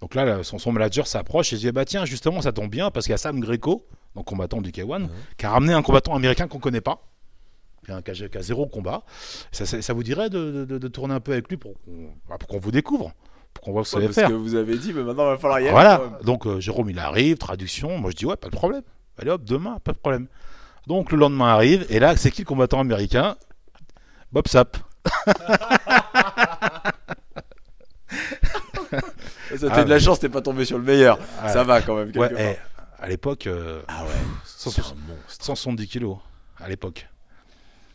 [0.00, 3.04] Donc là, son, son manager s'approche et dit bah tiens, justement, ça tombe bien parce
[3.06, 3.84] qu'il y a Sam Greco,
[4.14, 7.02] donc combattant du K1, qui a ramené un combattant américain qu'on connaît pas,
[7.84, 9.02] qui a- qui a zéro combat.
[9.52, 12.12] Ça, ça- ça vous dirait de, de- de tourner un peu avec lui pour qu'on
[12.28, 13.12] bah, vous découvre,
[13.54, 14.28] pour qu'on voit ce que vous Parce faire.
[14.28, 15.72] que vous avez dit, mais maintenant il va falloir y aller.
[15.72, 18.82] Voilà, donc euh, Jérôme il arrive, traduction, moi je dis ouais, pas de problème.
[19.18, 20.26] Allez hop, demain, pas de problème.
[20.86, 23.36] Donc le lendemain arrive, et là c'est qui le combattant américain?
[24.32, 24.76] Bob Sapp.
[29.56, 31.18] Ça Ah, de la chance, t'es pas tombé sur le meilleur.
[31.48, 32.12] Ça va quand même.
[32.16, 32.38] Ouais, part.
[32.40, 32.56] eh,
[33.00, 34.08] à l'époque, euh, Ah ouais.
[34.44, 35.44] cent- C'est un monstre.
[35.44, 36.18] 170 kilos,
[36.60, 37.08] à l'époque.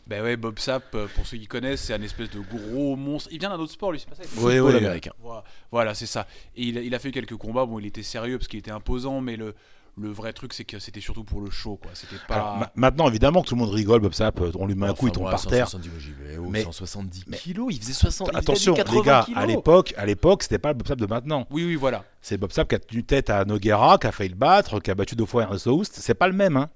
[0.06, 3.28] Ben ouais, Bob Sapp, euh, pour ceux qui connaissent, c'est un espèce de gros monstre.
[3.32, 5.10] Il vient d'un autre sport, lui, c'est pas ça Oui, oui, américain.
[5.20, 5.42] Voilà,
[5.72, 6.26] Voilà, c'est ça.
[6.54, 7.66] Et il a, il a fait quelques combats.
[7.66, 9.56] Bon, il était sérieux parce qu'il était imposant, mais le,
[9.98, 11.90] le vrai truc, c'est que c'était surtout pour le show, quoi.
[11.94, 12.56] C'était Alors, pas.
[12.60, 14.94] ma- maintenant, évidemment que tout le monde rigole, Bob Sapp, euh, on lui met un
[14.94, 15.68] coup, il tombe par terre.
[15.68, 16.38] 170, moi, j'y vais.
[16.38, 18.28] Oh, Mais- 170 mais- kilos, il faisait 60.
[18.28, 19.42] il faisait Attention, 80 les gars, kilos.
[19.42, 21.48] à l'époque, à l'époque, c'était pas le Bob Sapp de maintenant.
[21.50, 22.04] Oui, oui, voilà.
[22.20, 24.90] C'est Bob Sapp qui a tenu tête à Noguera, qui a failli le battre, qui
[24.92, 25.96] a battu deux fois Ernest Houst.
[26.00, 26.56] C'est pas le même.
[26.56, 26.68] Hein.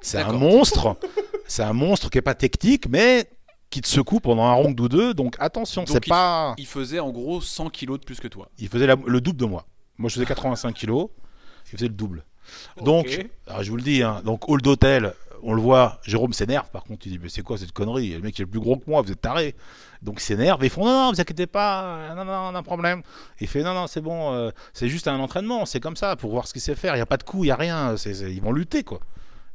[0.00, 0.96] C'est un monstre.
[1.46, 3.28] c'est un monstre qui est pas technique, mais
[3.70, 5.14] qui te secoue pendant un round ou deux.
[5.14, 6.54] Donc attention, c'est il- pas.
[6.58, 8.48] Il faisait en gros 100 kilos de plus que toi.
[8.58, 9.66] Il faisait la- le double de moi.
[9.98, 11.08] Moi, je faisais 85 kilos.
[11.66, 12.24] Il faisait le double.
[12.82, 16.00] Donc, alors, je vous le dis, hein, donc hall d'hôtel, on le voit.
[16.02, 16.70] Jérôme s'énerve.
[16.70, 18.10] Par contre, il dit mais c'est quoi cette connerie?
[18.14, 19.02] Le mec il est plus gros que moi.
[19.02, 19.54] Vous êtes taré.
[20.00, 20.64] Donc il s'énerve.
[20.64, 22.14] Ils font non, non, vous inquiétez pas.
[22.14, 23.02] Non, non, on a un problème.
[23.40, 24.32] Il fait non, non, c'est bon.
[24.32, 25.66] euh, c'est juste un entraînement.
[25.66, 26.96] C'est comme ça pour voir ce qu'il sait faire.
[26.96, 27.94] Il y a pas de coup, il y a rien.
[28.06, 29.00] ils vont lutter quoi.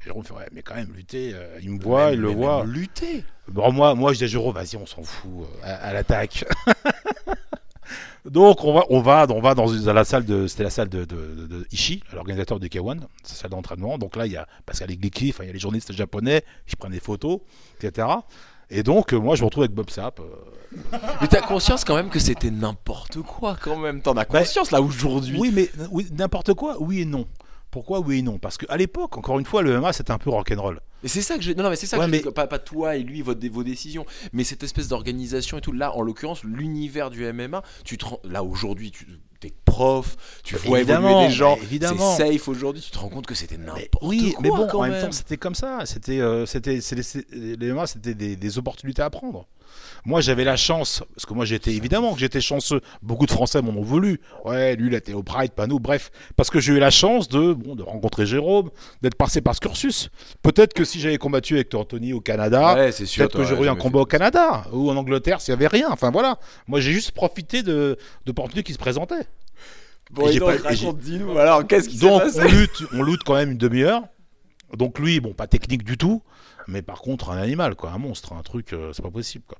[0.04, 1.32] Jérôme fait ouais, mais quand même lutter.
[1.34, 2.64] euh, il me voit, Même- il le voit.
[2.66, 3.24] même Lutter.
[3.48, 6.46] Bon, moi, moi, je dis à Jérôme, vas-y, on s'en fout, euh, à, à l'attaque.
[8.26, 10.88] Donc, on va, on va, on va dans, dans la salle de, c'était la salle
[10.88, 13.98] de, de, de- de Ishii, l'organisateur du K1, sa salle d'entraînement.
[13.98, 16.78] Donc là, il y a Pascal Igliki, enfin, il y a les journalistes japonais qui
[16.78, 17.40] prennent des photos,
[17.82, 18.08] etc.
[18.70, 20.22] Et donc, euh, moi, je me retrouve avec Bob Sapp.
[20.22, 20.24] euh,
[21.22, 24.02] Mais t'as conscience quand même que c'était n'importe quoi quand même.
[24.02, 25.38] T'en as Bah, conscience là aujourd'hui.
[25.38, 27.28] Oui, mais oui, n'importe quoi, oui et non.
[27.74, 28.38] Pourquoi oui et non?
[28.38, 30.80] Parce qu'à l'époque, encore une fois, le MMA, c'était un peu rock'n'roll.
[31.04, 31.56] Et c'est ça que j'ai.
[31.56, 33.34] Non, non, mais c'est ça Ouais, que mais- je- pas, pas toi et lui, vos
[33.64, 35.72] décisions, mais cette espèce d'organisation et tout.
[35.74, 39.08] Là, en l'occurrence, l'univers du MMA, tu te là aujourd'hui, tu
[39.46, 42.16] es prof, tu vois Évidemment, évoluer des gens, mais évidemment.
[42.16, 44.42] c'est safe aujourd'hui, tu te rends compte que c'était Mais n'importe oui, quoi.
[44.42, 45.06] mais bon, quand en même, même.
[45.08, 45.80] temps, c'était comme ça.
[45.86, 49.48] C'était, euh, c'était, c'est- c'est- les MMA, c'était des, des opportunités à prendre.
[50.06, 52.82] Moi, j'avais la chance, parce que moi, j'étais évidemment que j'étais chanceux.
[53.02, 54.20] Beaucoup de Français m'en ont voulu.
[54.44, 55.80] Ouais, lui, il était au Pride, pas nous.
[55.80, 58.70] Bref, parce que j'ai eu la chance de, bon, de rencontrer Jérôme,
[59.02, 60.10] d'être passé par ce cursus.
[60.42, 63.76] Peut-être que si j'avais combattu avec Anthony au Canada, Ouais, peut-être que j'aurais eu un
[63.76, 65.88] combat au Canada ou en Angleterre s'il y avait rien.
[65.90, 66.38] Enfin voilà.
[66.68, 69.28] Moi, j'ai juste profité de d'opportunités qui se présentaient.
[70.12, 72.42] Bon, Et et donc, pas- et j'ai- raconte, dis-nous, alors, qu'est-ce qui s'est Donc passé
[72.42, 74.04] on lutte, on lutte quand même une demi-heure.
[74.78, 76.22] Donc lui, bon, pas technique du tout,
[76.68, 79.58] mais par contre un animal, quoi, un monstre, un truc, euh, c'est pas possible, quoi.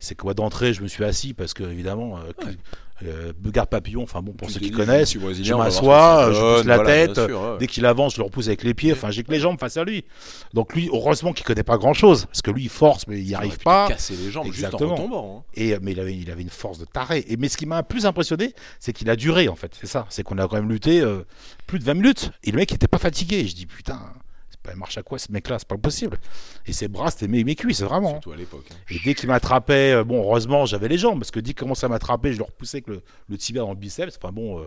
[0.00, 2.56] c'est que moi d'entrée, je me suis assis parce que évidemment, euh, Ouais.
[3.04, 6.84] euh, papillon, enfin bon, pour Tu ceux qui connaissent, je m'assois, je pousse la voilà,
[7.06, 7.58] tête, sûr, ouais.
[7.58, 9.76] dès qu'il avance, je le repousse avec les pieds, enfin j'ai que les jambes face
[9.76, 10.04] à lui.
[10.54, 13.26] Donc lui, heureusement qu'il connaît pas grand chose, parce que lui il force mais il
[13.26, 13.88] n'y arrive pas.
[13.88, 14.94] casser les jambes juste en Exactement.
[14.96, 15.38] retombant.
[15.38, 15.50] hein.
[15.54, 17.24] Et, mais il avait, il avait une force de taré.
[17.28, 19.76] Et, mais ce qui m'a plus impressionné, c'est qu'il a duré en fait.
[19.80, 20.06] C'est ça.
[20.10, 21.24] C'est qu'on a quand même lutté euh,
[21.66, 22.30] plus de 20 minutes.
[22.44, 23.46] Et le mec était pas fatigué.
[23.46, 24.00] Je dis putain,
[24.72, 26.18] il marche à quoi ce mec-là C'est pas possible.
[26.66, 28.12] Et ses bras, c'était mes, mes cuisses, vraiment.
[28.12, 28.66] Surtout à l'époque.
[28.70, 28.76] hein.
[28.90, 31.18] Et dès qu'il m'attrapait, euh, bon, heureusement, j'avais les jambes.
[31.20, 33.70] Parce que dès qu'il commençait à m'attraper, je le repoussais avec le, le tibia dans
[33.70, 34.16] le biceps.
[34.20, 34.66] Enfin bon, euh,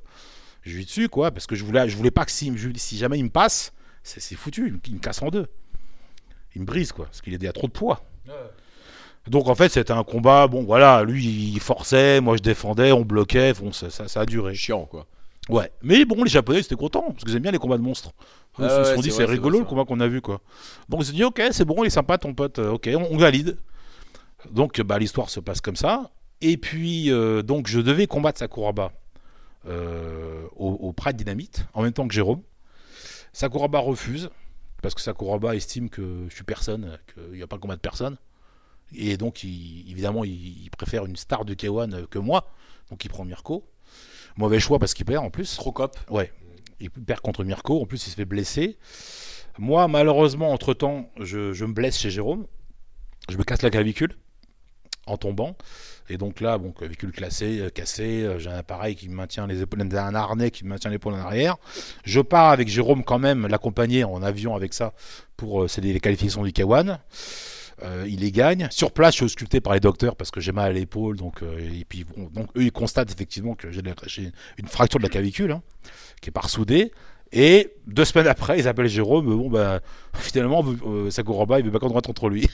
[0.63, 1.31] je lui dessus, quoi.
[1.31, 3.73] Parce que je voulais, je voulais pas que si, si jamais il me passe,
[4.03, 4.79] c'est foutu.
[4.87, 5.47] Il me, casse en deux.
[6.55, 7.05] Il me brise, quoi.
[7.05, 8.03] Parce qu'il à trop de poids.
[9.27, 11.23] Donc en fait c'était un combat, bon voilà, lui
[11.53, 14.55] il forçait, moi je défendais, on bloquait, bon, ça, ça- ça a duré.
[14.55, 15.05] Chiant, quoi.
[15.51, 17.83] Ouais, mais bon les japonais ils étaient contents, parce qu'ils aiment bien les combats de
[17.83, 18.11] monstres.
[18.57, 20.41] Ils Ah se ouais, sont c'est dit c'est rigolo le combat qu'on a vu quoi.
[20.87, 22.89] Donc ils se sont dit ok c'est bon, il est sympa ton pote, euh, ok
[22.95, 23.57] on, valide.
[24.49, 26.11] Donc bah, l'histoire se passe comme ça.
[26.41, 28.91] Et puis euh, donc je devais combattre Sakuraba
[29.67, 32.41] euh, au, Pride Dynamite en même temps que Jérôme.
[33.33, 34.29] Sakuraba refuse
[34.81, 37.81] parce que Sakuraba estime que je suis personne, qu'il n'y a pas de combat de
[37.81, 38.17] personne.
[38.93, 42.47] Et donc, il- évidemment, il, il préfère une star de K1 que moi.
[42.89, 43.63] Donc, il prend Mirko.
[44.38, 45.55] Mauvais choix parce qu'il perd en plus.
[45.57, 45.97] Crocop.
[46.09, 46.32] Ouais.
[46.79, 47.82] Il perd contre Mirko.
[47.82, 48.77] En plus, il se fait blesser.
[49.57, 52.47] Moi, malheureusement, entre-temps, je, je me blesse chez Jérôme.
[53.29, 54.15] Je me casse la clavicule
[55.07, 55.55] en tombant.
[56.09, 59.47] Et donc là, bon, clavicule classée, euh, cassée, euh, j'ai un appareil qui me maintient
[59.47, 61.57] les épaules, un harnais qui me maintient l'épaule en arrière.
[62.03, 64.93] Je pars avec Jérôme quand même, l'accompagner en avion avec ça
[65.38, 66.97] pour euh, c'est les qualifications du K1.
[67.84, 68.67] Euh, il les gagne.
[68.71, 71.17] Sur place, je suis ausculté par les docteurs parce que j'ai mal à l'épaule.
[71.17, 73.82] Donc, euh, et puis, bon, donc, eux, ils constatent effectivement que j'ai
[74.57, 75.61] une fracture de la clavicule hein,
[76.21, 76.91] qui est pas ressoudée.
[77.32, 79.25] Et deux semaines après, ils appellent Jérôme.
[79.25, 79.79] Bon, bah,
[80.13, 82.47] finalement, euh, Sakuraba, il veut pas qu'on rentre contre lui.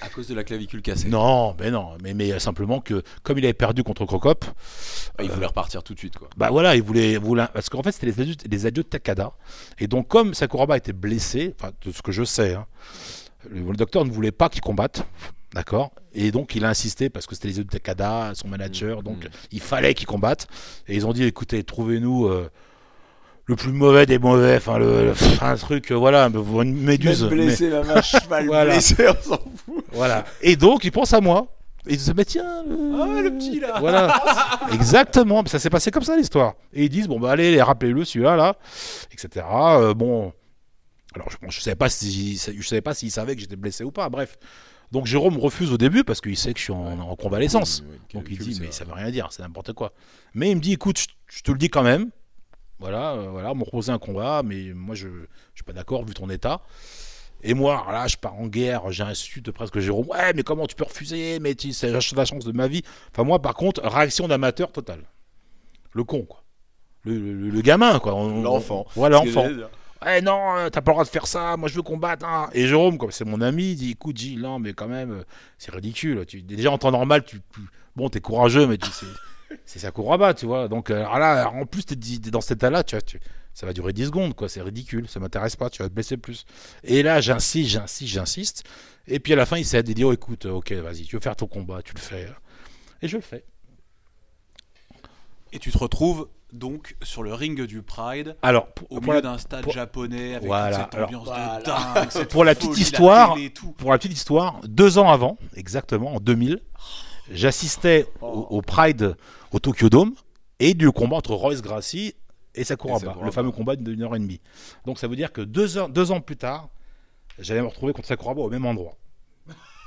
[0.00, 1.08] À cause de la clavicule cassée.
[1.08, 1.96] non, mais non.
[2.02, 4.44] Mais, mais simplement que, comme il avait perdu contre Crocop,
[5.18, 6.28] Ah, il voulait repartir tout de suite, quoi.
[6.36, 9.32] bah voilà, il voulait, voulait- parce qu'en fait c'était les adieux, les adieux de Takada,
[9.78, 12.66] et donc comme Sakuraba était blessé, enfin de ce que je sais, hein,
[13.50, 15.06] le, le docteur ne voulait pas qu'il combatte,
[15.54, 19.02] d'accord, et donc il a insisté parce que c'était les adieux de Takada, son manager,
[19.02, 19.30] donc Mhm.
[19.52, 20.46] il fallait qu'il combatte,
[20.88, 22.50] et ils ont dit écoutez, trouvez-nous euh,
[23.46, 27.30] le plus mauvais des mauvais, enfin le, le- un truc, euh, voilà, une méduse, Même
[27.30, 28.72] mais- blessé, même un cheval Voilà.
[28.72, 29.84] blessé, on s'en fout.
[29.92, 31.46] voilà, et donc il pense à moi.
[31.86, 32.74] Et il se met tiens le...
[32.98, 33.74] Ah, le petit, là.
[33.78, 34.18] Voilà
[34.72, 38.36] Exactement Ça s'est passé comme ça l'histoire Et ils disent Bon bah allez rappelez-le celui-là
[38.36, 38.56] là
[39.12, 40.32] Etc Euh, Bon
[41.14, 43.84] Alors je, bon, je savais pas si je savais pas s'il savait que j'étais blessé
[43.84, 44.36] ou pas Bref
[44.92, 47.90] Donc Jérôme refuse au début Parce qu'il sait que je suis en, en convalescence Oui,
[47.92, 48.94] oui, oui, Donc il dit Mais ça vrai.
[48.94, 49.92] veut rien dire C'est n'importe quoi
[50.34, 51.06] Mais il me dit Écoute je,
[51.38, 52.10] je te le dis quand même
[52.80, 56.04] voilà, euh, voilà, on m'a proposé un combat, mais moi je, je suis pas d'accord
[56.04, 56.60] vu ton état.
[57.44, 60.08] Et moi, là, je pars en guerre, j'insulte presque Jérôme.
[60.08, 61.38] Ouais, mais comment tu peux refuser?
[61.38, 62.82] Mais tu- c'est la ch- la chance de ma vie.
[63.12, 65.04] Enfin, moi, par contre, réaction d'amateur totale.
[65.92, 66.42] Le con, quoi.
[67.04, 68.12] Le, le- le gamin, quoi.
[68.12, 68.86] L'enfant.
[68.96, 69.46] Voilà, l'enfant.
[70.04, 72.26] Ouais, non, euh, t'as pas le droit de faire ça, moi je veux combattre.
[72.26, 72.50] hein.
[72.52, 75.22] Et Jérôme, comme c'est mon ami, il dit écoute, Gilles, non, mais quand même, euh,
[75.58, 76.24] c'est ridicule.
[76.26, 77.60] Tu, déjà en temps normal, tu, tu-
[77.96, 79.06] bon, t'es courageux, mais tu c'est,
[79.64, 80.68] c'est Sakuraba, tu vois.
[80.68, 81.96] Donc, euh, alors là, en plus, t'es,
[82.30, 83.20] dans cet état-là, tu vois, tu-
[83.54, 84.48] ça va durer 10 secondes, quoi.
[84.48, 86.44] C'est ridicule, ça m'intéresse pas, tu vas te blesser plus.
[86.82, 88.64] Et là, j'insiste, j'insiste, j'insiste.
[89.06, 91.36] Et puis à la fin, il il dit oh, écoute, ok, vas-y, tu veux faire
[91.36, 92.28] ton combat, tu le fais.
[93.00, 93.44] Et je le fais.
[95.52, 99.20] Et tu te retrouves donc sur le ring du Pride, Alors, pour, au pour milieu
[99.22, 101.58] d'un stade pour- japonais avec Voilà, toute cette alors, ambiance voilà.
[101.58, 102.06] de dingue.
[102.10, 103.72] cette Pour la folie, petite histoire, tout.
[103.72, 106.60] pour la petite histoire, deux ans avant, exactement, en 2000,
[107.30, 109.16] j'assistais au, au Pride
[109.52, 110.14] au Tokyo Dome
[110.60, 112.14] et du combat entre Royce Gracie
[112.54, 113.26] et Sakuraba, Et Sakuraba.
[113.26, 114.40] le fameux combat d'une heure et demie.
[114.86, 116.68] Donc ça veut dire que deux, heures- deux ans plus tard,
[117.38, 118.96] j'allais me retrouver contre Sakuraba au même endroit.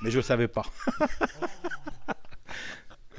[0.01, 0.63] Mais je ne savais pas.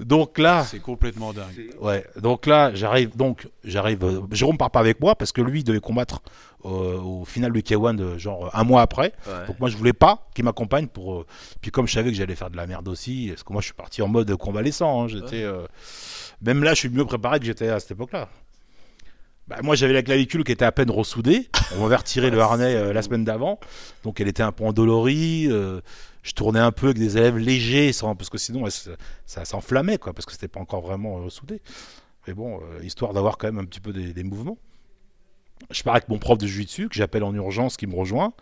[0.01, 1.71] Donc là, C'est complètement dingue.
[1.81, 3.17] Ouais, donc là, j'arrive.
[3.17, 4.05] Donc, j'arrive.
[4.05, 6.21] euh, Jérôme part pas avec moi parce que lui il devait combattre
[6.65, 9.13] euh, au final du K1 de genre un mois après.
[9.27, 9.47] Ouais.
[9.47, 11.15] Donc moi, je voulais pas qu'il m'accompagne pour.
[11.21, 11.27] euh,
[11.61, 13.67] Puis comme je savais que j'allais faire de la merde aussi, parce que moi, je
[13.67, 15.05] suis parti en mode convalescent.
[15.05, 15.43] hein, j'étais.
[15.43, 15.67] euh,
[16.43, 18.29] Même là, je suis mieux préparé que j'étais à cette époque-là.
[19.49, 21.49] Bah, moi, j'avais la clavicule qui était à peine ressoudée.
[21.75, 23.59] On m'avait retiré le harnais euh, la semaine d'avant,
[24.05, 25.47] donc elle était un peu endolorie.
[25.51, 25.81] euh,
[26.23, 28.65] je tournais un peu avec des élèves légers, parce que sinon,
[29.25, 31.63] ça s'enflammait, parce que c'était pas encore vraiment euh, soudé.
[32.27, 34.59] Mais bon, euh, histoire d'avoir quand même un petit peu des, des mouvements.
[35.71, 38.35] Je pars avec mon prof de jiu-jitsu que j'appelle en urgence, qui me rejoint.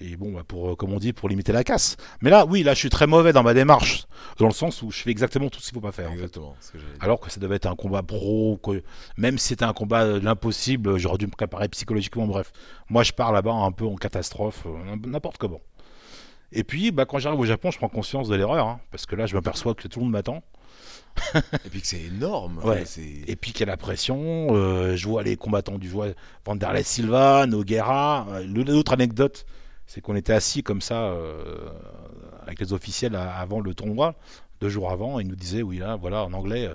[0.00, 1.96] Et bon, bah, pour, euh, comme on dit, pour limiter la casse.
[2.20, 4.06] Mais là, oui, là, je suis très mauvais dans ma démarche,
[4.38, 6.08] dans le sens où je fais exactement tout ce qu'il faut pas faire.
[6.08, 6.16] en fait.
[6.16, 6.56] Exactement.
[6.60, 6.78] ce que.
[7.00, 8.82] Alors que ça devait être un combat pro, que
[9.16, 12.52] même si c'était un combat de l'impossible, j'aurais dû me préparer psychologiquement, bref.
[12.90, 15.60] Moi, je pars là-bas un peu en catastrophe, euh, n'importe comment.
[16.50, 19.16] Et puis, bah, quand j'arrive au Japon, je prends conscience de l'erreur, hein, parce que
[19.16, 20.42] là, je m'aperçois que tout le monde m'attend.
[21.64, 22.60] Et puis que c'est énorme.
[22.64, 22.84] Ouais.
[23.26, 26.08] Et puis qu'il y a la pression, euh, je vois les combattants du joie,
[26.44, 28.26] Vanderlei Silva, Noguera.
[28.46, 29.46] L'autre anecdote,
[29.86, 31.70] c'est qu'on était assis comme ça euh,
[32.46, 34.14] avec les officiels avant le tournoi,
[34.60, 36.74] deux jours avant, et ils nous disaient, oui, là, voilà, en anglais, euh,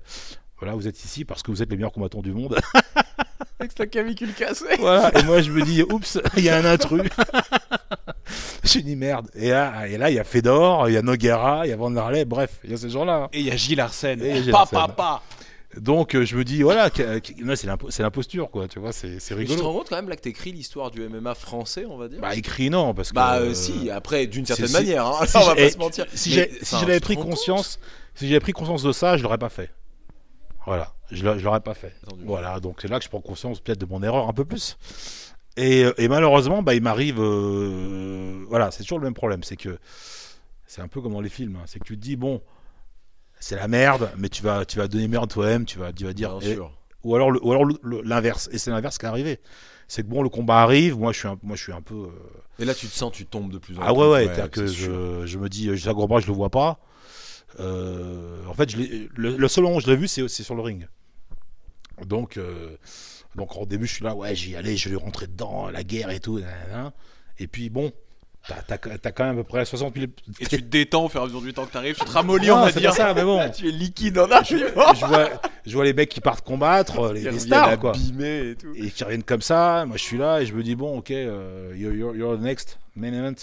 [0.59, 2.57] voilà, vous êtes ici parce que vous êtes les meilleurs combattants du monde.
[3.59, 4.77] Avec sa clavicule cassée.
[4.79, 7.09] voilà, et moi je me dis, oups, il y a un intrus.
[8.63, 9.29] J'ai dit merde.
[9.33, 11.75] Et là, et là, il y a Fedor, il y a Noguera, il y a
[11.75, 13.27] Vanderlei, bref, il y a ces gens-là.
[13.33, 14.21] Et il y a Gilles Arsène.
[14.21, 14.79] Et Gilles Pa, Arsène.
[14.79, 15.23] pa, pa.
[15.77, 19.35] Donc euh, je me dis, voilà, c'est l'impo- c'est l'imposture, quoi, tu vois, c'est c'est
[19.35, 19.67] Mais tu te rigolo.
[19.71, 22.35] rends compte quand même là que t'écris l'histoire du MMA français, on va dire Bah
[22.35, 25.25] écrit non parce que Bah, euh, euh, si, après d'une certaine manière, hein.
[25.27, 26.05] si on va pas se mentir.
[26.13, 26.31] si
[26.79, 27.79] j'avais pris conscience
[28.15, 29.69] si j'avais pris conscience de ça je l'aurais pas fait
[30.65, 31.93] voilà je l'a- je l'aurais pas fait
[32.25, 34.75] voilà donc c'est là que je prends conscience peut-être de mon erreur un peu plus
[35.55, 39.55] et, euh, et malheureusement bah il m'arrive euh, voilà c'est toujours le même problème c'est
[39.55, 39.77] que
[40.65, 42.41] c'est un peu comme dans les films hein, c'est que tu te dis bon
[43.39, 46.05] c'est la merde mais tu vas tu vas donner meilleur de toi-même tu vas tu
[46.05, 46.71] vas dire Bien eh, sûr.
[47.03, 49.39] ou alors le- ou alors le- le- l'inverse et c'est l'inverse qui est arrivé
[49.87, 51.95] c'est que bon le combat arrive moi je suis un, moi je suis un peu
[51.95, 52.09] euh,
[52.59, 54.01] Et là, tu te sens, tu tombes de plus en ah plus.
[54.01, 56.79] ouais, ouais, c'est-à-dire que je, je me dis, Jacques Robin, je le vois pas.
[57.59, 58.77] Euh, en fait, je
[59.15, 60.87] le, le seul moment où je l'ai vu, c'est sur le ring.
[62.05, 62.75] Donc, euh,
[63.35, 66.09] donc au début, je suis là, ouais, j'y allais, je vais rentrer dedans, la guerre
[66.11, 66.39] et tout.
[67.39, 67.91] Et puis bon,
[68.47, 70.07] t'as t'as- t'as quand même à peu près 60 000.
[70.39, 71.95] Et tu te détends au fur et à mesure du temps que t'arrives.
[71.97, 72.91] Tu te ramollis, on va c'est dire.
[72.91, 73.49] pas ça, mais bon.
[73.55, 74.93] Tu es liquide en arrivant.
[74.93, 75.29] je, vois,
[75.65, 77.91] je vois les mecs qui partent combattre, les, Ils les reviennent stars, quoi.
[77.95, 78.73] abîmés et tout.
[78.75, 79.85] Et qui reviennent comme ça.
[79.85, 82.41] Moi, je suis là et je me dis, bon, ok, euh, you're, you're- you're the
[82.41, 83.35] next main event.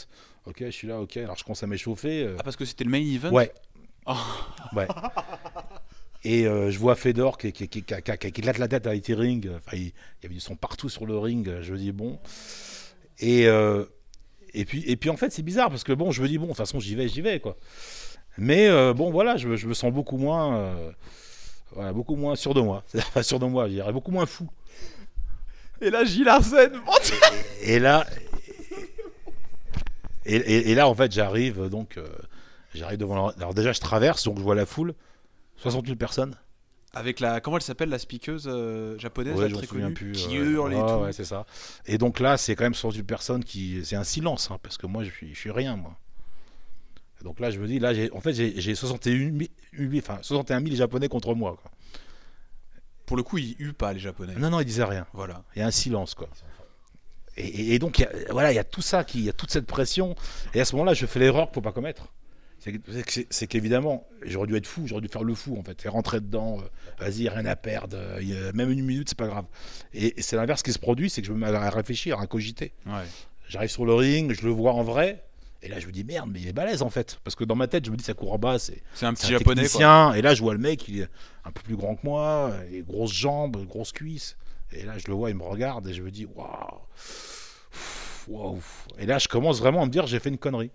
[0.47, 1.17] Ok, je suis là, ok.
[1.19, 2.23] Alors, je commence à m'échauffer.
[2.23, 3.31] euh, Ah, parce que c'était le main event?
[3.33, 3.53] Ouais.
[4.07, 4.15] Oh.
[4.75, 4.87] Ouais.
[6.25, 8.95] Et euh, je vois Fedor qui, qui, qui, qui, qui- qui éclate la tête à
[8.95, 9.49] IT Ring.
[9.57, 9.93] Enfin, il, il
[10.23, 11.49] y avait du son partout sur le ring.
[11.63, 12.19] Je me dis bon.
[13.21, 13.85] Et, euh,
[14.55, 16.45] et, puis, et puis en fait, c'est bizarre parce que bon, je me dis bon,
[16.45, 17.57] de toute façon, j'y vais, j'y vais quoi.
[18.39, 20.57] Mais euh, bon, voilà, je, me- je me sens beaucoup moins.
[20.57, 20.91] euh,
[21.73, 22.85] voilà, beaucoup moins sûr de moi.
[22.95, 24.49] Enfin, sûr de moi, je dirais beaucoup moins fou.
[25.81, 26.73] Et là, Gilles Arsène.
[27.63, 28.07] Et là.
[30.25, 31.97] Et, et- et là, en fait, j'arrive donc.
[31.99, 32.07] euh,
[32.75, 33.29] j'arrive devant.
[33.31, 34.95] Alors, déjà, je traverse, donc je vois la foule.
[35.59, 36.37] 60 000 personnes.
[36.95, 37.41] Avec la.
[37.41, 40.13] Comment elle s'appelle, la speakeuse euh, japonaise Ouais, là, très connue plus.
[40.13, 40.99] Qui hurle et Ouais, tout.
[41.05, 41.45] ouais, c'est ça.
[41.87, 43.85] Et donc là, c'est quand même 68 personnes qui.
[43.85, 45.97] C'est un silence, hein, parce que moi, je suis, je suis rien, moi.
[47.21, 49.33] Et donc là, je me dis, là, en fait, j'ai j'ai 61
[49.79, 51.57] 000, enfin, 61 000 Japonais contre moi.
[51.61, 51.71] Quoi.
[53.05, 54.35] Pour le coup, ils huent pas, les japonais.
[54.37, 55.07] Non, non, ils disaient rien.
[55.13, 55.43] Voilà.
[55.55, 56.29] Il y a un silence, quoi.
[57.37, 59.25] Et, et- et donc, il y a, voilà, il y a tout ça, qui, il
[59.25, 60.15] y a toute cette pression.
[60.55, 62.07] Et à ce moment-là, je fais l'erreur faut pas commettre.
[63.31, 65.85] C'est qu'évidemment, j'aurais dû être fou, j'aurais dû faire le fou, en fait.
[65.85, 66.65] Et rentrer dedans, euh,
[67.05, 67.97] vas-y, rien à perdre.
[67.97, 69.45] euh, même une minute, c'est pas grave.
[69.95, 72.27] Et, et c'est l'inverse qui se produit, c'est que je me mets à réfléchir, à
[72.27, 72.73] cogiter.
[72.87, 73.05] Ouais.
[73.49, 75.23] J'arrive sur le ring, je le vois en vrai.
[75.63, 77.19] Et là, je me dis, merde, mais il est balèze, en fait.
[77.25, 79.27] Parce que dans ma tête, je me dis, ça court en bas, c'est un petit
[79.27, 80.19] un japonais, quoi.
[80.19, 81.09] Et là, je vois le mec, il est
[81.45, 84.37] un peu plus grand que moi, et grosses jambes, grosses cuisses.
[84.73, 86.81] Et là, je le vois, il me regarde et je me dis, waouh,
[88.29, 88.61] waouh.
[88.99, 90.71] Et là, je commence vraiment à me dire, j'ai fait une connerie.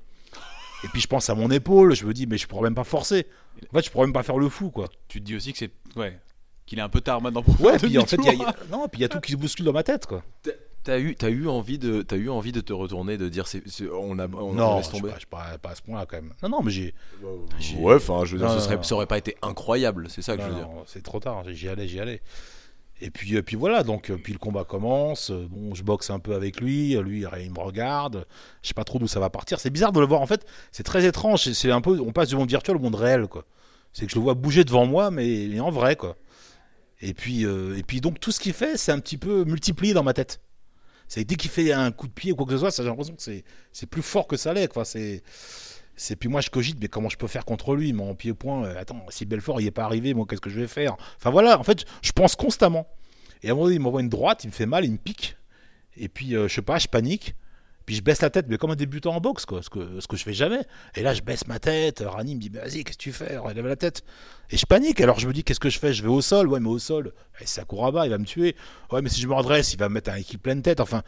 [0.84, 2.84] Et puis, je pense à mon épaule, je me dis, mais je pourrais même pas
[2.84, 3.28] forcer.
[3.72, 4.88] En fait, je pourrais même pas faire le fou, quoi.
[5.08, 5.72] Tu te dis aussi que c'est.
[5.95, 6.18] Ouais.
[6.66, 8.56] Qu'il est un peu tard maintenant pour Ouais, faire puis en fait, il y a-
[8.72, 10.24] non, puis il y a tout qui se bouscule dans ma tête, quoi.
[10.84, 13.62] T'as eu, t'as eu envie de, t'as eu envie de te retourner, de dire, c'est,
[13.68, 15.10] c'est- on a, on non, laisse je tomber.
[15.12, 16.34] pas, pas- pas à ce point-là, quand même.
[16.41, 16.95] Non, non, mais j'ai.
[17.60, 18.84] j'ai- Ouais, enfin, je veux dire, Non, ce non, serait, non.
[18.84, 20.68] ça aurait pas été incroyable, c'est ça que Non, je veux dire.
[20.88, 22.22] c'est trop tard, j'y allais, j'y allais.
[23.03, 25.32] Et puis, puis voilà, donc euh, puis le combat commence.
[25.32, 28.26] euh, Bon, je boxe un peu avec lui, lui il me regarde.
[28.61, 29.60] Je sais pas trop d'où ça va partir.
[29.60, 30.22] C'est bizarre de le voir.
[30.22, 31.52] En fait, c'est très étrange.
[31.52, 33.45] C'est- un peu, on passe du monde virtuel au monde réel, quoi.
[33.94, 36.15] C'est que je le vois bouger devant moi, mais, mais en vrai, quoi.
[37.02, 39.94] Et puis, euh, et puis donc tout ce qu'il fait, c'est un petit peu multiplié
[39.94, 40.40] dans ma tête.
[41.07, 43.15] C'est dès qu'il fait un coup de pied ou quoi que ce soit, j'ai l'impression
[43.15, 44.86] que c'est c'est plus fort que ça l'est, quoi.
[44.86, 45.23] C'est
[46.02, 48.73] c'est puis moi je cogite, mais comment je peux faire contre lui, mon pied-point euh,
[48.80, 50.98] Attends, si Belfort il est pas arrivé, moi qu'est-ce que je vais faire?
[51.18, 52.88] Enfin voilà, en fait, je pense constamment.
[53.44, 54.98] Et à un moment donné, il m'envoie une droite, il me fait mal, il me
[54.98, 55.38] pique.
[55.98, 57.36] Et puis, euh, je sais pas, je panique.
[57.86, 60.07] Puis je baisse la tête, mais comme un débutant en boxe, quoi, ce que, ce
[60.07, 60.61] que je fais jamais.
[60.95, 62.03] Et là, je baisse ma tête.
[62.06, 63.38] Rani me dit, bah, vas-y, qu'est-ce que tu fais?
[63.38, 64.03] Relève la tête.
[64.49, 65.02] Et je panique.
[65.02, 65.94] Alors je me dis, qu'est-ce que je fais?
[65.94, 66.48] Je vais au sol?
[66.48, 68.56] Ouais, mais au sol, eh, c'est Sakuraba, il va me tuer.
[68.91, 70.80] Ouais, mais si je me redresse, il va me mettre un équipe pleine tête.
[70.80, 71.03] Enfin,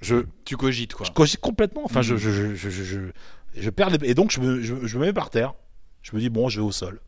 [0.00, 1.06] je, Tu cogites, quoi.
[1.06, 1.82] je cogite complètement.
[1.84, 3.00] Enfin, je, je, je, je, je,
[3.58, 4.08] je- je perds les...
[4.10, 5.54] Et donc, je me, je, je me mets par terre.
[6.02, 7.00] Je me dis, bon, je vais au sol.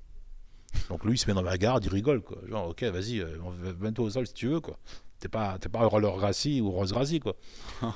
[0.88, 2.38] Donc, lui, il se met dans ma garde, il rigole, quoi.
[2.48, 3.26] Genre, ok, vas-y, euh,
[3.80, 4.76] mets-toi au sol si tu veux, quoi.
[5.18, 7.34] T'es pas, t'es pas Roller Gracie ou Rose Gracie, quoi.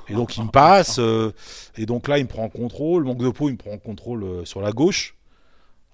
[0.09, 0.99] Et donc, il me passe.
[0.99, 1.31] euh,
[1.77, 3.03] et donc, là, il me prend en contrôle.
[3.05, 5.15] Manque de peau, il me prend en contrôle euh, sur la gauche.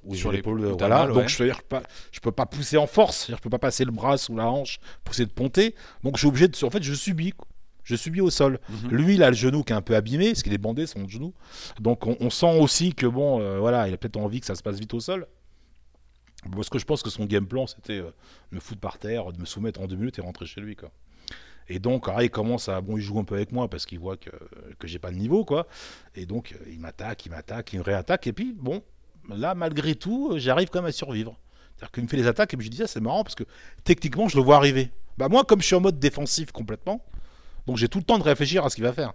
[0.03, 0.65] Ou Sur l'épaule.
[0.79, 1.05] voilà.
[1.05, 3.27] mal, Donc, je veux dire, pas, je peux pas pousser en force.
[3.29, 5.75] Je peux pas passer le bras sous la hanche, pousser de ponter.
[6.03, 6.65] Donc, je suis obligé de.
[6.65, 7.47] En fait, je subis, quoi.
[7.84, 8.60] Je subis au sol.
[8.70, 8.90] Mhm.
[8.91, 11.08] Lui, il a le genou qui est un peu abîmé, parce qu'il est bandé son
[11.08, 11.34] genou.
[11.80, 14.56] Donc on, on sent aussi que bon, euh, voilà, il a peut-être envie que ça
[14.56, 15.28] se passe vite au sol.
[16.56, 18.12] Parce que je pense que son game plan, c'était euh,
[18.52, 20.91] me foutre par terre, de me soumettre en deux minutes et rentrer chez lui, quoi.
[21.68, 23.99] Et donc, ah, il commence à, bon, il joue un peu avec moi parce qu'il
[23.99, 24.32] voit que,
[24.80, 25.68] que j'ai pas de niveau, quoi.
[26.16, 28.28] Et donc, euh, il m'attaque, il m'attaque, il me réattaque.
[28.28, 28.84] Et puis, bon,
[29.30, 31.38] là, malgré tout, j'arrive quand même à survivre.
[31.76, 33.44] C'est-à-dire qu'il me fait les attaques et puis je dis, ah, c'est marrant parce que
[33.84, 34.91] techniquement, je le vois arriver.
[35.18, 37.06] Bah, moi, comme je suis en mode défensif complètement,
[37.67, 39.13] donc j'ai tout le temps de réfléchir à ce qu'il va faire.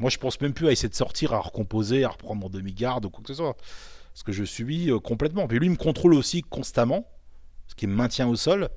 [0.00, 3.04] Moi, je pense même plus à essayer de sortir, à recomposer, à reprendre mon demi-garde
[3.04, 3.54] ou quoi que ce soit.
[4.14, 5.46] Parce que je subis euh, complètement.
[5.46, 7.06] Puis lui, il me contrôle aussi constamment,
[7.68, 8.70] ce qui me maintient au sol.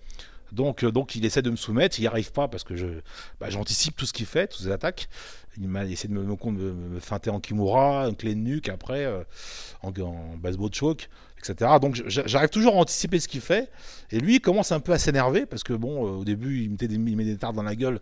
[0.51, 2.85] Donc, euh, donc il essaie de me soumettre, il n'y arrive pas parce que je,
[3.39, 5.07] bah, j'anticipe tout ce qu'il fait, toutes ses attaques.
[5.57, 9.23] Il m'a essayé de me, me, feinter en kimura, une clé de nuque après, euh,
[9.81, 11.71] en, en baseball choke, etc.
[11.81, 13.71] Donc j'arrive toujours à anticiper ce qu'il fait.
[14.11, 17.15] Et lui, il commence un peu à s'énerver parce que bon, au début, il il
[17.15, 18.01] met des tartes dans la gueule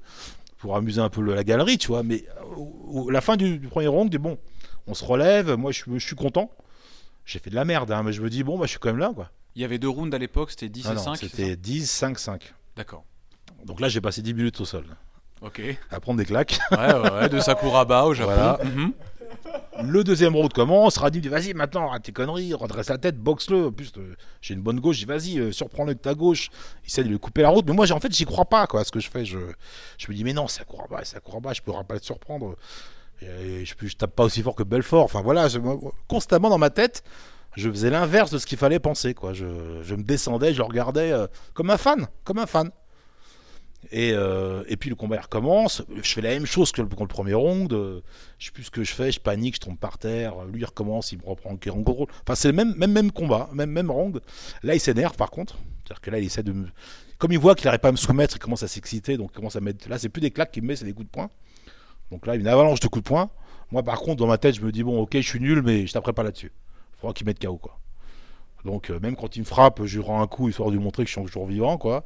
[0.61, 2.03] pour amuser un peu la galerie, tu vois.
[2.03, 4.38] Mais euh, au- au- la fin du, du premier round, bon,
[4.88, 6.51] on se relève, moi je, suis- je suis content.
[7.25, 8.89] J'ai fait de la merde, hein, mais je me dis bon, bah, je suis quand
[8.89, 9.29] même là, quoi.
[9.55, 11.15] Il y avait deux rounds à l'époque, c'était 10 Ah et non, 5.
[11.17, 12.53] c'est C'était ça 10, 5, 5.
[12.77, 13.03] D'accord.
[13.65, 14.85] Donc là, j'ai passé 10 minutes au sol,
[15.41, 15.61] Ok.
[15.89, 16.59] À prendre des claques.
[16.71, 16.77] ouais,
[17.11, 18.31] ouais, de Sakuraba au Japon.
[18.31, 18.59] Voilà.
[18.63, 18.93] Mhm.
[19.83, 23.67] Le deuxième round commence, Radim dit vas-y maintenant, arrête tes conneries, redresse la tête, boxe-le.
[23.67, 26.49] En plus, euh, j'ai une bonne gauche, dis vas-y, euh, surprends-le avec ta gauche.
[26.83, 28.83] Il essaie de lui couper la route, mais moi, en fait, j'y crois pas quoi,
[28.83, 29.25] ce que je fais.
[29.25, 32.55] Je, me dis mais non, c'est Sakuraba, c'est Sakuraba, je pourrais pas le surprendre.
[33.21, 35.03] Je, je tape pas aussi fort que Belfort.
[35.03, 35.47] Enfin voilà,
[36.07, 37.03] constamment dans ma tête,
[37.55, 39.13] je faisais l'inverse de ce qu'il fallait penser.
[39.13, 39.33] Quoi.
[39.33, 42.71] Je, je me descendais, je le regardais euh, comme un fan, comme un fan.
[43.91, 45.83] Et, euh, et puis le combat recommence.
[46.01, 47.73] Je fais la même chose que le, le premier round.
[47.73, 48.01] euh,
[48.37, 50.45] je sais plus ce que je fais, je panique, je tombe par terre.
[50.45, 52.07] Lui il recommence, il me reprend en contrôle.
[52.21, 54.21] Enfin c'est le même, même, même combat, même, même round.
[54.63, 55.57] Là il s'énerve par contre.
[55.83, 56.67] C'est-à-dire que là il essaie de me.
[57.17, 59.17] Comme il voit qu'il n'arrive pas à me soumettre, il commence à s'exciter.
[59.17, 59.89] Donc il commence à mettre.
[59.89, 61.29] Là c'est plus des claques qu'il me met, c'est des coups de poing.
[62.11, 63.29] Donc là, une avalanche de coups de poing.
[63.71, 65.87] Moi, par contre, dans ma tête, je me dis bon, ok, je suis nul, mais
[65.87, 66.51] je taperai pas là-dessus.
[66.93, 67.79] Il faudra qu'il mette KO, quoi.
[68.65, 71.03] Donc, euh, même quand il me frappe, je rends un coup histoire de lui montrer
[71.03, 72.03] que je suis toujours vivant, quoi.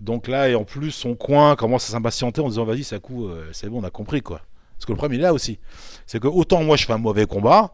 [0.00, 3.26] Donc là, et en plus, son coin commence à s'impatienter en disant vas-y, ça coup,
[3.28, 4.42] euh, c'est bon, on a compris, quoi.
[4.76, 5.58] Parce que le problème, il est là aussi.
[6.06, 7.72] C'est que autant moi, je fais un mauvais combat,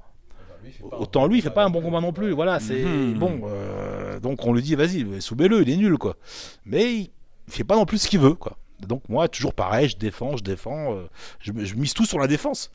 [0.93, 2.31] autant lui, il fait pas un bon combat non plus.
[2.33, 3.15] Voilà, c'est Mhm.
[3.19, 3.41] bon.
[3.47, 6.17] euh, donc on lui dit vas-y, soumets-le, il est nul, quoi.
[6.65, 7.11] Mais il
[7.49, 8.57] fait pas non plus ce qu'il veut, quoi.
[8.87, 11.09] Donc moi, toujours pareil, je défends, je défends, euh,
[11.41, 12.71] je, je mise tout sur la défense.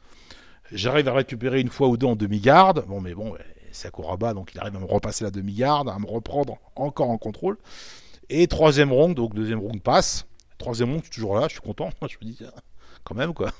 [0.71, 2.85] J'arrive à récupérer une fois ou deux en demi-garde.
[2.87, 3.33] Bon, mais bon,
[3.71, 7.17] c'est Sakuraba, donc il arrive à me repasser la demi-garde, à me reprendre encore en
[7.17, 7.57] contrôle.
[8.29, 10.25] Et troisième round, donc deuxième round passe.
[10.57, 11.89] Troisième round, je suis toujours là, je suis content.
[12.07, 12.39] Je me dis,
[13.03, 13.51] quand même, quoi.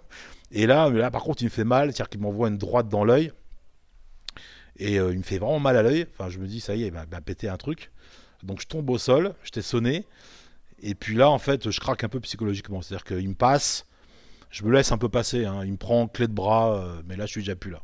[0.52, 2.88] Et là, mais là, par contre, il me fait mal, c'est-à-dire qu'il m'envoie une droite
[2.88, 3.32] dans l'œil.
[4.78, 6.06] Et euh, il me fait vraiment mal à l'œil.
[6.12, 7.90] Enfin, je me dis, ça y est, il m'a pété un truc.
[8.42, 10.04] Donc je tombe au sol, je t'ai sonné.
[10.82, 12.82] Et puis là, en fait, je craque un peu psychologiquement.
[12.82, 13.86] C'est-à-dire qu'il me passe,
[14.50, 15.44] je me laisse un peu passer.
[15.46, 15.62] hein.
[15.64, 17.82] Il me prend clé de bras, euh, mais là, je suis déjà plus là.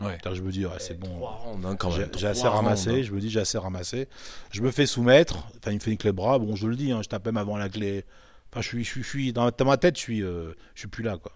[0.00, 0.18] Ouais.
[0.32, 1.20] Je me dis, ouais, c'est bon.
[1.26, 1.76] Hein,
[2.16, 3.02] J'ai assez ramassé, hein.
[3.02, 4.08] je me dis j'ai assez ramassé.
[4.50, 6.76] Je me fais soumettre, enfin il me fait une clé de bras, bon je le
[6.76, 8.04] dis, hein, je tape même avant la clé.
[8.50, 10.88] Enfin je suis, je suis, je suis dans, ma tête, je suis, euh, je suis
[10.88, 11.32] plus là quoi.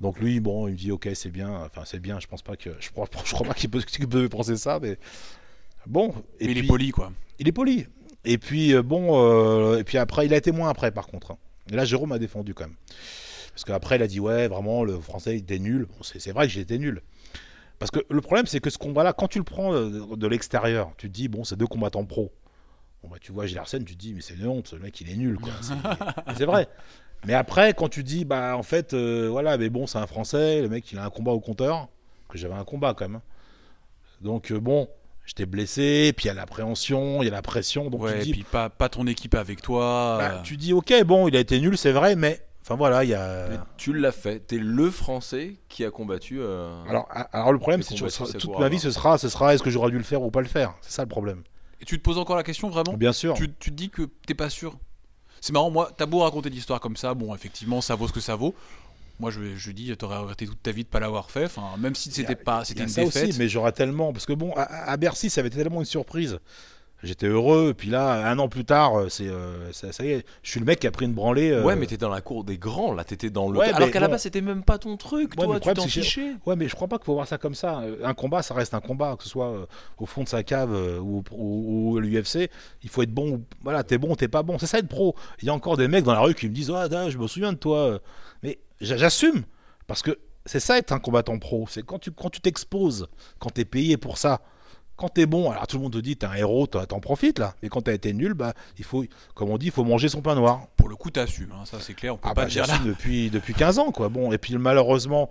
[0.00, 2.56] Donc lui, bon, il me dit ok c'est bien, enfin c'est bien, je pense pas
[2.56, 4.98] que, je crois, je crois pas qu'il peut, penser ça, mais
[5.86, 6.14] bon.
[6.38, 7.12] Et Mais il est poli, quoi.
[7.38, 7.86] il est poli.
[8.24, 11.32] Et puis euh, bon, euh, et puis après il a été moins après par contre.
[11.32, 11.38] hein.
[11.72, 12.76] Et là Jérôme a défendu quand même.
[13.52, 15.86] Parce qu'après il a dit ouais vraiment le français il était nul.
[15.86, 17.02] Bon, c'est vrai que j'étais nul.
[17.78, 20.92] Parce que le problème c'est que ce combat-là, quand tu le prends de, de l'extérieur,
[20.96, 22.32] tu te dis bon c'est deux combattants pro.
[23.02, 25.10] Bon bah tu vois Arsène, tu te dis mais c'est une honte, ce mec il
[25.10, 25.38] est nul.
[26.36, 26.68] C'est- vrai.
[27.26, 30.62] Mais après quand tu dis bah en fait euh, voilà mais bon c'est un français,
[30.62, 31.88] le mec il a un combat au compteur,
[32.28, 33.20] que j'avais un combat quand même.
[34.20, 34.88] Donc euh, bon,
[35.26, 38.24] j'étais blessé, puis il y a l'appréhension, il y a la pression, donc ouais, tu
[38.26, 40.16] dis puis pas, pas ton équipe avec toi.
[40.18, 43.04] bah, euh, tu dis ok bon il a été nul c'est vrai mais enfin voilà
[43.04, 44.40] il y a Mais tu l'as fait.
[44.40, 46.38] T'es le Français qui a combattu.
[46.40, 49.62] euh, alors, alors le problème c'est que toute ma vie ce sera ce sera est-ce
[49.62, 50.74] que j'aurais dû le faire ou pas le faire?
[50.80, 51.42] C'est ça le problème
[51.80, 52.94] Et tu te poses encore la question, vraiment?
[52.94, 54.76] Bien sûr tu, tu te dis que t'es pas sûr
[55.40, 58.20] C'est marrant, moi, t'as beau raconter l'histoire comme ça, bon, effectivement, ça vaut ce que
[58.20, 58.54] ça vaut.
[59.20, 61.44] Moi, je, je dis, t'aurais regretté toute ta vie de pas l'avoir fait.
[61.44, 63.28] Enfin, même si c'était pas, c'était une ça défaite.
[63.28, 65.84] aussi mais j'aurais tellement parce que bon à, à Bercy ça avait été tellement une
[65.86, 66.40] surprise
[67.02, 70.24] j'étais heureux puis là un an plus tard euh, c'est euh, ça, ça y est
[70.42, 72.20] je suis le mec qui a pris une branlée euh, Ouais, mais t'es dans la
[72.20, 73.58] cour des grands, là, t'étais dans le.
[73.58, 75.86] Ouais, Alors qu'à la base, c'était même pas ton truc, Ouais, mais toi, tu t'en
[75.86, 76.32] fichais.
[76.46, 77.82] Ouais, mais je crois pas qu'il faut voir ça comme ça.
[78.02, 79.66] Un combat, ça reste un combat, que ce soit euh,
[79.98, 80.72] au fond de sa cave
[81.02, 82.50] ou, ou- l'UFC.
[82.82, 83.32] Il faut être bon.
[83.36, 84.58] ou- Voilà, t'es bon, t'es pas bon.
[84.58, 85.14] C'est ça être pro.
[85.42, 87.26] Il y a encore des mecs dans la rue qui me disent Ah, je me
[87.26, 87.98] souviens de toi.
[88.42, 89.44] Mais j'a- j'assume.
[89.86, 91.66] Parce que c'est ça être un combattant pro.
[91.68, 93.06] C'est quand tu quand tu t'exposes,
[93.38, 94.40] quand t'es payé pour ça.
[94.96, 97.54] Quand t'es bon, alors tout le monde te dit t'es un héros, t'en profites là.
[97.62, 99.04] Mais quand t'as été nul, bah il faut,
[99.34, 100.68] comme on dit, il faut manger son pain noir.
[100.76, 102.78] Pour le coup, t'assumes, hein, ça c'est clair, on peut Ah pas bah, dire là.
[102.84, 104.08] depuis depuis 15 ans quoi.
[104.08, 105.30] Bon et puis malheureusement,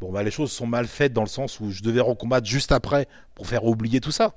[0.00, 2.72] bon bah les choses sont mal faites dans le sens où je devais recombattre juste
[2.72, 4.34] après pour faire oublier tout ça.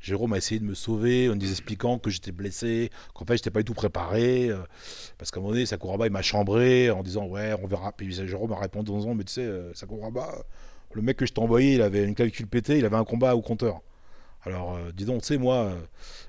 [0.00, 3.50] Jérôme a essayé de me sauver en nous expliquant que j'étais blessé, qu'en fait j'étais
[3.50, 4.58] pas du tout préparé, euh,
[5.16, 7.92] parce qu'à un moment donné Sakuraba il m'a chambré en disant ouais on verra.
[7.92, 10.28] Puis Jérôme a répondu en disant mais tu sais euh, Sakuraba,
[10.92, 13.36] le mec que je t'ai envoyé il avait une calcul pété, il avait un combat
[13.36, 13.80] au compteur.
[14.44, 15.76] Alors euh, dis donc tu sais moi euh,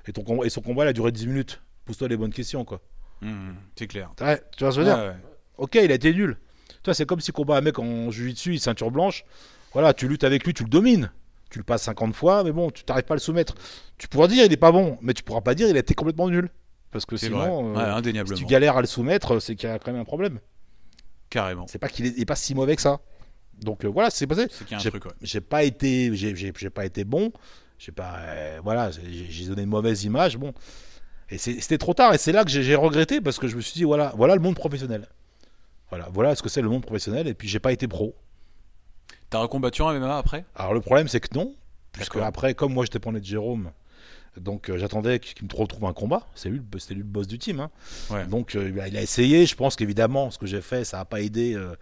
[0.06, 1.60] et ton combat- et son combat il a duré 10 minutes.
[1.84, 2.80] Pose-toi les bonnes questions quoi.
[3.22, 4.12] Hum, c'est clair.
[4.20, 5.16] Ouais, tu vois ce que je veux dire Ouais.
[5.56, 6.38] Ok, il a été nul.
[6.68, 9.24] Tu vois, c'est comme si combat un mec en jiu-jitsu, ceinture blanche.
[9.72, 11.10] Voilà, tu luttes avec lui, tu le domines.
[11.50, 13.54] Tu le passes 50 fois, mais bon, tu t'arrives pas à le soumettre.
[13.96, 15.94] Tu pourras dire il est pas bon, mais tu pourras pas dire il a été
[15.94, 16.50] complètement nul.
[16.90, 18.36] Parce que sinon, euh, Ouais, si indéniablement.
[18.38, 20.38] tu galères à le soumettre, c'est qu'il y a quand même un problème.
[21.30, 21.66] Carrément.
[21.68, 23.00] C'est pas qu'il est, il est pas si mauvais que ça.
[23.60, 24.46] Donc euh, voilà, c'est passé.
[24.50, 25.12] C'est qu'il y a un J'ai- truc, ouais.
[25.22, 27.32] J'ai pas été, j'ai pas été bon.
[27.84, 30.38] J'ai pas, euh, voilà, j'ai, donné une mauvaise image.
[30.38, 30.54] Bon,
[31.28, 32.14] et c'était trop tard.
[32.14, 34.40] Et c'est là que j'ai, regretté parce que je me suis dit voilà, voilà le
[34.40, 35.06] monde professionnel.
[35.90, 37.28] Voilà, voilà ce que c'est le monde professionnel.
[37.28, 38.14] Et puis j'ai pas été pro.
[39.28, 40.46] T'as recombattu en MMA après?
[40.54, 41.54] Alors le problème c'est que non,
[41.92, 43.70] puisque après comme moi j'étais né de Jérôme,
[44.38, 46.26] donc euh, j'attendais qu'il me retrouve un combat.
[46.34, 47.60] C'est lui, le- c'était lui le boss du team.
[47.60, 47.70] hein.
[48.08, 48.24] Ouais.
[48.26, 49.44] Donc euh, il a- essayé.
[49.44, 51.76] Je pense qu'évidemment ce que j'ai fait ça a pas aidé euh,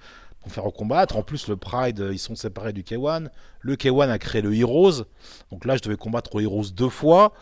[0.51, 1.17] faire recombattre.
[1.17, 3.29] En plus le Pride ils sont séparés du K1.
[3.61, 5.05] Le K1 a créé le Heroes.
[5.51, 7.33] Donc là je devais combattre au Heroes deux fois.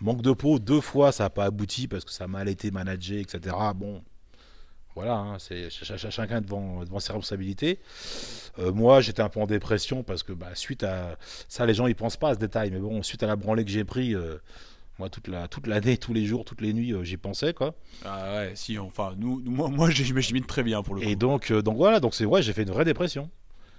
[0.00, 2.70] Manque de peau deux fois ça a pas abouti parce que ça a mal été
[2.70, 3.54] managé etc.
[3.74, 4.02] Bon.
[4.96, 7.80] Voilà, hein, c'est ch- ch- chacun devant, devant ses responsabilités.
[8.60, 11.16] Euh, moi, j'étais un peu en dépression parce que bah, suite à
[11.48, 13.64] ça, les gens ils pensent pas à ce détail, mais bon, suite à la branlée
[13.64, 14.36] que j'ai pris, euh,
[14.98, 17.74] moi toute la toute l'année, tous les jours, toutes les nuits, euh, j'y pensais quoi.
[18.04, 21.08] Ah ouais, si, enfin, nous, moi, moi j'imagine très bien pour le coup.
[21.08, 23.30] Et donc euh, donc voilà, donc c'est ouais, j'ai fait une vraie dépression.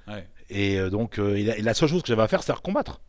[0.07, 2.53] Ouais, Et euh, donc et la, et la seule chose que j'avais à faire, c'était
[2.53, 3.01] recombattre.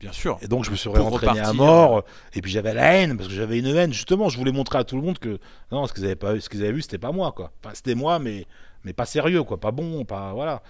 [0.00, 0.38] bien sûr.
[0.42, 2.04] Et donc je me suis réentraîné à mort.
[2.34, 3.92] Et puis j'avais la haine parce que j'avais une haine.
[3.92, 5.38] Justement, je voulais montrer à tout le monde que
[5.72, 7.52] non, ce qu'ils avaient pas, ce qu'ils avaient vu, c'était pas moi quoi.
[7.64, 8.46] Enfin, c'était moi, mais
[8.84, 10.62] mais pas sérieux quoi, pas bon, pas voilà.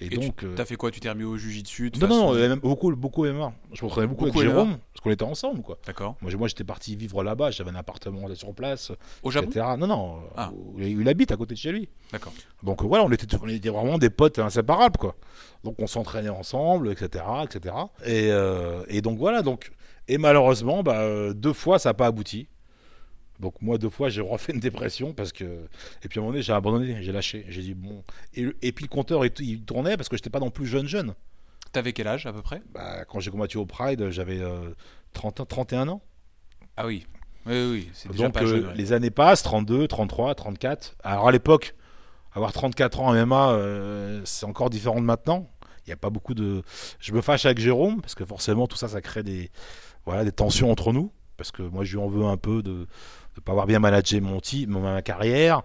[0.00, 0.90] Et, Et donc euh, t'as fait quoi?
[0.90, 3.52] Tu t'es remis au jujitsu non, non, façon- non, même beaucoup, beaucoup MMA.
[3.72, 4.60] Je m'entraînais beaucoup, Beaucoup avec MMA.
[4.64, 5.78] Jérôme, parce qu'on était ensemble, quoi.
[5.86, 6.16] D'accord.
[6.20, 8.90] Moi, j'étais parti vivre là-bas, j'avais un appartement sur place,
[9.22, 9.66] Au Japon etc.
[9.78, 10.50] Non, non, Ah.
[10.52, 11.88] où il habite à côté de chez lui.
[12.10, 12.32] D'accord.
[12.64, 15.14] Donc euh, voilà, on était, on était vraiment des potes inséparables, quoi.
[15.62, 17.74] Donc on s'entraînait ensemble, etc., etc.
[18.04, 19.70] Et, euh, et donc voilà, donc
[20.08, 22.48] et malheureusement, bah, euh, deux fois ça n'a pas abouti.
[23.40, 26.32] Donc moi deux fois j'ai refait une dépression parce que et puis à un moment
[26.32, 28.04] donné j'ai abandonné, j'ai lâché, j'ai dit bon
[28.34, 31.14] et, et puis le compteur il, tournait parce que j'étais pas non plus jeune jeune.
[31.72, 32.62] T'avais quel âge à peu près?
[32.72, 34.70] Bah, quand j'ai combattu au Pride j'avais euh,
[35.14, 36.02] 30 ans- 31 ans.
[36.76, 37.06] Ah oui.
[37.46, 38.66] Oui, oui, c'est déjà Donc pas euh, jeune.
[38.68, 38.74] ouais.
[38.74, 40.96] les années passent, 32, 33, 34.
[41.02, 41.74] Alors à l'époque,
[42.32, 45.50] avoir 34 ans en MMA, euh, c'est encore différent de maintenant.
[45.86, 46.62] Il n'y a pas beaucoup de.
[47.00, 49.50] Je me fâche avec Jérôme parce que forcément tout ça, ça crée des,
[50.06, 51.12] voilà, des tensions entre nous.
[51.36, 52.86] Parce que moi, je lui en veux un peu de
[53.36, 55.62] ne pas avoir bien managé mon ma carrière.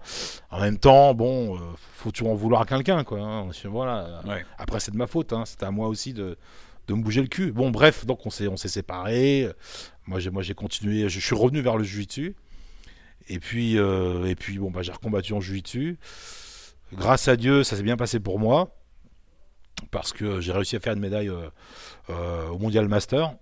[0.50, 1.60] En même temps, bon, euh,
[1.94, 3.20] faut toujours en vouloir à quelqu'un, quoi.
[3.20, 3.48] hein.
[3.66, 4.22] Voilà.
[4.26, 4.44] Ouais.
[4.58, 5.32] Après, c'est de ma faute.
[5.32, 5.44] Hein.
[5.46, 6.36] C'était à moi aussi de,
[6.88, 7.52] de me bouger le cul.
[7.52, 9.48] Bon, bref, donc on s'est, on s'est séparés.
[10.06, 11.08] Moi, j'ai, moi, j'ai continué.
[11.08, 12.34] Je, je suis revenu vers le jiu-jitsu.
[13.28, 15.98] Et puis, euh, et puis, bon, bah, j'ai recombattu en jiu-jitsu.
[16.92, 18.74] Grâce à Dieu, ça s'est bien passé pour moi.
[19.92, 21.48] Parce que j'ai réussi à faire une médaille euh,
[22.10, 23.34] euh, au Mondial Master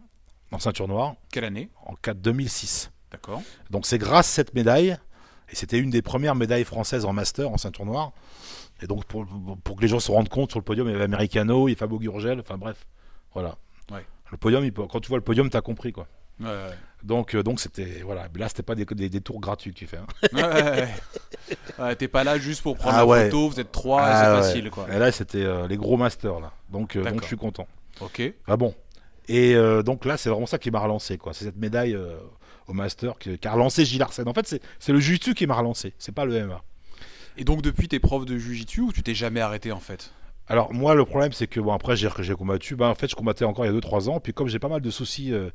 [0.53, 2.91] en ceinture noire Quelle année en 4 2006.
[3.13, 3.43] D'accord.
[3.71, 4.97] Donc c'est grâce à cette médaille,
[5.51, 8.13] et c'était une des premières médailles françaises en master, en ceinture noire.
[8.83, 9.27] Et donc pour,
[9.65, 11.71] pour que les gens se rendent compte, sur le podium, il y avait Americano, il
[11.71, 12.87] y avait Fabio Gurgel, enfin bref,
[13.35, 13.57] voilà.
[13.91, 14.05] Ouais.
[14.31, 16.07] Le podium, il peut- quand tu vois le podium, t'as compris quoi.
[16.41, 16.75] Ouais, ouais.
[17.03, 19.87] Donc euh, donc c'était voilà, là c'était pas des, des, des tours gratuits que tu
[19.89, 19.97] fais.
[19.99, 21.95] hein.
[21.99, 23.25] T'es pas là juste pour prendre Ah la ouais.
[23.27, 24.87] photo, vous êtes trois, Ah c'est facile quoi.
[24.93, 26.53] Et là c'était euh, les gros masters là.
[26.71, 27.67] Donc euh, donc je suis content.
[28.01, 28.23] Ok.
[28.47, 28.75] Ah bon.
[29.29, 31.33] Et euh, donc là, c'est vraiment ça qui m'a relancé, quoi.
[31.35, 32.17] C'est cette médaille euh,
[32.67, 34.29] au Master qui, qui a relancé Gilles Arsène.
[34.29, 36.63] En fait, c'est le Jiu-Jitsu qui m'a relancé, c'est pas le MMA.
[37.37, 40.13] Et donc depuis t'es prof de jujitsu ou tu t'es jamais arrêté en fait?
[40.51, 42.75] Alors moi, le problème, c'est que bon, après, j'ai j'ai combattu.
[42.75, 44.19] Bah, en fait, je combattais encore il y a 2-3 ans.
[44.19, 45.51] Puis comme j'ai pas mal de soucis euh,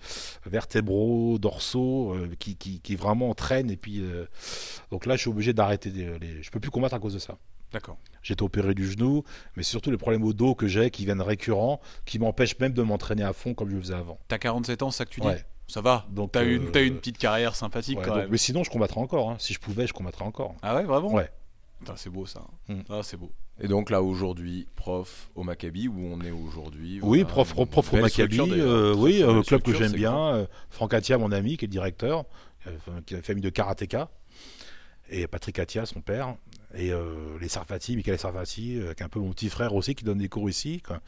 [0.45, 4.25] vertébraux, dorsaux, euh, qui, qui, qui vraiment entraînent, et puis euh,
[4.91, 5.89] donc là, je suis obligé d'arrêter.
[5.89, 7.37] des- Les, je peux plus combattre à cause de ça.
[7.73, 7.97] D'accord.
[8.21, 9.23] J'ai été opéré du genou,
[9.57, 12.71] mais c'est surtout les problèmes au dos que j'ai qui viennent récurrents, qui m'empêchent même
[12.73, 14.17] de m'entraîner à fond comme je le faisais avant.
[14.29, 15.43] T'as 47 ans, c'est ça que tu dis Ouais.
[15.67, 16.05] Ça va.
[16.11, 18.29] Donc, T'as euh, une, t'as une petite carrière sympathique Ouais, quand donc- même.
[18.31, 19.29] mais sinon, je combattrais encore.
[19.31, 19.37] hein.
[19.39, 20.55] Si je pouvais, je combattrais encore.
[20.61, 21.29] Ah ouais, vraiment Ouais.
[21.79, 22.41] Putain, c'est beau ça.
[22.69, 22.81] Mm.
[22.89, 23.31] Ah, c'est beau.
[23.59, 26.99] Et donc là aujourd'hui, prof au Maccabi où on est aujourd'hui.
[27.01, 28.39] Oui, voilà, prof, une prof au Maccabi.
[28.39, 30.15] euh, oui, euh, club que j'aime bien.
[30.35, 32.25] euh, Franck Atia, mon ami, qui est le directeur,
[32.67, 32.71] euh,
[33.05, 34.09] qui a famille de karatéka.
[35.09, 36.35] Et Patrick Atia, son père.
[36.75, 39.93] Et euh, les Sarfati, Michael Sarfati, euh, qui est un peu mon petit frère aussi,
[39.93, 40.81] qui donne des cours ici.
[40.81, 41.01] quoi.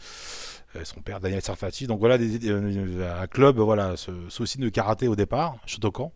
[0.76, 1.88] Euh, son père, Daniel Sarfati.
[1.88, 6.12] Donc voilà, des- des- euh, un club, voilà, ce- souci de karaté au départ, Shotokan.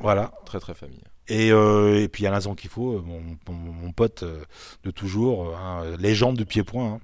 [0.00, 0.32] Voilà.
[0.46, 1.02] Très très famille.
[1.28, 4.24] Et, et puis Alain Zankifo, mon, mon, mon pote
[4.84, 7.00] de toujours, hein, légende du pied-point, hein,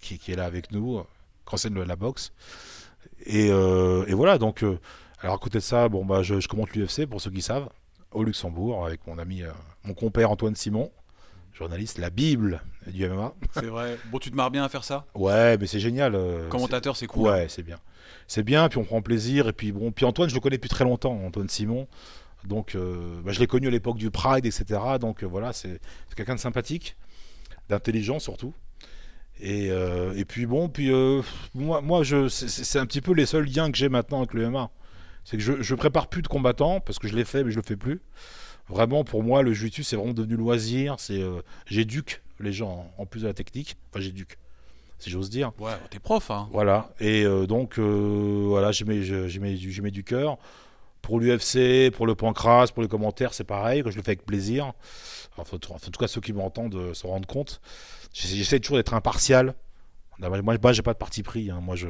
[0.00, 1.02] qui, qui est là avec nous,
[1.44, 2.32] quand c'est la boxe.
[3.26, 4.64] Et, et voilà, donc,
[5.20, 7.68] alors à côté de ça, bon, bah, je, je commente l'UFC, pour ceux qui savent,
[8.14, 9.50] au Luxembourg, avec mon ami, euh,
[9.84, 10.90] mon compère Antoine Simon,
[11.52, 13.34] journaliste, la Bible du MMA.
[13.54, 13.98] C'est vrai.
[14.10, 15.06] Bon, tu te marres bien à faire ça?
[15.14, 16.14] Ouais, mais c'est génial.
[16.14, 17.28] euh, Commentateur, c'est cool.
[17.28, 17.32] hein.
[17.32, 17.78] Ouais, c'est bien.
[18.26, 19.48] C'est bien, puis on prend plaisir.
[19.48, 21.86] Et puis bon, puis Antoine, je le connais depuis très longtemps, Antoine Simon.
[22.44, 24.80] Donc, euh, bah, je l'ai connu à l'époque du Pride, etc.
[25.00, 25.80] Donc euh, voilà, c'est
[26.16, 26.96] quelqu'un de sympathique,
[27.68, 28.52] d'intelligent surtout.
[29.40, 30.90] Et, euh, et puis bon, puis
[31.54, 34.48] moi, moi je, c'est un petit peu les seuls liens que j'ai maintenant avec le
[34.50, 34.70] MMA.
[35.24, 37.56] C'est que je, je prépare plus de combattants parce que je l'ai fait, mais je
[37.56, 38.00] le fais plus.
[38.68, 40.96] Vraiment, pour moi, le jiu-jitsu, c'est vraiment devenu loisir.
[40.98, 43.76] C'est, euh, j'éduque les gens en plus de la technique.
[43.90, 44.38] Enfin, j'éduque,
[44.98, 45.52] si j'ose dire.
[45.58, 46.48] Ouais, t'es prof, hein.
[46.52, 50.38] Voilà, et euh, donc euh, voilà, j'y mets, j'y mets, du- j'y mets du cœur.
[51.02, 54.24] Pour l'UFC, pour le pancras, pour les commentaires, c'est pareil, que je le fais avec
[54.24, 54.72] plaisir.
[55.36, 57.60] Enfin, en tout cas, ceux qui m'entendent euh, se rendent compte.
[58.12, 59.54] J'essaie toujours d'être impartial.
[60.18, 61.50] Non, Moi, moi j'ai pas de parti pris.
[61.50, 61.60] hein.
[61.62, 61.88] Moi, je,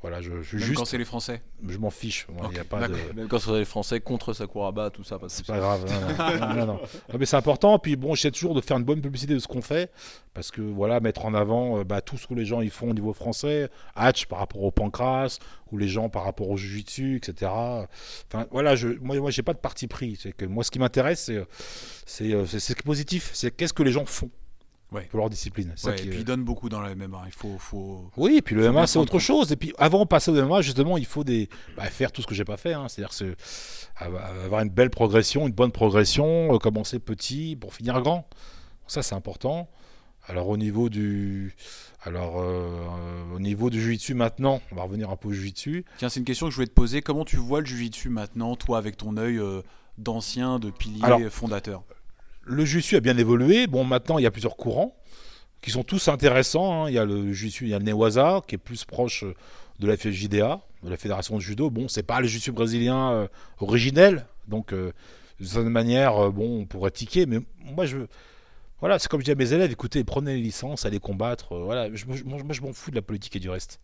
[0.00, 1.42] voilà, je, je suis Même juste, quand c'est les Français.
[1.66, 2.26] je m'en fiche.
[2.28, 3.14] Moi, Ok, y a pas de, d'accord.
[3.16, 5.18] Même quand ce sont les Français contre Sakuraba, tout ça.
[5.28, 5.84] C'est pas grave.
[5.90, 6.80] non, non, non, non, non.
[7.12, 7.78] Non, mais c'est important.
[7.80, 9.90] Puis bon, j'essaie toujours de faire une bonne publicité de ce qu'on fait,
[10.34, 12.90] parce que voilà, mettre en avant euh, bah, tout ce que les gens ils font
[12.90, 15.38] au niveau français, Hatch par rapport au pancras,
[15.72, 17.50] ou les gens par rapport au jiu-jitsu, etc.
[18.30, 20.16] Enfin voilà, je, moi, moi, j'ai pas de parti pris.
[20.20, 21.44] C'est que moi, ce qui m'intéresse, c'est, euh,
[22.06, 23.30] c'est, euh, c'est, c'est ce qui est positif.
[23.32, 24.30] C'est qu'est-ce que les gens font
[24.90, 25.02] Ouais.
[25.10, 25.72] pour leur discipline.
[25.76, 27.22] C'est ça Ouais, qui et est- puis beaucoup dans la MMA.
[27.26, 28.10] Il faut, faut...
[28.16, 29.52] oui, et puis le MMA, c'est autre chose.
[29.52, 32.26] Et puis avant de passer au MMA, justement, il faut des, bah, faire tout ce
[32.26, 32.72] que j'ai pas fait.
[32.72, 32.86] hein.
[32.88, 33.36] C'est-à-dire c'est-
[33.96, 38.28] avoir une belle progression, une bonne progression, euh, commencer petit pour finir grand.
[38.86, 39.68] Ça, c'est important.
[40.26, 41.54] Alors au niveau du,
[42.02, 42.84] alors euh,
[43.34, 45.84] au niveau du maintenant, on va revenir un peu au jiu-jitsu.
[45.98, 47.00] Tiens, c'est une question que je voulais te poser.
[47.02, 49.62] Comment tu vois le Jiu-Jitsu maintenant, toi, avec ton œil euh,
[49.96, 51.82] d'ancien, de pilier Alors, fondateur?
[52.48, 53.66] Le jiu-jitsu a bien évolué.
[53.66, 54.96] Bon, maintenant, il y a plusieurs courants
[55.60, 56.84] qui sont tous intéressants.
[56.84, 56.88] hein.
[56.88, 59.24] Il y a le jiu-jitsu, il y a le Newaza qui est plus proche
[59.78, 61.68] de la FJDA, de la Fédération de Judo.
[61.68, 64.92] Bon, c'est pas le jiu-jitsu brésilien euh, originel, donc euh,
[65.40, 67.98] de certaine manière, euh, bon, on pourrait tiquer, mais moi, je
[68.80, 71.56] voilà, c'est comme je dis à mes élèves, écoutez, prenez les licences, allez combattre.
[71.58, 72.16] voilà, je, moi,
[72.52, 73.80] je m'en fous de la politique et du reste.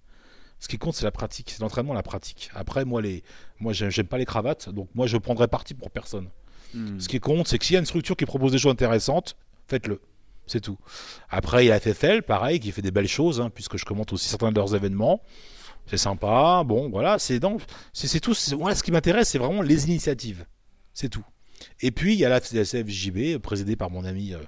[0.61, 2.49] Ce qui compte, c'est la pratique, c'est l'entraînement, la pratique.
[2.55, 3.25] Après, moi, les,
[3.59, 6.29] moi, j'aime pas les cravates, donc moi, je prendrai parti pour personne.
[6.75, 6.99] Hmm.
[6.99, 9.37] Ce qui compte, c'est que s'il y a une structure qui propose des choses intéressantes,
[9.69, 10.01] faites-le.
[10.47, 10.79] C'est tout.
[11.31, 14.13] Après, il y a FFL, pareil, qui fait des belles choses, hein, puisque je commente
[14.13, 15.23] aussi certains de leurs événements.
[15.87, 16.63] C'est sympa.
[16.65, 18.35] Bon, voilà, c'est donc, c'est tout.
[18.59, 20.45] Moi, ce qui m'intéresse, c'est vraiment les initiatives.
[20.93, 21.25] C'est tout.
[21.81, 24.39] Et puis, il y a la CFJB, présidée par mon ami euh,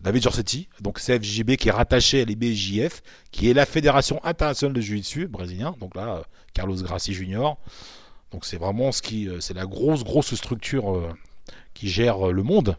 [0.00, 0.68] David Giorsetti.
[0.80, 5.76] Donc, CFJB qui est rattaché à l'IBJF, qui est la Fédération internationale de jiu-jitsu brésilien.
[5.80, 6.22] Donc là, euh,
[6.54, 7.58] Carlos Gracie Junior.
[8.32, 11.14] Donc, c'est vraiment ce qui, euh, c'est la grosse, grosse structure
[11.76, 12.76] qui gère euh, le monde.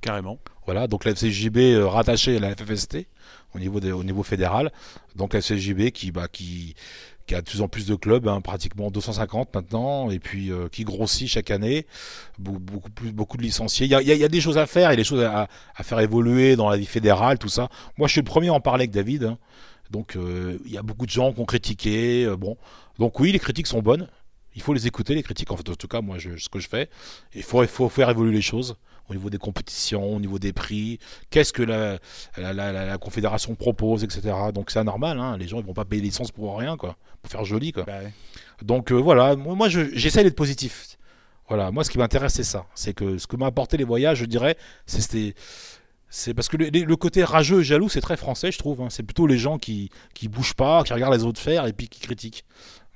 [0.00, 0.38] Carrément.
[0.64, 3.06] Voilà, donc la FCJB euh, rattachée à la FFST
[3.54, 4.70] au niveau, au niveau fédéral.
[5.16, 6.74] Donc la FCJB qui, bah, qui,
[7.26, 10.68] qui a de plus en plus de clubs, hein, pratiquement 250 maintenant, et puis euh,
[10.68, 11.86] qui grossit chaque année.
[12.38, 13.86] Beaucoup, beaucoup, plus, beaucoup de licenciés.
[13.86, 14.94] Il y a, il y a- il y a des choses à faire, il y
[14.94, 17.68] a des choses à, à faire évoluer dans la vie fédérale, tout ça.
[17.96, 19.24] Moi, je suis le premier à en parler avec David.
[19.24, 19.38] hein.
[19.90, 22.24] Donc euh, il y a beaucoup de gens qui ont critiqué.
[22.26, 22.56] euh, bon,
[22.98, 24.06] donc oui, les critiques sont bonnes.
[24.58, 25.50] Il faut les écouter, les critiques.
[25.52, 26.90] En fait, en tout cas, moi, je, ce que je fais,
[27.34, 28.76] il faut, il faut faire évoluer les choses
[29.08, 30.98] au niveau des compétitions, au niveau des prix,
[31.30, 31.98] qu'est-ce que la,
[32.36, 34.20] la, la- la- la confédération propose, etc.
[34.52, 35.38] Donc c'est anormal, hein.
[35.38, 37.72] les gens ils vont pas payer les licences pour rien, quoi, pour faire joli.
[37.72, 37.84] Quoi.
[37.84, 38.12] Bah ouais.
[38.62, 40.98] Donc euh, voilà, moi moi, je- j'essaie d'être positif.
[41.48, 44.18] Voilà, moi ce qui m'intéresse c'est ça, c'est que ce que m'a apporté les voyages,
[44.18, 44.56] je dirais,
[44.86, 45.34] c'est c'était-
[46.10, 48.82] c'est parce que le, le côté rageux et jaloux c'est très français, je trouve.
[48.82, 48.88] hein.
[48.90, 51.88] C'est plutôt les gens qui qui bougent pas, qui regardent les autres faire et puis
[51.88, 52.44] qui critiquent.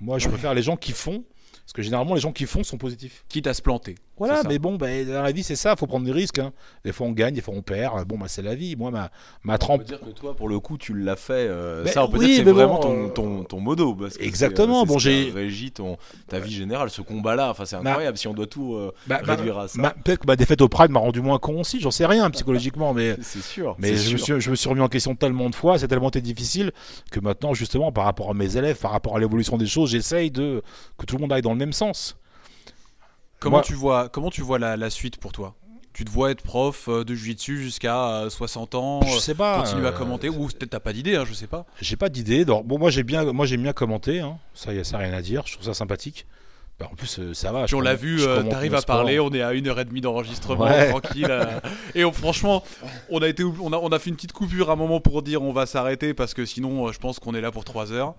[0.01, 0.33] Moi je Ouais.
[0.33, 1.25] préfère les gens qui font,
[1.65, 3.25] parce que généralement les gens qui font sont positifs.
[3.29, 3.95] Quitte à se planter.
[4.19, 6.39] Voilà, mais bon, ben, dans la vie, c'est ça, faut prendre des risques.
[6.39, 6.53] hein.
[6.85, 8.05] Des fois, on gagne, des fois, on perd.
[8.07, 8.77] Bon, bah, c'est la vie.
[8.77, 9.11] Moi, ma,
[9.43, 9.81] ma On trempe.
[9.81, 11.33] peut dire que toi, pour le coup, tu l'as fait.
[11.49, 13.61] euh, Mais ça, on peut oui, dire que c'est vraiment bon, ton, euh, ton, ton
[13.61, 13.95] modo.
[13.95, 15.97] Parce que Exactement, euh, bon, j'ai- a régi ton,
[16.29, 17.51] ta vie générale, ce combat-là.
[17.51, 19.81] Enfin, c'est incroyable si on doit tout euh, Bah, bah, réduire à ça.
[19.81, 22.31] ma- Peut-être que ma défaite au Pride m'a rendu moins con aussi, j'en sais rien
[22.31, 23.17] psychologiquement, mais.
[23.23, 23.75] c'est sûr.
[23.79, 26.11] Mais je me, suis, je me suis remis en question tellement de fois, c'est tellement
[26.11, 26.71] été difficile
[27.11, 30.31] que maintenant, justement, par rapport à mes élèves, par rapport à l'évolution des choses, j'essaye
[30.31, 30.63] de
[30.99, 32.17] que tout le monde aille dans le même sens.
[33.39, 35.55] Comment, Moi- tu vois, comment tu vois la, la suite pour toi?
[35.93, 39.35] Tu te vois être prof euh, de jiu-jitsu jusqu'à euh, 60 ans je euh, sais
[39.35, 39.59] pas.
[39.61, 41.67] Continuer à euh, commenter Ou peut-être t'as pas d'idée, hein, je sais pas.
[41.83, 42.45] J'ai pas d'idée.
[42.47, 44.21] Bon, moi, j'ai bien, moi, j'aime bien commenter.
[44.21, 44.39] hein.
[44.55, 45.43] Ça, y a ça, rien à dire.
[45.47, 46.27] Je trouve ça sympathique.
[46.81, 47.67] Bah, en plus, euh, ça va.
[47.67, 48.97] Puis on l'a vu, euh, t'arrives à sport.
[48.97, 50.89] parler, on est à une heure et demie d'enregistrement, Ouais.
[50.89, 51.27] tranquille.
[51.29, 51.45] euh.
[51.95, 52.63] et on- franchement,
[53.11, 55.21] on a, été, on, a, on a fait une petite coupure à un moment pour
[55.23, 57.93] dire on va s'arrêter parce que sinon, euh, je pense qu'on est là pour 3
[57.93, 58.15] heures.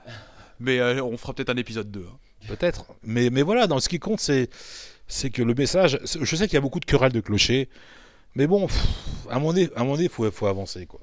[0.60, 2.05] Mais euh, on fera peut-être un épisode 2.
[2.07, 2.15] hein.
[2.48, 2.86] Peut-être.
[3.03, 4.49] Mais, mais voilà, dans ce qui compte, c'est,
[5.07, 5.99] c'est que le message.
[6.03, 7.70] Je sais qu'il y a beaucoup de querelles de clochers.
[8.36, 8.88] Mais bon, pff,
[9.30, 10.86] à un moment donné, à un moment donné, faut, faut avancer.
[10.86, 11.02] Quoi.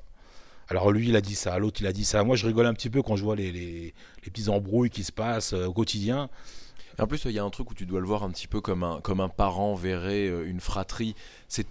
[0.69, 2.23] Alors lui, il a dit ça, l'autre, il a dit ça.
[2.25, 3.95] Moi, je rigole un petit peu quand je vois les, les,
[4.25, 6.29] les petits embrouilles qui se passent euh, au quotidien.
[6.99, 8.47] Et en plus, il y a un truc où tu dois le voir un petit
[8.47, 11.15] peu comme un, comme un parent verrait euh, une fratrie.
[11.49, 11.67] C'est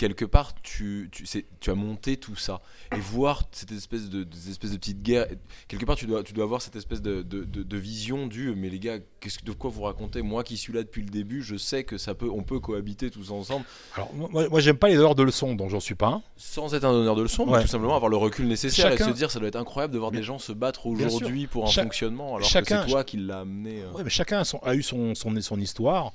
[0.00, 2.62] quelque part, tu, tu, as monté tout ça.
[2.96, 5.26] Et voir cette espèce de, des espèces de petites guerres,
[5.68, 8.54] quelque part, tu dois, tu dois avoir cette espèce de, de, de- de vision du
[8.56, 10.22] mais les gars, qu'est-ce que- de quoi vous racontez?
[10.22, 13.10] Moi qui suis là depuis le début, je sais que ça peut, on peut cohabiter
[13.10, 16.08] tous ensemble Alors, moi, moi, j'aime pas les donneurs de leçons, donc j'en suis pas
[16.08, 16.22] un.
[16.38, 19.08] sans être un donneur de leçons, mais tout simplement avoir le recul nécessaire et Chacun-
[19.10, 21.70] se dire ça doit être incroyable de voir des gens se battre aujourd'hui pour un
[21.70, 23.82] Cha- fonctionnement alors chacun- que c'est toi qui l'as amené.
[23.82, 23.92] euh.
[23.92, 26.12] Ouais, mais chacun a, son- a eu son, son, son histoire,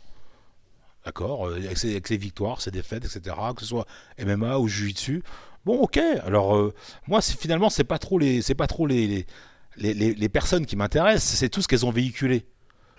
[1.05, 3.35] d'accord, euh, avec, ses, victoires, ses défaites, etc.
[3.55, 3.85] Que ce soit
[4.23, 5.23] MMA ou Jiu-Jitsu.
[5.65, 5.97] Bon, ok.
[6.25, 6.73] Alors euh,
[7.07, 9.25] moi, finalement, c'est pas trop les, c'est pas trop les,
[9.77, 12.45] les, les, personnes qui m'intéressent, c'est tout ce qu'elles ont véhiculé.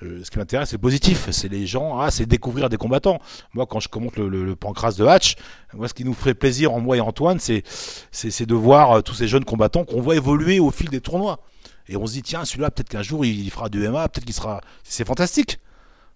[0.02, 1.30] Euh, ce qui m'intéresse, c'est positif.
[1.30, 3.18] C'est les gens, ah, c'est découvrir des combattants.
[3.54, 5.36] Moi, quand je commente le, pancras de Hatch,
[5.72, 7.62] moi, ce qui nous ferait plaisir en moi et Antoine, c'est,
[8.10, 11.40] c'est, de voir tous ces jeunes combattants qu'on voit évoluer au fil des tournois.
[11.88, 14.34] Et on se dit, tiens, celui-là, peut-être qu'un jour, il fera du MMA, peut-être qu'il
[14.34, 14.60] sera.
[14.82, 15.60] C'est fantastique.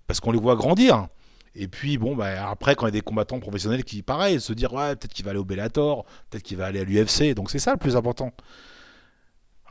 [0.06, 1.06] Parce qu'on les voit grandir.
[1.56, 4.52] Et puis, bon, bah, après, quand il y a des combattants professionnels qui, pareil, se
[4.52, 7.34] dire, ouais, peut-être qu'il va aller au Bellator, peut-être qu'il va aller à l'UFC.
[7.34, 8.30] Donc, c'est ça le plus important.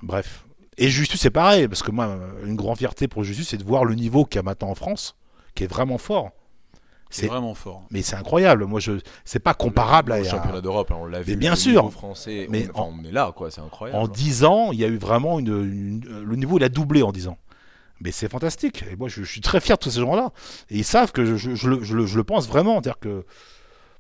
[0.02, 0.46] Bref.
[0.78, 1.68] Et Justus, c'est pareil.
[1.68, 4.40] Parce que moi, une grande fierté pour Justus, c'est de voir le niveau qu'il y
[4.40, 5.16] a maintenant en France,
[5.56, 6.32] qui est vraiment fort.
[7.12, 7.84] C'est vraiment fort.
[7.90, 8.66] Mais c'est incroyable.
[8.66, 8.92] Moi, je,
[9.26, 10.20] c'est pas comparable à.
[10.20, 11.36] Au championnat d'Europe, hein, on l'a vu.
[11.38, 11.92] bien le sûr.
[11.92, 13.50] français, Mais on, enfin, on est là, quoi.
[13.50, 14.00] C'est incroyable.
[14.00, 17.02] En 10 ans, il y a eu vraiment une, une- Le niveau, il a doublé
[17.02, 17.38] en 10 ans.
[18.02, 18.84] Mais c'est fantastique.
[18.92, 20.32] Et moi, je, je suis très fier de tous ces gens-là.
[20.70, 22.76] Et ils savent que je, je- je le, je le- je le pense vraiment.
[22.82, 23.26] C'est-à-dire que.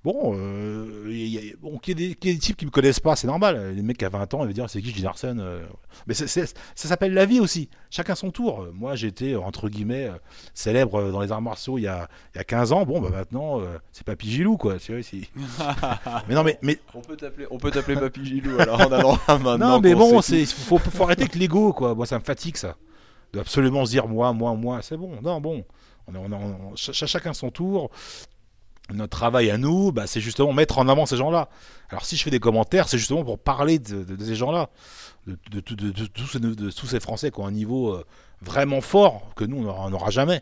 [0.05, 2.55] Bon, euh, il y a- bon qu'il y, ait des- qu'il y ait des types
[2.55, 3.73] qui me connaissent pas, c'est normal.
[3.75, 5.65] Les mecs à 20 ans, ils vont dire c'est qui Gilles Larsen euh.
[6.07, 7.67] Mais c'est- c'est- ça s'appelle la vie aussi.
[7.89, 8.65] Chacun son tour.
[8.73, 10.09] Moi, j'étais, entre guillemets,
[10.53, 12.85] célèbre dans les arts martiaux il y a, il y a 15 ans.
[12.85, 14.77] Bon, bah maintenant, euh, c'est Papy Gilou, quoi.
[14.79, 15.27] Tu vois, c'est-
[16.29, 18.57] mais non, mais, mais On peut t'appeler, on peut t'appeler Papy Gilou.
[18.57, 19.57] Alors on a droit maintenant.
[19.57, 21.93] non, mais bon, c'est faut, faut arrêter avec l'ego, quoi.
[21.93, 22.77] Moi, ça me fatigue, ça.
[23.33, 25.19] De absolument se dire moi, moi, moi, c'est bon.
[25.21, 25.63] Non, bon.
[26.07, 27.91] On on chacun son tour.
[28.91, 31.49] Notre travail à nous, bah, c'est justement mettre en avant ces gens-là.
[31.89, 34.69] Alors, si je fais des commentaires, c'est justement pour parler de, ces gens-là,
[35.27, 35.59] de, de-
[36.71, 38.03] tous ces- Français qui ont un niveau euh,
[38.41, 40.41] vraiment fort que nous, on n'aura jamais.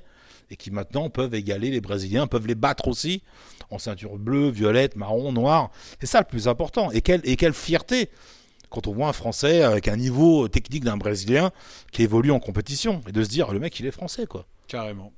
[0.49, 3.21] Et qui maintenant peuvent égaler les Brésiliens, peuvent les battre aussi
[3.69, 5.69] en ceinture bleue, violette, marron, noire.
[5.99, 6.89] C'est ça le plus important.
[6.91, 8.09] Et quelle, et quelle fierté
[8.69, 11.51] quand on voit un Français avec un niveau technique d'un Brésilien
[11.91, 14.45] qui évolue en compétition et de se dire le mec il est français quoi.
[14.67, 15.13] Carrément.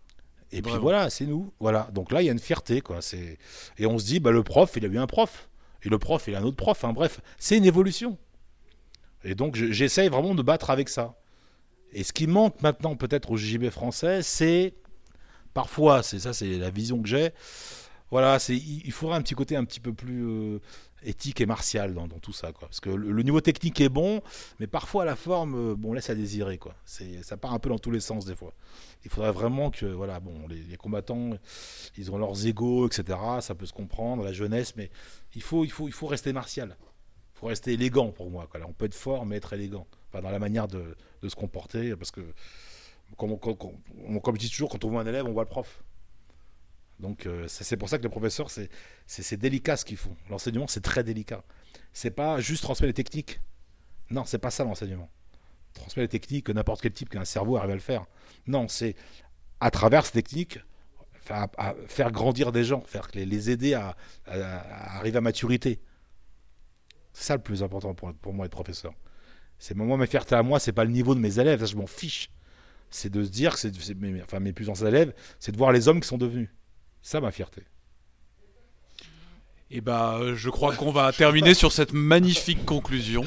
[0.52, 1.52] Et puis voilà, c'est nous.
[1.60, 1.90] Voilà.
[1.94, 3.02] Donc là il y a une fierté quoi.
[3.02, 3.38] C'est
[3.78, 5.50] et on se dit bah le prof il a eu un prof
[5.84, 6.84] et le prof il a un autre prof.
[6.84, 6.94] Hein.
[6.94, 8.18] Bref, c'est une évolution.
[9.24, 11.16] Et donc je- j'essaye vraiment de battre avec ça.
[11.92, 14.76] Et ce qui manque maintenant peut-être au JB français, c'est
[15.54, 17.32] parfois, c'est ça, c'est la vision que j'ai.
[18.12, 20.60] Voilà, c'est il il faudrait un petit côté un petit peu plus euh,
[21.04, 22.68] éthique et martial dans, tout ça, quoi.
[22.68, 24.22] Parce que le, niveau technique est bon,
[24.60, 26.76] mais parfois la forme, euh, bon, laisse à désirer, quoi.
[26.86, 28.54] Ça part un peu dans tous les sens des fois.
[29.06, 31.32] Il faudrait vraiment que, voilà, bon, les, combattants,
[31.98, 33.18] ils ont leurs égaux, etc.
[33.42, 34.90] Ça peut se comprendre, la jeunesse, mais
[35.36, 36.78] il faut, il faut, il faut rester martial.
[37.36, 38.48] Il faut rester élégant pour moi.
[38.52, 38.60] Quoi.
[38.68, 39.88] On peut être fort, mais être élégant.
[40.10, 42.22] Enfin, dans la manière de, de se comporter, parce que
[43.18, 43.56] comme, on- comme-
[44.22, 45.84] comme je dis toujours, quand on voit un élève, on voit le prof.
[47.00, 50.16] Donc euh, c'est pour ça que les professeurs, c'est délicat ce qu'ils font.
[50.30, 51.44] L'enseignement, c'est très délicat.
[51.94, 53.40] C'est pas juste transmettre les techniques.
[54.10, 55.10] Non, c'est pas ça l'enseignement.
[55.74, 58.06] Transmettre les techniques, que n'importe quel type qui a un cerveau arrive à le faire.
[58.48, 58.96] Non, c'est
[59.60, 60.60] à travers ces techniques,
[61.30, 63.96] à- faire grandir des gens, faire les, les aider à,
[64.26, 65.80] arriver à maturité.
[67.14, 68.94] C'est ça le plus important pour, pour moi être professeur.
[69.58, 71.76] C'est moi ma fierté à moi, c'est pas le niveau de mes élèves, ça je
[71.76, 72.30] m'en fiche.
[72.90, 73.72] C'est de se dire que c'est
[74.24, 76.50] enfin, mes plus anciens élèves, c'est de voir les hommes qui sont devenus.
[77.02, 77.64] Ça ma fierté.
[79.72, 83.24] Et bah, euh, je crois qu'on va terminer sur cette magnifique conclusion.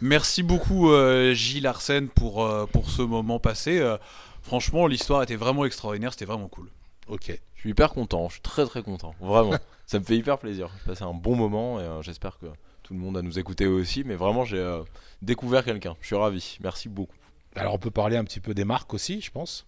[0.00, 3.80] Merci beaucoup, euh, Gilles Arsène, pour, euh, pour ce moment passé.
[3.80, 3.96] Euh,
[4.42, 6.68] franchement, l'histoire était vraiment extraordinaire, c'était vraiment cool.
[7.08, 7.38] Ok.
[7.54, 9.56] Je suis hyper content, je suis très très content, vraiment.
[9.86, 10.68] ça me fait hyper plaisir.
[10.78, 12.46] J'ai passé un bon moment et euh, j'espère que
[12.82, 14.02] tout le monde a nous écouté aussi.
[14.02, 14.82] Mais vraiment, j'ai euh,
[15.20, 15.96] découvert quelqu'un.
[16.00, 16.58] Je suis ravi.
[16.60, 17.14] Merci beaucoup.
[17.54, 19.66] Alors on peut parler un petit peu des marques aussi, je pense.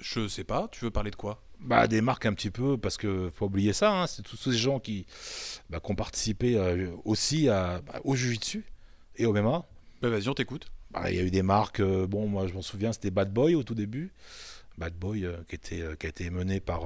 [0.00, 1.43] Je sais pas, tu veux parler de quoi?
[1.60, 4.52] Bah, des marques un petit peu, parce que faut oublier ça, hein, c'est tous ces
[4.52, 5.06] gens qui,
[5.70, 8.64] bah, qui ont participé euh, aussi à, bah, au Jiu-Jitsu
[9.16, 9.64] et au MMA.
[10.02, 10.66] Bah vas-y, on t'écoute.
[10.90, 13.32] Bah, Il y a eu des marques, euh, bon, moi je m'en souviens, c'était Bad
[13.32, 14.12] Boy au tout début.
[14.76, 16.82] Bad Boy, euh, qui, était, euh, qui a été mené par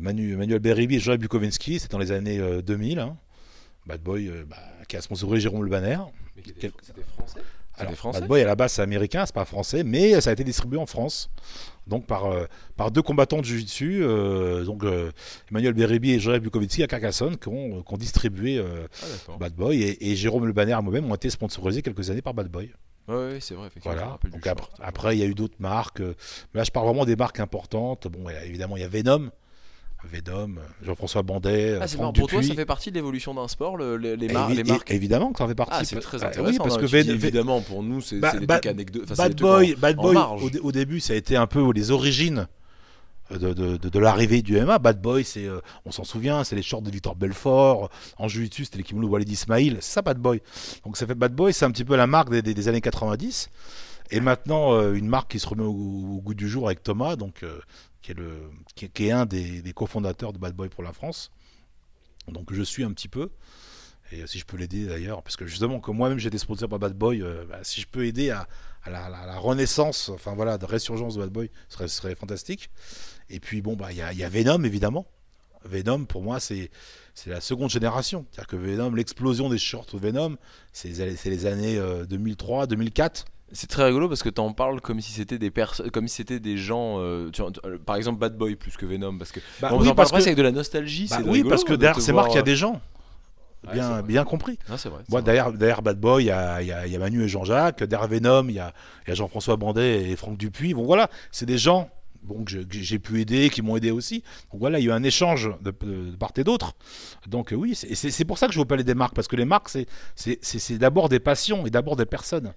[0.00, 1.78] Manu, Manuel Beribi et Jean Bukovensky.
[1.78, 2.98] C'était dans les années euh, 2000.
[2.98, 3.16] hein.
[3.86, 5.98] Bad Boy, euh, bah, qui a sponsorisé Jérôme Le Banner.
[6.60, 7.40] Quel- C'était français?
[7.80, 10.32] Alors, français Bad Boy à la base c'est américain, c'est pas français, mais ça a
[10.32, 11.30] été distribué en France.
[11.86, 12.44] Donc par, euh,
[12.76, 15.10] par deux combattants de Jiu-Jitsu, euh, donc euh,
[15.50, 19.36] Emmanuel Beribi et Jean Bukovitsky à Carcassonne, qui ont, qui ont distribué Ah.
[19.40, 22.48] Bad Boy et, et Jérôme Le Banner moi-même ont été sponsorisés quelques années par Bad
[22.48, 22.70] Boy.
[23.08, 23.96] Ouais, ouais, c'est vrai, effectivement.
[23.96, 24.18] Voilà.
[24.30, 24.46] Donc
[24.82, 26.00] après, il y a eu d'autres marques.
[26.00, 26.14] mais
[26.54, 28.06] là, je parle vraiment des marques importantes.
[28.08, 29.30] Bon, il y a- évidemment, il y a Venom.
[30.04, 32.14] Venom, euh, Jean-François Bandet, Ah, Franck.
[32.16, 34.54] Pour toi, ça fait partie de l'évolution d'un sport, le- les, les, Et mar- évi-
[34.56, 35.72] les marques Évidemment que ça en fait partie.
[35.74, 36.50] Ah, c'est très Ah, intéressant.
[36.52, 39.02] Oui, parce non, que évidemment, pour nous, c'est Ba- c'est des Ba- trucs anecdotes.
[39.04, 41.46] enfin, c'est Bad Boy, en- Bad Boy au, dé- au début, ça a été un
[41.48, 42.46] peu les origines
[43.30, 44.78] de, de- de- de l'arrivée du MMA.
[44.78, 47.90] Bad Boy, c'est, euh, on s'en souvient, c'est les shorts de Victor Belfort.
[48.18, 49.78] En jiu-jitsu, c'était les kimonos Walid Ismail.
[49.80, 50.40] C'est ça, Bad Boy.
[50.84, 52.80] Donc ça fait Bad Boy, c'est un petit peu la marque des, des- des années
[52.80, 53.50] 90.
[54.10, 57.16] Et maintenant, euh, une marque qui se remet au, au goût du jour avec Thomas,
[57.16, 57.58] donc, euh,
[58.74, 61.30] qui, est un des, cofondateurs de Bad Boy pour la France.
[62.28, 63.30] Donc je suis un petit peu.
[64.10, 66.68] Et euh, si je peux l'aider d'ailleurs, parce que justement, comme moi-même j'ai été sponsor
[66.68, 68.48] par Bad Boy, euh, bah, si je peux aider à,
[68.86, 72.70] la, renaissance, enfin voilà, de résurgence de Bad Boy, ce serait, fantastique.
[73.28, 75.06] Et puis bon, bah il y, a- y a Venom évidemment.
[75.64, 76.70] Venom pour moi c'est
[77.26, 78.26] la seconde génération.
[78.30, 80.36] C'est-à-dire que Venom, l'explosion des shorts Venom,
[80.72, 83.26] c'est les, années euh, 2003, 2004.
[83.52, 86.38] C'est très rigolo parce que t'en parles comme si c'était des personnes, comme si c'était
[86.40, 86.96] des gens.
[86.98, 89.70] euh, tu vois, tu- euh, par exemple, Bad Boy plus que Venom, parce que Bah,
[89.72, 91.06] on oui, en parle parce presque que, avec de la nostalgie.
[91.08, 92.44] bah c'est oui, rigolo parce que de derrière te ces marques, il y a voir-
[92.44, 92.72] des gens.
[92.74, 94.02] Ouais, c'est Bien, vrai.
[94.02, 94.58] bien compris.
[94.68, 95.00] Non, c'est vrai.
[95.04, 95.24] c'est Moi, vrai.
[95.24, 97.28] derrière, derrière Bad Boy, il y a, il y a- il y a Manu et
[97.28, 97.82] Jean-Jacques.
[97.84, 98.72] Derrière Venom, il y a,
[99.06, 100.74] il y a Jean-François Bandet et Franck Dupuis.
[100.74, 101.90] Bon, voilà, c'est des gens
[102.22, 104.22] bon, que je- que j'ai pu aider, qui m'ont aidé aussi.
[104.52, 106.74] Donc voilà, il y a eu un échange de, de- de part et d'autre.
[107.26, 109.28] Donc euh, oui, c'est- c'est c'est pour ça que je veux parler des marques, parce
[109.28, 112.52] que les marques, c'est- c'est c'est- c'est d'abord des passions et d'abord des personnes.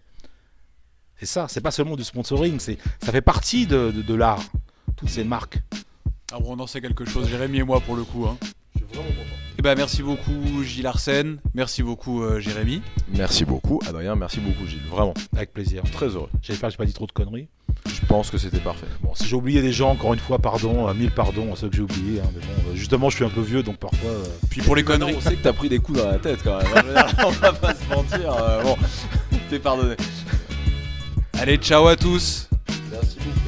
[1.22, 4.41] C'est ça, c'est pas seulement du sponsoring, c'est ça fait partie de, de- de l'art,
[4.95, 5.60] toutes ces marques.
[6.34, 8.26] Ah bon, on en sait quelque chose, Jérémy et moi pour le coup.
[8.26, 8.38] Hein.
[8.73, 9.35] Je suis vraiment content.
[9.60, 12.81] Eh ben, merci beaucoup Gilles Arsène, merci beaucoup euh, Jérémy.
[13.15, 14.15] Merci beaucoup, Adrien.
[14.15, 14.81] Merci beaucoup, Gilles.
[14.89, 15.84] Vraiment, Avec plaisir.
[15.91, 16.30] très heureux.
[16.41, 17.48] J'espère que j'ai pas dit trop de conneries.
[17.85, 18.88] Je pense que c'était parfait.
[19.03, 21.69] Bon, si j'ai oublié des gens, encore une fois, pardon, euh, mille pardons à ceux
[21.69, 22.19] que j'ai oubliés.
[22.19, 24.10] hein, mais bon, euh, justement, je suis un peu vieux, donc parfois.
[24.10, 26.39] euh, Puis pour les conneries, on sait que t'as pris des coups dans la tête
[26.43, 26.68] quand même.
[26.98, 27.06] hein.
[27.26, 28.34] On va pas se mentir.
[28.34, 28.76] euh, bon,
[29.52, 29.95] t'es pardonné.
[31.33, 32.47] Allez, ciao à tous.
[32.91, 33.40] Merci beaucoup.